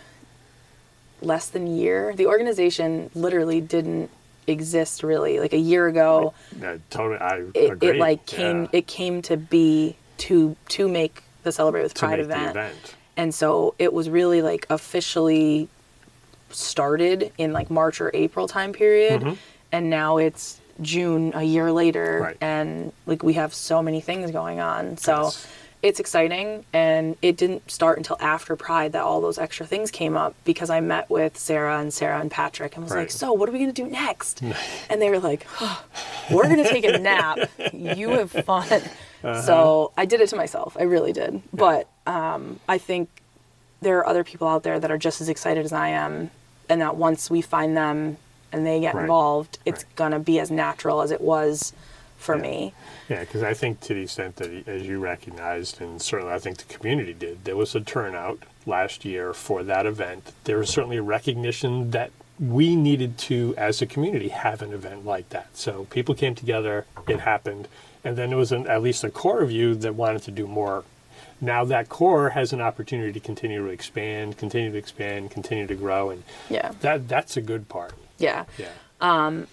less 1.21 1.49
than 1.49 1.65
year. 1.67 2.13
The 2.15 2.27
organization 2.27 3.10
literally 3.15 3.60
didn't 3.62 4.10
exist 4.47 5.03
really. 5.03 5.39
Like 5.39 5.53
a 5.53 5.57
year 5.60 5.88
ago, 5.88 6.33
Uh, 6.63 6.77
totally, 6.89 7.19
I 7.19 7.43
it, 7.53 7.71
agree. 7.73 7.89
it 7.89 7.95
like 7.97 8.25
came 8.25 8.63
yeah, 8.63 8.69
it 8.79 8.88
came 8.88 9.21
to 9.23 9.38
be 9.38 9.95
to 10.19 10.55
to 10.69 10.88
make 10.88 11.23
the 11.43 11.51
Celebrate 11.51 11.83
with 11.83 11.95
Pride 11.95 12.19
event. 12.19 12.51
event. 12.51 12.95
And 13.15 13.33
so 13.33 13.75
it 13.79 13.93
was 13.93 14.10
really 14.10 14.41
like 14.41 14.65
officially 14.69 15.67
started 16.49 17.31
in 17.38 17.53
like 17.53 17.69
March 17.69 17.99
or 18.01 18.12
April 18.13 18.47
time 18.47 18.73
period. 18.73 19.38
And 19.71 19.89
now 19.89 20.17
it's 20.17 20.62
June 20.81 21.31
a 21.36 21.43
year 21.43 21.71
later. 21.71 22.13
Mm-hmm. 22.15 22.23
Right. 22.23 22.38
And 22.41 22.91
like 23.05 23.23
we 23.23 23.33
have 23.33 23.53
so 23.53 23.81
many 23.83 24.01
things 24.01 24.31
going 24.31 24.60
on. 24.60 24.97
So 24.97 25.23
Yes. 25.23 25.47
It's 25.83 25.99
exciting. 25.99 26.65
And 26.73 27.15
it 27.21 27.37
didn't 27.37 27.69
start 27.69 27.97
until 27.97 28.17
after 28.19 28.55
Pride 28.55 28.93
that 28.93 29.03
all 29.03 29.21
those 29.21 29.37
extra 29.37 29.65
things 29.65 29.91
came 29.91 30.17
up 30.17 30.35
because 30.43 30.69
I 30.69 30.79
met 30.79 31.09
with 31.09 31.37
Sarah 31.37 31.79
and 31.79 31.93
Sarah 31.93 32.19
and 32.19 32.31
Patrick 32.31 32.75
and 32.75 32.83
was 32.83 32.93
like, 32.93 33.11
so 33.11 33.31
what 33.33 33.47
are 33.47 33.51
we 33.51 33.59
going 33.59 33.71
to 33.73 33.81
do 33.83 33.87
next? 33.89 34.41
and 34.89 35.01
they 35.01 35.09
were 35.09 35.19
like, 35.19 35.43
"Huh, 35.45 35.81
we're 36.31 36.43
going 36.49 36.63
to 36.63 36.69
take 36.69 36.83
a 36.85 36.97
nap. 36.99 37.37
You 37.73 38.09
have 38.11 38.31
fun. 38.31 38.67
Uh-huh. 39.23 39.41
So 39.41 39.91
I 39.97 40.05
did 40.05 40.21
it 40.21 40.27
to 40.29 40.35
myself. 40.35 40.75
I 40.79 40.83
really 40.83 41.13
did. 41.13 41.41
But 41.53 41.87
um, 42.05 42.59
I 42.67 42.77
think 42.77 43.09
there 43.81 43.97
are 43.99 44.07
other 44.07 44.23
people 44.23 44.47
out 44.47 44.63
there 44.63 44.79
that 44.79 44.89
are 44.91 44.97
just 44.97 45.21
as 45.21 45.29
excited 45.29 45.63
as 45.63 45.73
I 45.73 45.89
am, 45.89 46.31
and 46.69 46.81
that 46.81 46.95
once 46.97 47.29
we 47.29 47.41
find 47.41 47.77
them 47.77 48.17
and 48.51 48.65
they 48.65 48.79
get 48.79 48.95
Right. 48.95 49.01
involved, 49.01 49.59
it's 49.65 49.83
Right. 49.83 49.95
gonna 49.95 50.19
be 50.19 50.39
as 50.39 50.49
natural 50.49 51.01
as 51.01 51.11
it 51.11 51.21
was 51.21 51.73
for 52.17 52.36
Yeah. 52.36 52.41
me. 52.41 52.73
Yeah, 53.10 53.19
because 53.21 53.43
I 53.43 53.53
think 53.53 53.80
to 53.82 53.93
the 53.93 54.01
extent 54.01 54.36
that, 54.38 54.67
as 54.67 54.84
you 54.84 54.99
recognized, 54.99 55.82
and 55.82 56.01
certainly 56.01 56.34
I 56.34 56.39
think 56.39 56.58
the 56.58 56.73
community 56.73 57.13
did, 57.13 57.45
there 57.45 57.56
was 57.56 57.75
a 57.75 57.82
turnout 57.82 58.39
last 58.65 59.06
year 59.06 59.34
for 59.34 59.63
that 59.63 59.86
event. 59.86 60.34
There 60.43 60.58
was 60.58 60.69
certainly 60.69 60.97
a 60.97 61.01
recognition 61.03 61.91
that 61.91 62.12
we 62.39 62.75
needed 62.75 63.17
to, 63.17 63.56
as 63.58 63.82
a 63.82 63.86
community, 63.86 64.27
have 64.30 64.62
an 64.62 64.73
event 64.73 65.06
like 65.06 65.30
that. 65.30 65.47
So 65.56 65.86
people 65.89 66.13
came 66.15 66.36
together, 66.36 66.86
it 67.08 67.21
happened, 67.21 67.67
and 68.03 68.15
then 68.17 68.30
there 68.30 68.38
was 68.38 68.51
an, 68.51 68.67
at 68.67 68.82
least 68.82 69.03
a 69.03 69.10
core 69.10 69.41
of 69.41 69.51
you 69.51 69.73
that 69.75 69.95
wanted 69.95 70.21
to 70.23 70.32
do 70.32 70.45
more. 70.47 70.84
Now 71.39 71.65
that 71.65 71.88
core 71.89 72.30
has 72.32 72.51
an 72.53 72.62
opportunity 72.62 73.12
to 73.13 73.19
continue 73.19 73.63
to 73.63 73.69
expand, 73.71 74.38
continue 74.38 74.71
to 74.71 74.77
expand, 74.77 75.32
continue 75.32 75.67
to 75.67 75.75
grow, 75.75 76.10
and 76.10 76.23
Yeah. 76.49 76.71
that 76.82 77.08
that's 77.08 77.38
a 77.38 77.41
good 77.41 77.69
part. 77.69 77.93
Yeah. 78.17 78.45
Yeah. 78.58 78.69
Um, 79.01 79.47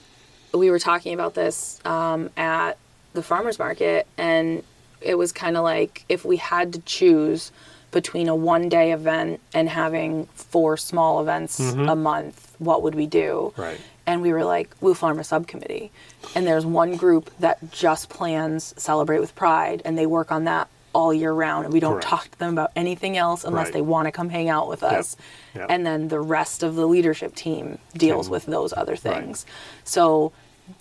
we 0.54 0.70
were 0.70 0.78
talking 0.78 1.14
about 1.14 1.34
this 1.34 1.80
um, 1.84 2.30
at 2.36 2.78
the 3.12 3.22
farmers 3.22 3.58
market 3.58 4.06
and 4.16 4.62
it 5.00 5.16
was 5.16 5.32
kind 5.32 5.56
of 5.56 5.62
like 5.64 6.04
if 6.08 6.24
we 6.24 6.36
had 6.36 6.72
to 6.72 6.80
choose 6.80 7.52
between 7.90 8.28
a 8.28 8.34
one 8.34 8.68
day 8.68 8.92
event 8.92 9.40
and 9.52 9.68
having 9.68 10.26
four 10.34 10.76
small 10.76 11.20
events 11.20 11.60
a 11.60 11.94
month 11.94 12.54
what 12.58 12.82
would 12.82 12.94
we 12.94 13.06
do 13.06 13.52
Right. 13.56 13.80
and 14.06 14.20
we 14.22 14.32
were 14.32 14.44
like 14.44 14.74
we'll 14.80 14.94
form 14.94 15.18
a 15.20 15.24
subcommittee 15.24 15.92
and 16.34 16.46
there's 16.46 16.66
one 16.66 16.96
group 16.96 17.30
that 17.38 17.70
just 17.70 18.08
plans 18.08 18.74
celebrate 18.76 19.20
with 19.20 19.34
pride 19.36 19.80
and 19.84 19.96
they 19.96 20.06
work 20.06 20.32
on 20.32 20.44
that 20.44 20.68
all 20.92 21.12
year 21.14 21.32
round 21.32 21.64
and 21.66 21.72
we 21.74 21.78
don't 21.80 21.94
Correct. 21.94 22.06
talk 22.06 22.30
to 22.30 22.38
them 22.38 22.52
about 22.52 22.70
anything 22.76 23.16
else 23.16 23.44
unless 23.44 23.66
Right. 23.66 23.74
they 23.74 23.82
want 23.82 24.06
to 24.06 24.12
come 24.12 24.28
hang 24.28 24.48
out 24.48 24.68
with 24.68 24.82
us 24.82 25.16
Yep. 25.54 25.66
and 25.68 25.86
then 25.86 26.08
the 26.08 26.20
rest 26.20 26.62
of 26.64 26.74
the 26.76 26.86
leadership 26.86 27.34
team 27.36 27.78
deals 27.96 28.26
Can- 28.26 28.32
with 28.32 28.46
those 28.46 28.72
other 28.76 28.96
things 28.96 29.44
so 29.84 30.32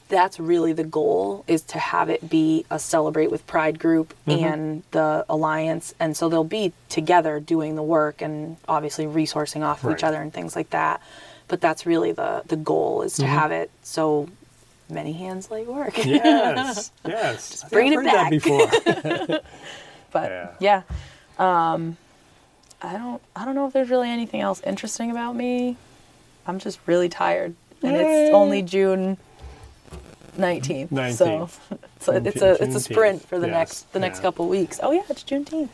that's 0.07 0.39
really 0.39 0.71
the 0.73 0.83
goal 0.83 1.43
is 1.47 1.61
to 1.63 1.77
have 1.79 2.09
it 2.09 2.29
be 2.29 2.65
a 2.69 2.79
celebrate 2.79 3.29
with 3.31 3.45
pride 3.47 3.79
group 3.79 4.13
Mm-hmm. 4.27 4.43
and 4.45 4.83
the 4.91 5.25
alliance 5.27 5.93
and 5.99 6.15
so 6.15 6.29
they'll 6.29 6.43
be 6.45 6.71
together 6.89 7.39
doing 7.39 7.75
the 7.75 7.83
work 7.83 8.21
and 8.21 8.55
obviously 8.67 9.05
resourcing 9.05 9.61
off 9.63 9.83
of 9.83 9.91
each 9.91 10.03
other 10.03 10.21
and 10.21 10.31
things 10.33 10.55
like 10.55 10.69
that 10.69 11.01
but 11.49 11.59
that's 11.59 11.85
really 11.85 12.11
the 12.13 12.43
the 12.47 12.55
goal 12.55 13.01
is 13.01 13.13
Mm-hmm. 13.13 13.23
to 13.23 13.27
have 13.27 13.51
it 13.51 13.69
so 13.81 14.29
many 14.89 15.11
hands 15.13 15.49
like 15.51 15.65
work 15.67 15.97
Yes. 16.05 16.91
yes. 17.05 17.61
Think 17.61 17.71
bringing 17.73 17.99
it 17.99 18.03
back 18.05 18.29
that 18.29 18.31
before. 18.31 19.39
but 20.11 20.57
Yeah. 20.59 20.81
yeah, 21.39 21.73
Um, 21.73 21.97
i 22.81 22.93
don't 22.97 23.21
i 23.35 23.45
don't 23.45 23.55
know 23.55 23.65
if 23.67 23.73
there's 23.73 23.89
really 23.89 24.09
anything 24.09 24.41
else 24.41 24.61
interesting 24.65 25.09
about 25.11 25.35
me 25.35 25.77
i'm 26.45 26.59
just 26.59 26.79
really 26.85 27.07
tired 27.09 27.55
and 27.81 27.95
it's 27.95 28.29
Eh. 28.29 28.33
only 28.33 28.61
june 28.61 29.17
19th, 30.37 31.15
so 31.15 31.25
19th. 31.27 31.79
so 31.99 32.11
it's 32.13 32.41
a 32.41 32.63
it's 32.63 32.75
a 32.75 32.79
sprint 32.79 33.27
for 33.27 33.39
the 33.39 33.47
yes, 33.47 33.53
next 33.53 33.93
the 33.93 33.99
next 33.99 34.17
yeah. 34.19 34.23
couple 34.23 34.47
weeks 34.47 34.79
oh 34.83 34.91
yeah 34.91 35.03
it's 35.09 35.23
juneteenth 35.23 35.69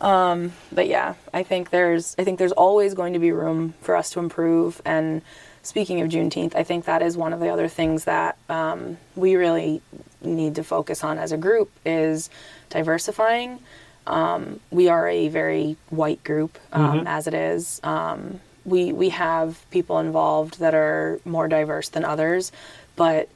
Um, 0.00 0.52
but 0.72 0.88
yeah, 0.88 1.14
I 1.32 1.42
think 1.42 1.70
there's 1.70 2.14
I 2.18 2.24
think 2.24 2.38
there's 2.38 2.52
always 2.52 2.94
going 2.94 3.12
to 3.12 3.18
be 3.18 3.32
room 3.32 3.74
for 3.82 3.94
us 3.96 4.10
to 4.10 4.18
improve. 4.18 4.80
And 4.84 5.20
speaking 5.62 6.00
of 6.00 6.08
Juneteenth, 6.08 6.54
I 6.54 6.62
think 6.62 6.86
that 6.86 7.02
is 7.02 7.16
one 7.16 7.32
of 7.32 7.40
the 7.40 7.50
other 7.50 7.68
things 7.68 8.04
that 8.04 8.36
um, 8.48 8.96
we 9.14 9.36
really 9.36 9.82
need 10.22 10.54
to 10.54 10.64
focus 10.64 11.04
on 11.04 11.18
as 11.18 11.32
a 11.32 11.36
group 11.36 11.70
is 11.84 12.30
diversifying. 12.70 13.58
Um, 14.06 14.60
we 14.70 14.88
are 14.88 15.06
a 15.06 15.28
very 15.28 15.76
white 15.90 16.24
group 16.24 16.58
um, 16.72 17.06
as 17.06 17.26
it 17.26 17.34
is. 17.34 17.80
Um, 17.84 18.40
we 18.64 18.92
we 18.92 19.10
have 19.10 19.64
people 19.70 19.98
involved 19.98 20.60
that 20.60 20.74
are 20.74 21.20
more 21.24 21.48
diverse 21.48 21.90
than 21.90 22.04
others, 22.04 22.52
but 22.96 23.28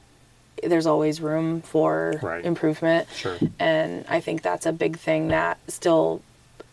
there's 0.69 0.85
always 0.85 1.21
room 1.21 1.61
for 1.61 2.19
Right. 2.21 2.43
improvement. 2.45 3.07
Sure. 3.15 3.37
And 3.59 4.05
I 4.09 4.19
think 4.19 4.41
that's 4.41 4.65
a 4.65 4.71
big 4.71 4.97
thing 4.97 5.29
that 5.29 5.57
still 5.67 6.21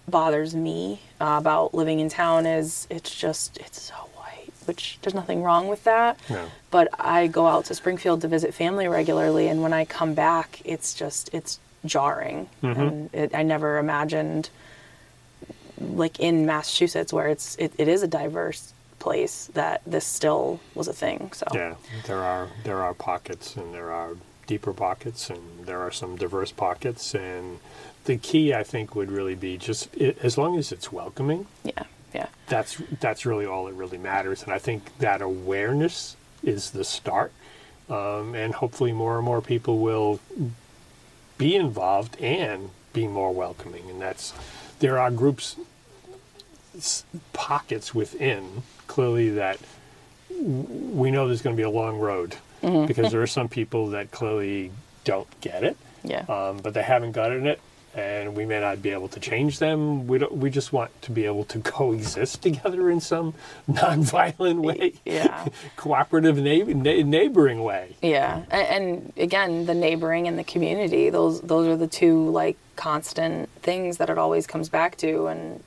bothers 0.08 0.54
me 0.54 1.00
uh, 1.20 1.36
about 1.38 1.74
living 1.74 2.00
in 2.00 2.08
town 2.08 2.44
is 2.46 2.86
it's 2.90 3.14
just 3.14 3.56
it's 3.58 3.80
so 3.80 3.94
white, 4.16 4.50
which 4.66 4.98
there's 5.02 5.14
nothing 5.14 5.42
wrong 5.42 5.68
with 5.68 5.84
that. 5.84 6.18
No. 6.28 6.46
But 6.70 6.88
I 6.98 7.26
go 7.28 7.46
out 7.46 7.66
to 7.66 7.74
Springfield 7.74 8.20
to 8.22 8.28
visit 8.28 8.52
family 8.54 8.88
regularly, 8.88 9.48
and 9.48 9.62
when 9.62 9.72
I 9.72 9.84
come 9.84 10.14
back, 10.14 10.60
it's 10.64 10.94
just 10.94 11.30
it's 11.32 11.60
jarring, 11.84 12.48
Mm-hmm. 12.62 12.80
and 12.80 13.14
it, 13.14 13.34
I 13.34 13.42
never 13.42 13.78
imagined 13.78 14.50
like 15.80 16.20
in 16.20 16.46
Massachusetts 16.46 17.12
where 17.12 17.28
it's 17.28 17.56
it, 17.56 17.72
it 17.78 17.88
is 17.88 18.02
a 18.02 18.06
diverse 18.08 18.71
place 19.02 19.50
that 19.54 19.82
this 19.84 20.06
still 20.06 20.60
was 20.74 20.88
a 20.88 20.92
thing. 20.92 21.30
So 21.32 21.46
Yeah, 21.52 21.74
there 22.06 22.22
are 22.22 22.48
there 22.64 22.80
are 22.82 22.94
pockets 22.94 23.56
and 23.56 23.74
there 23.74 23.90
are 23.90 24.16
deeper 24.46 24.72
pockets 24.72 25.28
and 25.30 25.42
there 25.66 25.80
are 25.80 25.90
some 25.90 26.16
diverse 26.16 26.52
pockets 26.52 27.14
and 27.14 27.58
the 28.04 28.16
key 28.16 28.54
I 28.54 28.62
think 28.64 28.94
would 28.94 29.10
really 29.10 29.34
be 29.34 29.56
just 29.58 29.88
i 30.00 30.14
as 30.22 30.36
long 30.38 30.58
as 30.58 30.72
it's 30.72 30.90
welcoming. 30.92 31.46
yeah, 31.64 31.84
yeah, 32.14 32.28
That's 32.48 32.72
that's 33.00 33.24
really 33.26 33.46
all 33.46 33.64
that 33.66 33.74
really 33.74 33.98
matters, 33.98 34.42
and 34.44 34.52
I 34.52 34.58
think 34.58 34.80
that 34.98 35.20
awareness 35.22 36.16
is 36.42 36.70
the 36.70 36.84
start. 36.84 37.32
Um, 37.88 38.34
and 38.34 38.54
hopefully, 38.54 38.92
more 38.92 39.16
and 39.18 39.24
more 39.24 39.42
people 39.42 39.78
will 39.78 40.18
be 41.38 41.54
involved 41.56 42.14
and 42.20 42.70
be 42.92 43.06
more 43.06 43.32
welcoming. 43.34 43.84
And 43.90 44.00
that's 44.00 44.32
there 44.78 44.98
are 44.98 45.10
groups, 45.10 45.56
pockets 47.32 47.94
within 47.94 48.62
clearly 48.92 49.30
that 49.30 49.58
we 50.30 51.10
know 51.10 51.26
there's 51.26 51.40
going 51.42 51.56
to 51.56 51.60
be 51.60 51.64
a 51.64 51.70
long 51.70 51.98
road 51.98 52.36
because 52.60 53.10
there 53.10 53.22
are 53.22 53.26
some 53.26 53.48
people 53.48 53.88
that 53.88 54.10
clearly 54.10 54.70
don't 55.04 55.26
get 55.40 55.64
it 55.64 55.76
yeah. 56.04 56.20
um, 56.28 56.58
but 56.58 56.74
they 56.74 56.82
haven't 56.82 57.12
gotten 57.12 57.46
it, 57.46 57.58
and 57.94 58.36
we 58.36 58.44
may 58.44 58.60
not 58.60 58.82
be 58.82 58.90
able 58.90 59.08
to 59.08 59.20
change 59.20 59.58
them. 59.60 60.06
We 60.08 60.18
don't. 60.18 60.32
We 60.32 60.48
just 60.50 60.72
want 60.72 60.90
to 61.02 61.10
be 61.12 61.24
able 61.26 61.44
to 61.46 61.58
coexist 61.76 62.42
together 62.42 62.90
in 62.90 63.00
some 63.00 63.34
nonviolent 63.70 64.62
way, 64.62 64.94
Yeah. 65.04 65.48
cooperative 65.76 66.36
neigh- 66.38 66.64
neigh- 66.74 67.02
neighboring 67.04 67.62
way. 67.62 67.96
Yeah, 68.02 68.42
A- 68.50 68.54
and 68.72 69.12
again, 69.16 69.66
the 69.66 69.74
neighboring 69.74 70.26
and 70.28 70.36
the 70.38 70.44
community; 70.44 71.08
those 71.10 71.40
those 71.40 71.66
are 71.68 71.76
the 71.76 71.88
two 71.88 72.28
like 72.30 72.56
constant 72.76 73.48
things 73.62 73.98
that 73.98 74.08
it 74.10 74.18
always 74.18 74.46
comes 74.46 74.68
back 74.68 74.96
to. 74.98 75.26
And 75.28 75.62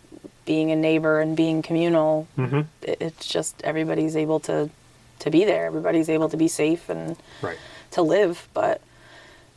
being 0.45 0.71
a 0.71 0.75
neighbor 0.75 1.19
and 1.19 1.35
being 1.35 1.61
communal, 1.61 2.27
mm-hmm. 2.37 2.61
it's 2.81 3.27
just 3.27 3.61
everybody's 3.63 4.15
able 4.15 4.39
to 4.41 4.69
to 5.19 5.29
be 5.31 5.45
there. 5.45 5.65
Everybody's 5.65 6.09
able 6.09 6.29
to 6.29 6.37
be 6.37 6.47
safe 6.47 6.89
and 6.89 7.15
Right. 7.41 7.57
to 7.91 8.01
live. 8.01 8.47
But 8.53 8.81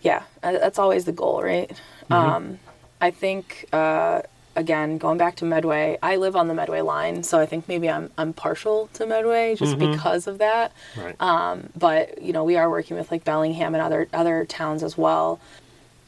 yeah, 0.03 0.22
that's 0.43 0.78
always 0.78 1.05
the 1.05 1.12
goal, 1.12 1.43
right? 1.43 1.70
Um, 2.11 2.59
I 3.01 3.11
think 3.11 3.66
uh, 3.72 4.22
again, 4.57 4.99
going 4.99 5.18
back 5.18 5.36
to 5.36 5.45
Medway, 5.45 5.99
I 6.03 6.16
live 6.16 6.36
on 6.36 6.49
the 6.49 6.55
Medway 6.55 6.80
line, 6.80 7.22
so 7.22 7.39
I 7.39 7.47
think 7.47 7.68
maybe 7.68 7.89
I'm 7.89 8.11
I'm 8.18 8.32
partial 8.32 8.89
to 8.95 9.07
Medway 9.07 9.55
just 9.55 9.78
because 9.78 10.26
of 10.26 10.39
that. 10.39 10.72
Right. 10.97 11.20
Um, 11.20 11.70
but 11.76 12.22
you 12.22 12.32
know, 12.32 12.45
we 12.45 12.57
are 12.57 12.68
working 12.68 12.97
with 12.97 13.11
like 13.11 13.24
Bellingham 13.24 13.74
and 13.74 13.82
other 13.82 14.09
other 14.12 14.45
towns 14.45 14.82
as 14.82 14.99
well. 14.99 15.41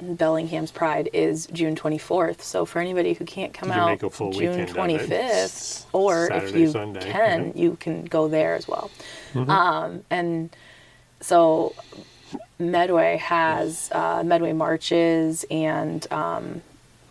Bellingham's 0.03 0.71
Pride 0.71 1.11
is 1.13 1.47
June 1.53 1.75
24th. 1.77 2.41
So 2.41 2.65
for 2.65 2.79
anybody 2.81 3.13
who 3.15 3.25
can't 3.25 3.53
come 3.53 3.71
out 3.71 3.89
make 3.89 4.03
a 4.03 4.11
full 4.11 4.33
June 4.33 4.51
weekend 4.59 4.71
of 4.71 4.77
it. 5.01 5.11
25th, 5.11 5.87
or 5.93 6.33
if 6.33 6.55
you 6.55 6.71
Sunday, 6.71 7.11
can, 7.11 7.53
you 7.55 7.77
can 7.77 8.05
go 8.05 8.29
there 8.29 8.55
as 8.55 8.67
well. 8.69 8.91
Mm-hmm. 9.35 9.51
Um, 9.51 10.05
and 10.11 10.55
so 11.21 11.75
Medway 12.59 13.17
has 13.19 13.91
uh, 13.93 14.23
Medway 14.25 14.53
marches, 14.53 15.45
and 15.51 16.07
um, 16.13 16.63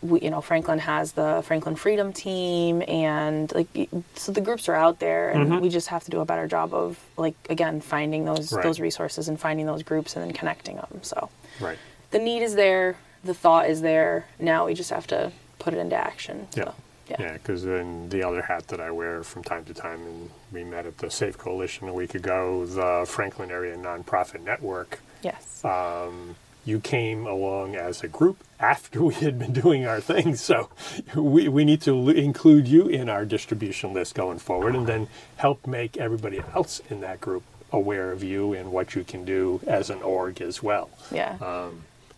we, 0.02 0.22
you 0.22 0.30
know 0.30 0.42
Franklin 0.42 0.80
has 0.80 1.12
the 1.12 1.44
Franklin 1.46 1.76
Freedom 1.76 2.14
Team, 2.14 2.82
and 2.88 3.52
like 3.54 3.90
so 4.16 4.32
the 4.32 4.42
groups 4.42 4.70
are 4.70 4.76
out 4.76 5.00
there, 5.00 5.30
and 5.30 5.60
we 5.62 5.70
just 5.70 5.88
have 5.90 6.04
to 6.06 6.12
do 6.12 6.22
a 6.22 6.26
better 6.26 6.48
job 6.48 6.74
of 6.74 6.98
like 7.18 7.36
again 7.50 7.82
finding 7.82 8.26
those 8.26 8.40
Mm-hmm. 8.48 8.56
Right. 8.56 8.64
those 8.64 8.80
resources 8.80 9.28
and 9.28 9.40
finding 9.40 9.66
those 9.66 9.84
groups 9.84 10.16
and 10.16 10.24
then 10.26 10.34
connecting 10.34 10.78
them. 10.78 11.00
So 11.02 11.30
right. 11.60 11.78
The 12.12 12.20
need 12.20 12.42
is 12.42 12.56
there, 12.56 12.98
the 13.24 13.34
thought 13.34 13.70
is 13.70 13.82
there. 13.82 14.26
Now 14.40 14.66
we 14.66 14.74
just 14.74 14.90
have 14.90 15.08
to 15.08 15.32
put 15.60 15.74
it 15.74 15.78
into 15.78 15.96
action. 15.96 16.48
Yeah. 16.56 16.66
So, 16.66 16.76
yeah. 17.10 17.16
Yeah, 17.20 17.34
because 17.34 17.64
then 17.64 18.10
the 18.10 18.22
other 18.22 18.44
hat 18.44 18.68
that 18.68 18.80
I 18.80 18.92
wear 18.92 19.24
from 19.24 19.44
time 19.44 19.66
to 19.66 19.74
time, 19.74 20.00
and 20.06 20.30
we 20.52 20.64
met 20.64 20.86
at 20.86 21.00
the 21.00 21.10
Safe 21.10 21.38
Coalition 21.38 21.88
a 21.88 21.94
week 21.94 22.14
ago, 22.14 22.66
the 22.68 23.06
Franklin 23.08 23.50
Area 23.50 23.76
Nonprofit 23.76 24.44
Network. 24.44 25.00
Yes. 25.24 25.66
Um, 25.66 26.36
you 26.66 26.80
came 26.80 27.26
along 27.26 27.76
as 27.76 28.04
a 28.04 28.08
group 28.08 28.44
after 28.60 29.02
we 29.06 29.16
had 29.16 29.40
been 29.40 29.54
doing 29.54 29.88
our 29.88 30.00
thing, 30.00 30.36
so 30.36 30.70
we, 31.16 31.48
we 31.48 31.66
need 31.66 31.82
to 31.82 31.98
l- 31.98 32.10
include 32.10 32.68
you 32.68 32.88
in 32.88 33.10
our 33.10 33.26
distribution 33.26 33.92
list 33.92 34.14
going 34.14 34.38
forward, 34.38 34.76
and 34.76 34.86
then 34.86 35.08
help 35.38 35.66
make 35.66 35.98
everybody 35.98 36.42
else 36.54 36.80
in 36.92 37.02
that 37.02 37.20
group 37.20 37.42
aware 37.72 38.12
of 38.12 38.24
you 38.24 38.54
and 38.54 38.72
what 38.72 38.94
you 38.96 39.04
can 39.04 39.24
do 39.26 39.62
as 39.68 39.92
an 39.92 40.02
org 40.02 40.42
as 40.42 40.64
well 40.64 40.90
yeah. 41.12 41.38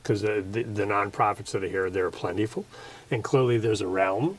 Because 0.02 0.22
the, 0.22 0.44
the, 0.50 0.64
the 0.64 0.84
nonprofits 0.84 1.52
that 1.52 1.64
are 1.64 1.68
here, 1.68 1.90
they're 1.90 2.12
plentiful. 2.12 2.66
And 3.10 3.24
clearly 3.24 3.58
there's 3.58 3.82
a 3.82 3.88
realm. 3.88 4.38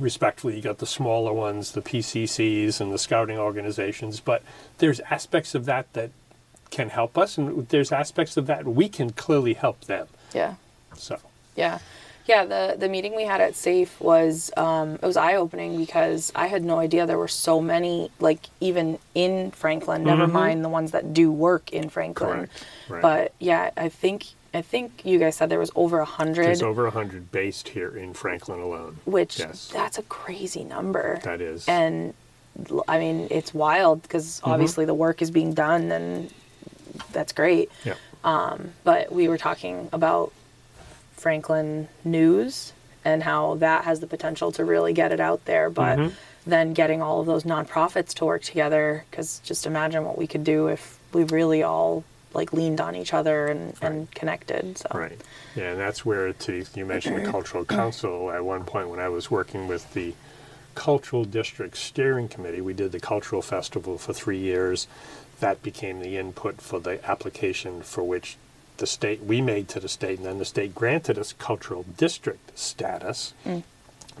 Respectfully, 0.00 0.56
you 0.56 0.62
got 0.62 0.78
the 0.78 0.86
smaller 0.86 1.32
ones, 1.32 1.72
the 1.72 1.82
PCCs 1.82 2.80
and 2.80 2.92
the 2.92 2.98
scouting 2.98 3.38
organizations, 3.38 4.20
but 4.20 4.42
there's 4.78 5.00
aspects 5.00 5.54
of 5.54 5.64
that 5.66 5.92
that 5.92 6.10
can 6.70 6.90
help 6.90 7.16
us, 7.16 7.38
and 7.38 7.68
there's 7.68 7.92
aspects 7.92 8.36
of 8.36 8.46
that 8.48 8.64
we 8.64 8.88
can 8.88 9.10
clearly 9.10 9.54
help 9.54 9.82
them. 9.82 10.08
yeah. 10.34 10.54
So, 10.96 11.18
Yeah. 11.54 11.78
Yeah, 12.26 12.44
the, 12.44 12.74
the 12.76 12.88
meeting 12.88 13.14
we 13.14 13.22
had 13.22 13.40
at 13.40 13.54
SAFE 13.54 14.00
was 14.00 14.50
um, 14.56 14.94
it 14.94 15.02
was 15.02 15.16
eye 15.16 15.36
opening 15.36 15.76
because 15.76 16.32
I 16.34 16.48
had 16.48 16.64
no 16.64 16.80
idea 16.80 17.06
there 17.06 17.18
were 17.18 17.28
so 17.28 17.60
many 17.60 18.10
like 18.18 18.46
even 18.60 18.98
in 19.14 19.52
Franklin. 19.52 20.02
Never 20.02 20.26
mind 20.26 20.64
the 20.64 20.68
ones 20.68 20.90
that 20.90 21.14
do 21.14 21.30
work 21.30 21.72
in 21.72 21.88
Franklin. 21.88 22.28
Mm-hmm. 22.30 22.38
Correct. 22.38 22.66
Right. 22.88 23.02
But 23.02 23.34
yeah, 23.38 23.70
I 23.76 23.88
think 23.88 24.26
I 24.56 24.62
think 24.62 25.02
you 25.04 25.18
guys 25.18 25.36
said 25.36 25.48
there 25.50 25.58
was 25.58 25.70
over 25.76 25.98
a 26.00 26.04
hundred, 26.04 26.46
there's 26.46 26.62
over 26.62 26.84
100 26.84 27.30
based 27.30 27.68
here 27.68 27.96
in 27.96 28.14
Franklin 28.14 28.60
alone. 28.60 28.98
which 29.04 29.38
Yes. 29.38 29.68
that's 29.72 29.98
a 29.98 30.02
crazy 30.02 30.64
number. 30.64 31.20
That 31.24 31.40
is. 31.40 31.68
and 31.68 32.14
I 32.88 32.98
mean 32.98 33.28
it's 33.30 33.52
wild 33.52 34.02
because 34.02 34.40
Mm-hmm. 34.40 34.50
obviously 34.50 34.84
the 34.86 34.94
work 34.94 35.20
is 35.22 35.30
being 35.30 35.52
done 35.52 35.92
and 35.92 36.30
that's 37.12 37.32
great. 37.32 37.70
yeah. 37.84 37.94
Um, 38.24 38.72
but 38.82 39.12
we 39.12 39.28
were 39.28 39.38
talking 39.38 39.88
about 39.92 40.32
Franklin 41.16 41.88
News 42.04 42.72
and 43.04 43.22
how 43.22 43.54
that 43.56 43.84
has 43.84 44.00
the 44.00 44.06
potential 44.06 44.50
to 44.52 44.64
really 44.64 44.92
get 44.92 45.12
it 45.12 45.20
out 45.20 45.44
there. 45.44 45.70
But 45.70 45.98
Mm-hmm. 45.98 46.14
then 46.46 46.72
getting 46.74 47.02
all 47.02 47.20
of 47.20 47.26
those 47.26 47.44
nonprofits 47.44 48.14
to 48.14 48.24
work 48.24 48.42
together, 48.42 49.04
because 49.10 49.40
just 49.44 49.66
imagine 49.66 50.04
what 50.04 50.16
we 50.18 50.26
could 50.26 50.44
do 50.44 50.68
if 50.68 50.98
we 51.12 51.24
really 51.24 51.62
all 51.62 52.04
like 52.36 52.52
leaned 52.52 52.80
on 52.80 52.94
each 52.94 53.12
other 53.14 53.46
and, 53.46 53.74
and 53.80 54.10
connected. 54.12 54.78
So 54.78 54.88
Right. 54.94 55.20
Yeah, 55.56 55.70
and 55.70 55.80
that's 55.80 56.04
where 56.04 56.32
to 56.32 56.64
you 56.74 56.84
mentioned 56.84 57.24
the 57.24 57.30
cultural 57.36 57.64
council. 57.64 58.30
At 58.30 58.44
one 58.44 58.64
point, 58.64 58.90
when 58.90 59.00
I 59.00 59.08
was 59.08 59.30
working 59.30 59.66
with 59.66 59.92
the 59.94 60.14
cultural 60.74 61.24
district 61.24 61.78
steering 61.78 62.28
committee, 62.28 62.60
we 62.60 62.74
did 62.74 62.92
the 62.92 63.00
cultural 63.00 63.42
festival 63.42 63.98
for 63.98 64.12
three 64.12 64.38
years. 64.38 64.86
That 65.40 65.62
became 65.62 66.00
the 66.00 66.16
input 66.16 66.60
for 66.60 66.78
the 66.78 67.04
application 67.08 67.82
for 67.82 68.04
which 68.04 68.36
the 68.76 68.86
state 68.86 69.22
we 69.22 69.40
made 69.40 69.68
to 69.68 69.80
the 69.80 69.88
state, 69.88 70.18
and 70.18 70.26
then 70.26 70.38
the 70.38 70.44
state 70.44 70.74
granted 70.74 71.18
us 71.18 71.32
cultural 71.32 71.84
district 71.96 72.58
status. 72.58 73.32
Mm. 73.44 73.62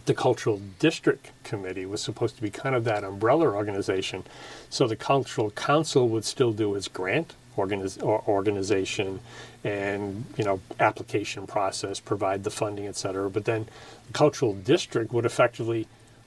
The 0.06 0.14
cultural 0.14 0.60
district 0.78 1.30
committee 1.44 1.86
was 1.86 2.02
supposed 2.02 2.36
to 2.36 2.42
be 2.42 2.50
kind 2.50 2.74
of 2.74 2.84
that 2.84 3.04
umbrella 3.04 3.46
organization, 3.46 4.24
so 4.70 4.86
the 4.86 4.96
cultural 4.96 5.50
council 5.50 6.08
would 6.08 6.24
still 6.24 6.52
do 6.52 6.74
its 6.74 6.88
grant 6.88 7.34
organiz- 7.56 8.02
or 8.02 8.22
organization 8.28 9.20
and 9.64 10.24
you 10.36 10.44
know 10.44 10.60
application 10.80 11.46
process, 11.46 12.00
provide 12.00 12.44
the 12.44 12.50
funding, 12.50 12.86
et 12.86 12.96
cetera. 12.96 13.30
But 13.30 13.44
then 13.44 13.66
the 14.06 14.12
cultural 14.12 14.54
district 14.54 15.12
would 15.12 15.24
effectively 15.26 15.86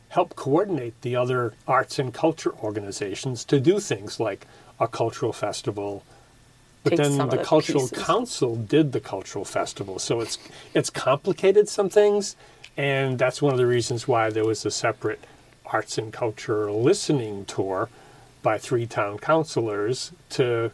help 0.10 0.36
coordinate 0.36 1.00
the 1.02 1.16
other 1.16 1.54
arts 1.68 2.00
and 2.00 2.14
culture 2.14 2.54
organizations 2.64 3.46
to 3.46 3.60
do 3.60 3.80
things 3.80 4.20
like 4.20 4.48
a 4.80 4.88
cultural 4.88 5.34
festival. 5.34 6.04
But 6.84 6.92
Take 6.92 6.98
then 6.98 7.18
the 7.18 7.26
the 7.28 7.38
cultural 7.38 7.88
pieces. 7.88 8.06
council 8.06 8.56
did 8.56 8.92
the 8.92 9.00
cultural 9.02 9.46
festival, 9.46 10.00
so 10.00 10.22
it's 10.22 10.38
it's 10.74 10.90
complicated 10.90 11.70
some 11.70 11.90
things, 11.90 12.36
And 12.78 13.20
that's 13.20 13.42
one 13.42 13.52
of 13.52 13.58
the 13.58 13.68
reasons 13.68 14.08
why 14.08 14.30
there 14.30 14.46
was 14.46 14.66
a 14.66 14.72
separate 14.72 15.20
arts 15.66 15.98
and 15.98 16.14
culture 16.14 16.72
listening 16.72 17.46
tour 17.46 17.90
by 18.42 18.58
three 18.58 18.88
town 18.88 19.18
councilors 19.20 20.14
to 20.30 20.72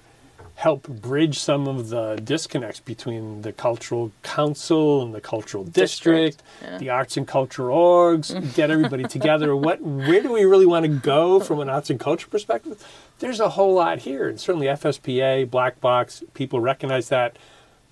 help 0.55 0.87
bridge 0.87 1.37
some 1.37 1.67
of 1.67 1.89
the 1.89 2.15
disconnects 2.23 2.79
between 2.79 3.41
the 3.41 3.51
cultural 3.51 4.11
council 4.23 5.03
and 5.03 5.13
the 5.13 5.19
cultural 5.19 5.63
district, 5.63 6.37
District, 6.37 6.43
yeah. 6.61 6.77
the 6.77 6.89
arts 6.89 7.17
and 7.17 7.27
culture 7.27 7.63
orgs, 7.63 8.53
get 8.55 8.71
everybody 8.71 9.03
together. 9.03 9.55
What, 9.55 9.81
where 9.81 10.21
do 10.21 10.31
we 10.31 10.45
really 10.45 10.65
want 10.65 10.85
to 10.85 10.91
go 10.91 11.39
from 11.41 11.59
an 11.59 11.69
arts 11.69 11.89
and 11.89 11.99
culture 11.99 12.27
perspective? 12.27 12.83
There's 13.19 13.39
a 13.39 13.49
whole 13.49 13.73
lot 13.73 13.99
here, 13.99 14.29
and 14.29 14.39
certainly 14.39 14.67
FSPA, 14.67 15.49
Black 15.49 15.81
Box, 15.81 16.23
people 16.33 16.59
recognize 16.59 17.09
that. 17.09 17.37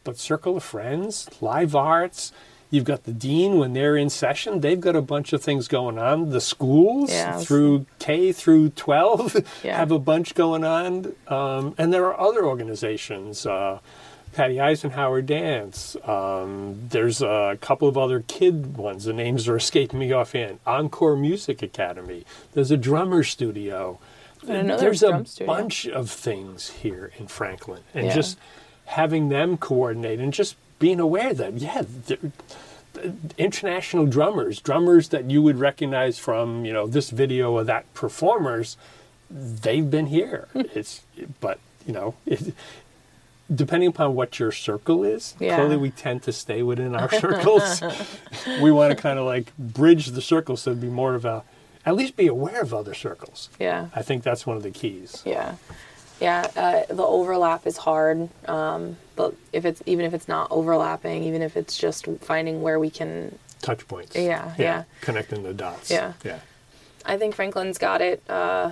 But 0.05 0.17
Circle 0.17 0.57
of 0.57 0.63
Friends, 0.63 1.29
Live 1.41 1.75
Arts, 1.75 2.31
you've 2.73 2.83
got 2.85 3.03
the 3.03 3.13
dean 3.13 3.59
when 3.59 3.73
they're 3.73 3.95
in 3.95 4.09
session. 4.09 4.61
They've 4.61 4.79
got 4.81 4.95
a 4.95 5.01
bunch 5.01 5.31
of 5.31 5.43
things 5.43 5.67
going 5.67 5.99
on. 5.99 6.31
The 6.31 6.41
schools 6.41 7.11
Yeah. 7.11 7.37
through 7.37 7.85
K 7.99 8.31
through 8.31 8.69
12 8.69 9.35
Yeah. 9.63 9.77
have 9.77 9.91
a 9.91 9.99
bunch 9.99 10.33
going 10.33 10.63
on. 10.63 11.13
Um, 11.27 11.75
and 11.77 11.93
there 11.93 12.05
are 12.07 12.19
other 12.19 12.43
organizations. 12.43 13.45
Uh, 13.45 13.77
Patty 14.33 14.59
Eisenhower 14.59 15.21
Dance. 15.21 15.95
Um, 16.03 16.87
there's 16.89 17.21
a 17.21 17.59
couple 17.61 17.87
of 17.87 17.95
other 17.95 18.21
kid 18.27 18.75
ones. 18.75 19.03
The 19.03 19.13
names 19.13 19.47
are 19.47 19.55
escaping 19.57 19.99
me 19.99 20.11
offhand. 20.11 20.57
Encore 20.65 21.15
Music 21.15 21.61
Academy. 21.61 22.25
There's 22.53 22.71
a 22.71 22.77
drummer 22.77 23.21
studio. 23.23 23.99
know 24.47 24.77
There's 24.77 25.03
a 25.03 25.13
a 25.17 25.25
studio. 25.27 25.53
bunch 25.53 25.85
of 25.87 26.09
things 26.09 26.71
here 26.81 27.11
in 27.19 27.27
Franklin, 27.27 27.81
and 27.93 28.07
Yeah. 28.07 28.15
just 28.15 28.39
having 28.85 29.29
them 29.29 29.57
coordinate 29.57 30.19
and 30.19 30.33
just 30.33 30.55
being 30.83 30.99
aware 30.99 31.33
that 31.33 31.53
yeah, 31.53 31.83
international 33.37 34.05
drummers, 34.05 34.59
drummers 34.59 35.07
that 35.09 35.31
you 35.31 35.41
would 35.41 35.57
recognize 35.57 36.19
from 36.19 36.65
you 36.65 36.73
know 36.73 36.85
this 36.87 37.09
video 37.09 37.53
or 37.53 37.63
that 37.63 37.83
performers, 37.93 38.75
they've 39.31 39.89
been 39.89 40.07
here. 40.07 40.49
Hmm. 40.51 40.63
it's 40.75 41.01
but 41.39 41.57
you 41.87 41.93
know. 41.93 42.15
It, 42.25 42.53
Depending 43.53 43.89
upon 43.89 44.15
what 44.15 44.39
your 44.39 44.51
circle 44.53 45.03
is, 45.03 45.35
Yeah. 45.37 45.55
clearly 45.57 45.75
we 45.77 45.91
tend 45.91 46.23
to 46.23 46.31
stay 46.31 46.63
within 46.63 46.95
our 46.95 47.11
circles. 47.25 47.83
we 48.61 48.71
want 48.71 48.95
to 48.95 48.99
kind 48.99 49.19
of 49.19 49.25
like 49.25 49.55
bridge 49.57 50.07
the 50.07 50.21
circles 50.21 50.61
so 50.61 50.71
to 50.73 50.79
be 50.79 50.87
more 50.87 51.13
of 51.13 51.25
a, 51.25 51.43
at 51.85 51.93
least 51.93 52.15
be 52.15 52.25
aware 52.27 52.61
of 52.61 52.73
other 52.73 52.93
circles. 52.95 53.49
Yeah. 53.59 53.87
I 53.93 54.01
think 54.01 54.23
that's 54.23 54.47
one 54.47 54.55
of 54.57 54.63
the 54.63 54.71
keys. 54.71 55.21
Yeah, 55.25 55.55
yeah. 56.23 56.49
Uh, 56.55 56.93
the 56.93 57.03
overlap 57.03 57.67
is 57.67 57.77
hard, 57.77 58.29
um, 58.47 58.97
but 59.15 59.35
if 59.51 59.65
it's 59.65 59.83
even 59.85 60.05
if 60.05 60.13
it's 60.13 60.27
not 60.27 60.47
overlapping, 60.51 61.23
even 61.23 61.41
if 61.41 61.55
it's 61.57 61.77
just 61.77 62.07
finding 62.21 62.61
where 62.61 62.79
we 62.79 62.89
can, 62.89 63.37
Touch 63.61 63.87
points. 63.87 64.15
Yeah, 64.15 64.53
yeah. 64.57 64.83
Connecting 65.01 65.43
the 65.43 65.53
dots. 65.53 65.91
Yeah. 65.91 66.13
Yeah. 66.25 66.39
I 67.05 67.17
think 67.17 67.35
Franklin's 67.35 67.77
got 67.77 68.01
it 68.01 68.21
uh, 68.29 68.71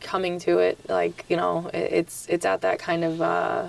coming 0.00 0.38
to 0.40 0.58
it. 0.58 0.78
Like 0.88 1.24
you 1.28 1.36
know, 1.36 1.68
it, 1.74 1.92
it's 1.92 2.26
it's 2.28 2.44
at 2.46 2.62
that 2.62 2.78
kind 2.78 3.04
of 3.04 3.20
uh, 3.20 3.68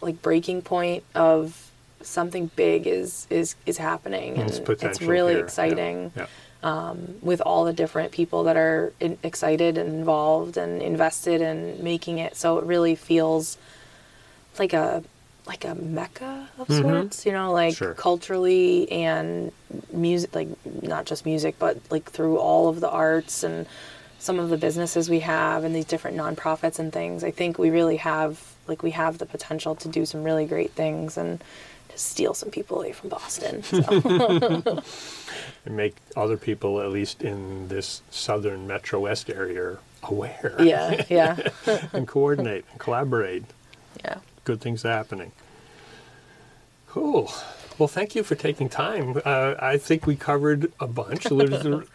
like 0.00 0.20
breaking 0.22 0.62
point 0.62 1.04
of 1.14 1.70
something 2.02 2.50
big 2.56 2.86
is 2.86 3.26
is 3.30 3.56
is 3.64 3.78
happening, 3.78 4.30
and 4.38 4.48
There's 4.48 4.58
it's 4.58 4.66
potential 4.66 5.08
really 5.08 5.32
here. 5.32 5.38
Yeah. 5.40 5.44
exciting. 5.44 6.12
Yeah. 6.66 6.94
with 7.22 7.40
all 7.40 7.64
the 7.64 7.72
different 7.72 8.12
people 8.12 8.44
that 8.44 8.56
are 8.56 8.92
in, 9.00 9.18
excited 9.22 9.78
and 9.78 9.88
involved 9.94 10.56
and 10.56 10.82
invested 10.82 11.40
in 11.40 11.82
making 11.82 12.18
it 12.18 12.36
so 12.36 12.58
it 12.58 12.64
really 12.64 12.94
feels 12.96 13.56
like 14.58 14.72
a 14.72 15.02
like 15.46 15.64
a 15.64 15.74
mecca 15.76 16.48
of 16.58 16.66
sorts 16.68 17.24
you 17.26 17.32
know 17.32 17.52
like 17.52 17.74
Mm-hmm. 17.74 17.84
Sure. 17.84 17.94
culturally 17.94 18.90
and 18.90 19.52
music 19.92 20.34
like 20.34 20.48
not 20.82 21.04
just 21.06 21.24
music 21.24 21.54
but 21.58 21.78
like 21.90 22.10
through 22.10 22.38
all 22.38 22.68
of 22.68 22.80
the 22.80 22.90
arts 22.90 23.44
and 23.44 23.66
some 24.18 24.38
of 24.40 24.48
the 24.48 24.56
businesses 24.56 25.08
we 25.08 25.20
have 25.20 25.62
and 25.64 25.72
these 25.74 25.84
different 25.84 26.16
nonprofits 26.16 26.78
and 26.80 26.92
things 26.92 27.22
i 27.22 27.30
think 27.30 27.58
we 27.58 27.70
really 27.70 27.96
have 27.98 28.40
like 28.66 28.82
we 28.82 28.90
have 28.90 29.18
the 29.18 29.26
potential 29.26 29.74
to 29.76 29.88
do 29.88 30.04
some 30.04 30.24
really 30.24 30.46
great 30.46 30.72
things 30.72 31.16
and 31.16 31.42
steal 31.96 32.34
some 32.34 32.50
people 32.50 32.78
away 32.78 32.92
from 32.92 33.08
boston 33.08 33.62
so. 33.62 33.80
And 35.66 35.76
make 35.76 35.96
other 36.14 36.36
people, 36.36 36.80
at 36.80 36.90
least 36.90 37.22
in 37.22 37.66
this 37.66 38.00
southern 38.10 38.68
Metro 38.68 39.00
West 39.00 39.28
area, 39.28 39.78
aware. 40.04 40.54
yeah 40.60 41.04
yeah 41.08 41.36
and 41.92 42.06
coordinate 42.06 42.64
and 42.70 42.78
collaborate. 42.80 43.44
yeah 44.04 44.18
Good 44.44 44.60
things 44.60 44.82
happening. 44.84 45.32
Cool. 46.88 47.32
Well, 47.78 47.88
thank 47.88 48.14
you 48.14 48.22
for 48.22 48.36
taking 48.36 48.68
time. 48.68 49.20
Uh, 49.24 49.54
I 49.58 49.76
think 49.76 50.06
we 50.06 50.14
covered 50.16 50.72
a 50.80 50.86
bunch. 50.86 51.26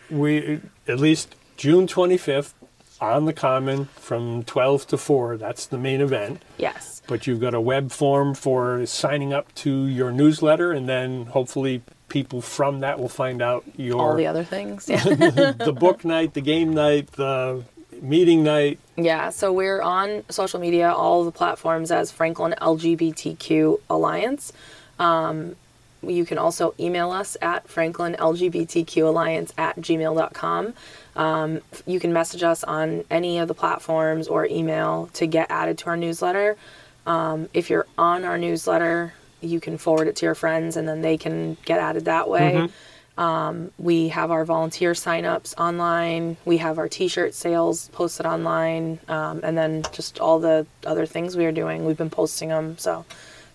We 0.10 0.60
at 0.88 1.00
least 1.00 1.36
June 1.58 1.88
25th 1.88 2.54
on 3.02 3.26
the 3.26 3.34
Common 3.34 3.86
from 3.96 4.44
12 4.44 4.88
to 4.88 4.98
4. 4.98 5.38
That's 5.38 5.66
the 5.66 5.78
main 5.78 6.00
event. 6.02 6.44
yes 6.58 6.92
but 7.12 7.28
you've 7.28 7.42
got 7.42 7.54
a 7.54 7.60
web 7.60 7.92
form 7.92 8.34
for 8.34 8.86
signing 8.86 9.34
up 9.34 9.54
to 9.56 9.86
your 9.86 10.14
newsletter, 10.14 10.72
and 10.72 10.88
then 10.88 11.26
hopefully 11.26 11.82
people 12.08 12.42
from 12.42 12.80
that 12.80 13.00
will 13.00 13.10
find 13.10 13.42
out 13.42 13.66
your 13.76 14.00
all 14.00 14.16
the 14.16 14.28
other 14.28 14.46
things. 14.46 14.88
Yeah. 14.88 15.04
the 15.04 15.76
book 15.78 16.06
night, 16.06 16.34
the 16.34 16.42
game 16.42 16.74
night, 16.74 17.12
the 17.12 17.66
meeting 18.02 18.44
night. 18.44 18.80
yeah. 18.96 19.30
So 19.30 19.52
we're 19.52 19.82
on 19.82 20.24
social 20.30 20.62
media, 20.62 20.92
all 20.92 21.26
the 21.26 21.32
platforms 21.32 21.92
as 21.92 22.12
Franklin 22.12 22.56
LGBTQ 22.62 23.82
Alliance. 23.90 24.54
Um, 24.98 25.58
you 26.02 26.26
can 26.26 26.38
also 26.38 26.74
email 26.80 27.12
us 27.12 27.38
at 27.42 27.68
franklinlgbtqalliance 27.68 29.52
at 29.58 29.78
gmail.com. 29.78 30.74
Um, 31.16 31.62
you 31.86 32.00
can 32.00 32.14
message 32.14 32.44
us 32.44 32.64
on 32.64 33.04
any 33.10 33.40
of 33.40 33.48
the 33.48 33.54
platforms 33.54 34.28
or 34.28 34.46
email 34.46 35.10
to 35.14 35.28
get 35.28 35.52
added 35.52 35.78
to 35.80 35.88
our 35.88 35.98
newsletter. 35.98 36.58
Um, 37.06 37.50
if 37.54 37.70
you're 37.70 37.88
on 37.98 38.24
our 38.24 38.38
newsletter, 38.38 39.14
you 39.42 39.60
can 39.60 39.78
forward 39.78 40.08
it 40.08 40.16
to 40.18 40.26
your 40.26 40.36
friends 40.36 40.78
and 40.78 40.88
then 40.88 41.02
they 41.02 41.18
can 41.18 41.58
get 41.66 41.80
added 41.80 42.06
that 42.06 42.30
way. 42.30 42.70
Um, 43.18 43.72
we 43.78 44.08
have 44.10 44.32
our 44.32 44.46
volunteer 44.46 44.94
signups 44.94 45.54
online. 45.58 46.38
We 46.46 46.58
have 46.58 46.78
our 46.80 46.88
t-shirt 46.88 47.34
sales 47.34 47.90
posted 47.90 48.26
online, 48.26 49.00
um, 49.08 49.42
and 49.44 49.58
then 49.58 49.84
just 49.92 50.20
all 50.20 50.40
the 50.40 50.66
other 50.86 51.06
things 51.06 51.36
we 51.36 51.46
are 51.46 51.52
doing. 51.52 51.86
We've 51.86 51.98
been 51.98 52.10
posting 52.10 52.50
them, 52.50 52.78
so 52.78 53.06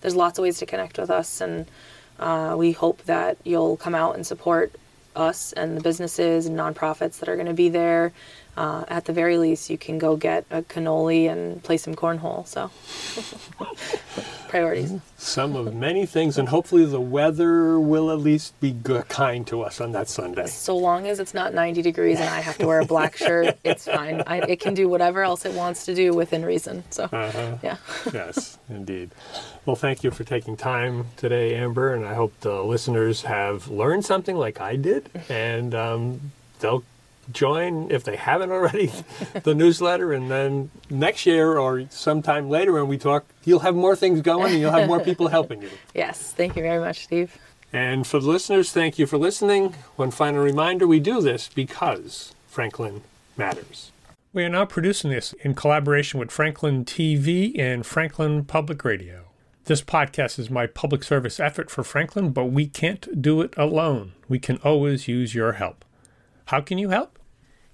there's 0.01 0.15
lots 0.15 0.37
of 0.37 0.43
ways 0.43 0.59
to 0.59 0.65
connect 0.65 0.99
with 0.99 1.09
us, 1.09 1.41
and 1.41 1.65
uh, 2.19 2.55
we 2.57 2.71
hope 2.71 3.03
that 3.03 3.37
you'll 3.43 3.77
come 3.77 3.95
out 3.95 4.15
and 4.15 4.25
support 4.25 4.73
us 5.15 5.53
and 5.53 5.75
the 5.75 5.81
businesses 5.81 6.45
and 6.45 6.57
nonprofits 6.57 7.19
that 7.19 7.29
are 7.29 7.35
going 7.35 7.47
to 7.47 7.53
be 7.53 7.69
there. 7.69 8.13
Uh, 8.57 8.83
at 8.87 9.05
the 9.05 9.13
very 9.13 9.37
least, 9.37 9.69
you 9.69 9.77
can 9.77 9.99
go 9.99 10.15
get 10.17 10.43
a 10.49 10.63
cannoli 10.63 11.29
and 11.31 11.61
play 11.61 11.77
some 11.77 11.93
cornhole. 11.93 12.45
So, 12.47 12.71
priorities. 14.47 14.93
Some 15.17 15.55
of 15.55 15.75
many 15.75 16.05
things, 16.07 16.37
and 16.39 16.49
hopefully 16.49 16.85
the 16.85 16.99
weather 17.01 17.79
will 17.79 18.09
at 18.11 18.17
least 18.19 18.59
be 18.59 18.71
good, 18.71 19.07
kind 19.09 19.45
to 19.47 19.61
us 19.61 19.79
on 19.79 19.91
that 19.91 20.07
Sunday. 20.09 20.47
So 20.47 20.75
long 20.75 21.05
as 21.07 21.19
it's 21.19 21.33
not 21.33 21.53
90 21.53 21.81
degrees 21.83 22.19
and 22.19 22.29
I 22.29 22.39
have 22.41 22.57
to 22.57 22.65
wear 22.65 22.79
a 22.79 22.85
black 22.85 23.15
shirt, 23.25 23.57
it's 23.63 23.85
fine. 23.85 24.23
I, 24.25 24.37
it 24.39 24.59
can 24.59 24.73
do 24.73 24.89
whatever 24.89 25.21
else 25.23 25.45
it 25.45 25.53
wants 25.53 25.85
to 25.85 25.93
do 25.93 26.13
within 26.13 26.43
reason. 26.43 26.83
So, 26.89 27.03
Uh-huh. 27.05 27.57
yeah. 27.61 27.77
yes, 28.13 28.57
indeed. 28.69 29.11
Well, 29.65 29.75
thank 29.75 30.03
you 30.03 30.11
for 30.11 30.23
taking 30.23 30.57
time 30.57 31.05
today, 31.17 31.55
Amber, 31.55 31.93
and 31.93 32.05
I 32.05 32.13
hope 32.15 32.33
the 32.41 32.63
listeners 32.63 33.21
have 33.23 33.67
learned 33.67 34.05
something 34.05 34.35
like 34.35 34.59
I 34.61 34.77
did, 34.77 35.09
and 35.29 35.75
um, 35.75 36.31
they'll 36.59 36.83
join 37.31 37.91
if 37.91 38.03
they 38.03 38.15
haven't 38.15 38.51
already 38.51 38.91
the 39.43 39.53
newsletter, 39.55 40.13
and 40.13 40.29
then 40.29 40.71
next 40.89 41.25
year 41.25 41.57
or 41.57 41.85
sometime 41.89 42.49
later 42.49 42.73
when 42.73 42.87
we 42.87 42.97
talk, 42.97 43.25
you'll 43.45 43.59
have 43.59 43.75
more 43.75 43.95
things 43.95 44.21
going 44.21 44.51
and 44.51 44.61
you'll 44.61 44.71
have 44.71 44.87
more 44.87 44.99
people 44.99 45.27
helping 45.27 45.61
you. 45.61 45.69
Yes. 45.93 46.31
Thank 46.31 46.55
you 46.55 46.61
very 46.61 46.79
much, 46.79 47.03
Steve. 47.05 47.37
And 47.73 48.05
for 48.05 48.19
the 48.19 48.29
listeners, 48.29 48.71
thank 48.71 48.99
you 48.99 49.07
for 49.07 49.17
listening. 49.17 49.73
One 49.95 50.11
final 50.11 50.43
reminder 50.43 50.85
we 50.87 50.99
do 50.99 51.21
this 51.21 51.49
because 51.53 52.33
Franklin 52.47 53.01
matters. 53.35 53.91
We 54.31 54.43
are 54.43 54.49
now 54.49 54.65
producing 54.65 55.09
this 55.09 55.33
in 55.41 55.55
collaboration 55.55 56.19
with 56.19 56.31
Franklin 56.31 56.85
TV 56.85 57.57
and 57.57 57.85
Franklin 57.85 58.45
Public 58.45 58.85
Radio. 58.85 59.23
This 59.65 59.81
podcast 59.81 60.39
is 60.39 60.49
my 60.49 60.65
public 60.67 61.03
service 61.03 61.39
effort 61.39 61.69
for 61.69 61.83
Franklin, 61.83 62.29
but 62.31 62.45
we 62.45 62.67
can't 62.67 63.21
do 63.21 63.41
it 63.41 63.53
alone. 63.57 64.13
We 64.29 64.39
can 64.39 64.57
always 64.57 65.07
use 65.07 65.35
your 65.35 65.53
help. 65.53 65.83
How 66.45 66.61
can 66.61 66.77
you 66.77 66.89
help? 66.89 67.16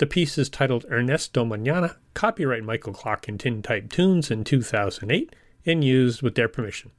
The 0.00 0.06
piece 0.06 0.38
is 0.38 0.48
titled 0.48 0.86
Ernesto 0.90 1.44
Manana, 1.44 1.96
copyright 2.14 2.64
Michael 2.64 2.94
Clark 2.94 3.28
and 3.28 3.38
Tintype 3.38 3.90
Tunes 3.92 4.30
in 4.30 4.44
2008, 4.44 5.36
and 5.66 5.84
used 5.84 6.22
with 6.22 6.36
their 6.36 6.48
permission. 6.48 6.92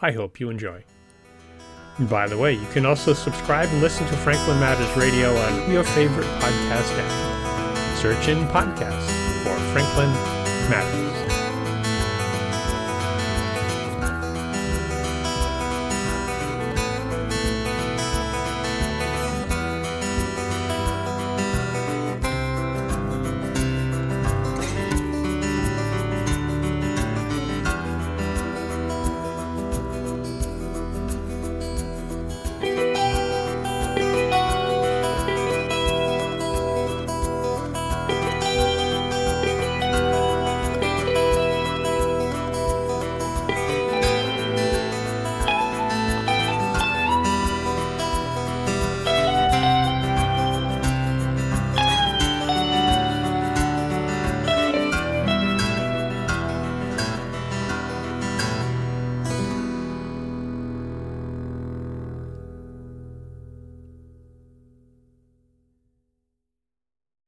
I 0.00 0.12
hope 0.12 0.40
you 0.40 0.48
enjoy. 0.48 0.84
And 1.98 2.08
by 2.08 2.26
the 2.26 2.38
way, 2.38 2.54
you 2.54 2.66
can 2.72 2.86
also 2.86 3.12
subscribe 3.12 3.68
and 3.68 3.82
listen 3.82 4.06
to 4.06 4.16
Franklin 4.16 4.58
Matters 4.60 4.96
Radio 4.96 5.36
on 5.36 5.70
your 5.70 5.84
favorite 5.84 6.24
podcast 6.40 6.90
app. 6.98 7.98
Search 7.98 8.28
in 8.28 8.38
podcasts 8.46 9.44
for 9.44 9.54
Franklin 9.74 10.10
Matters. 10.70 11.07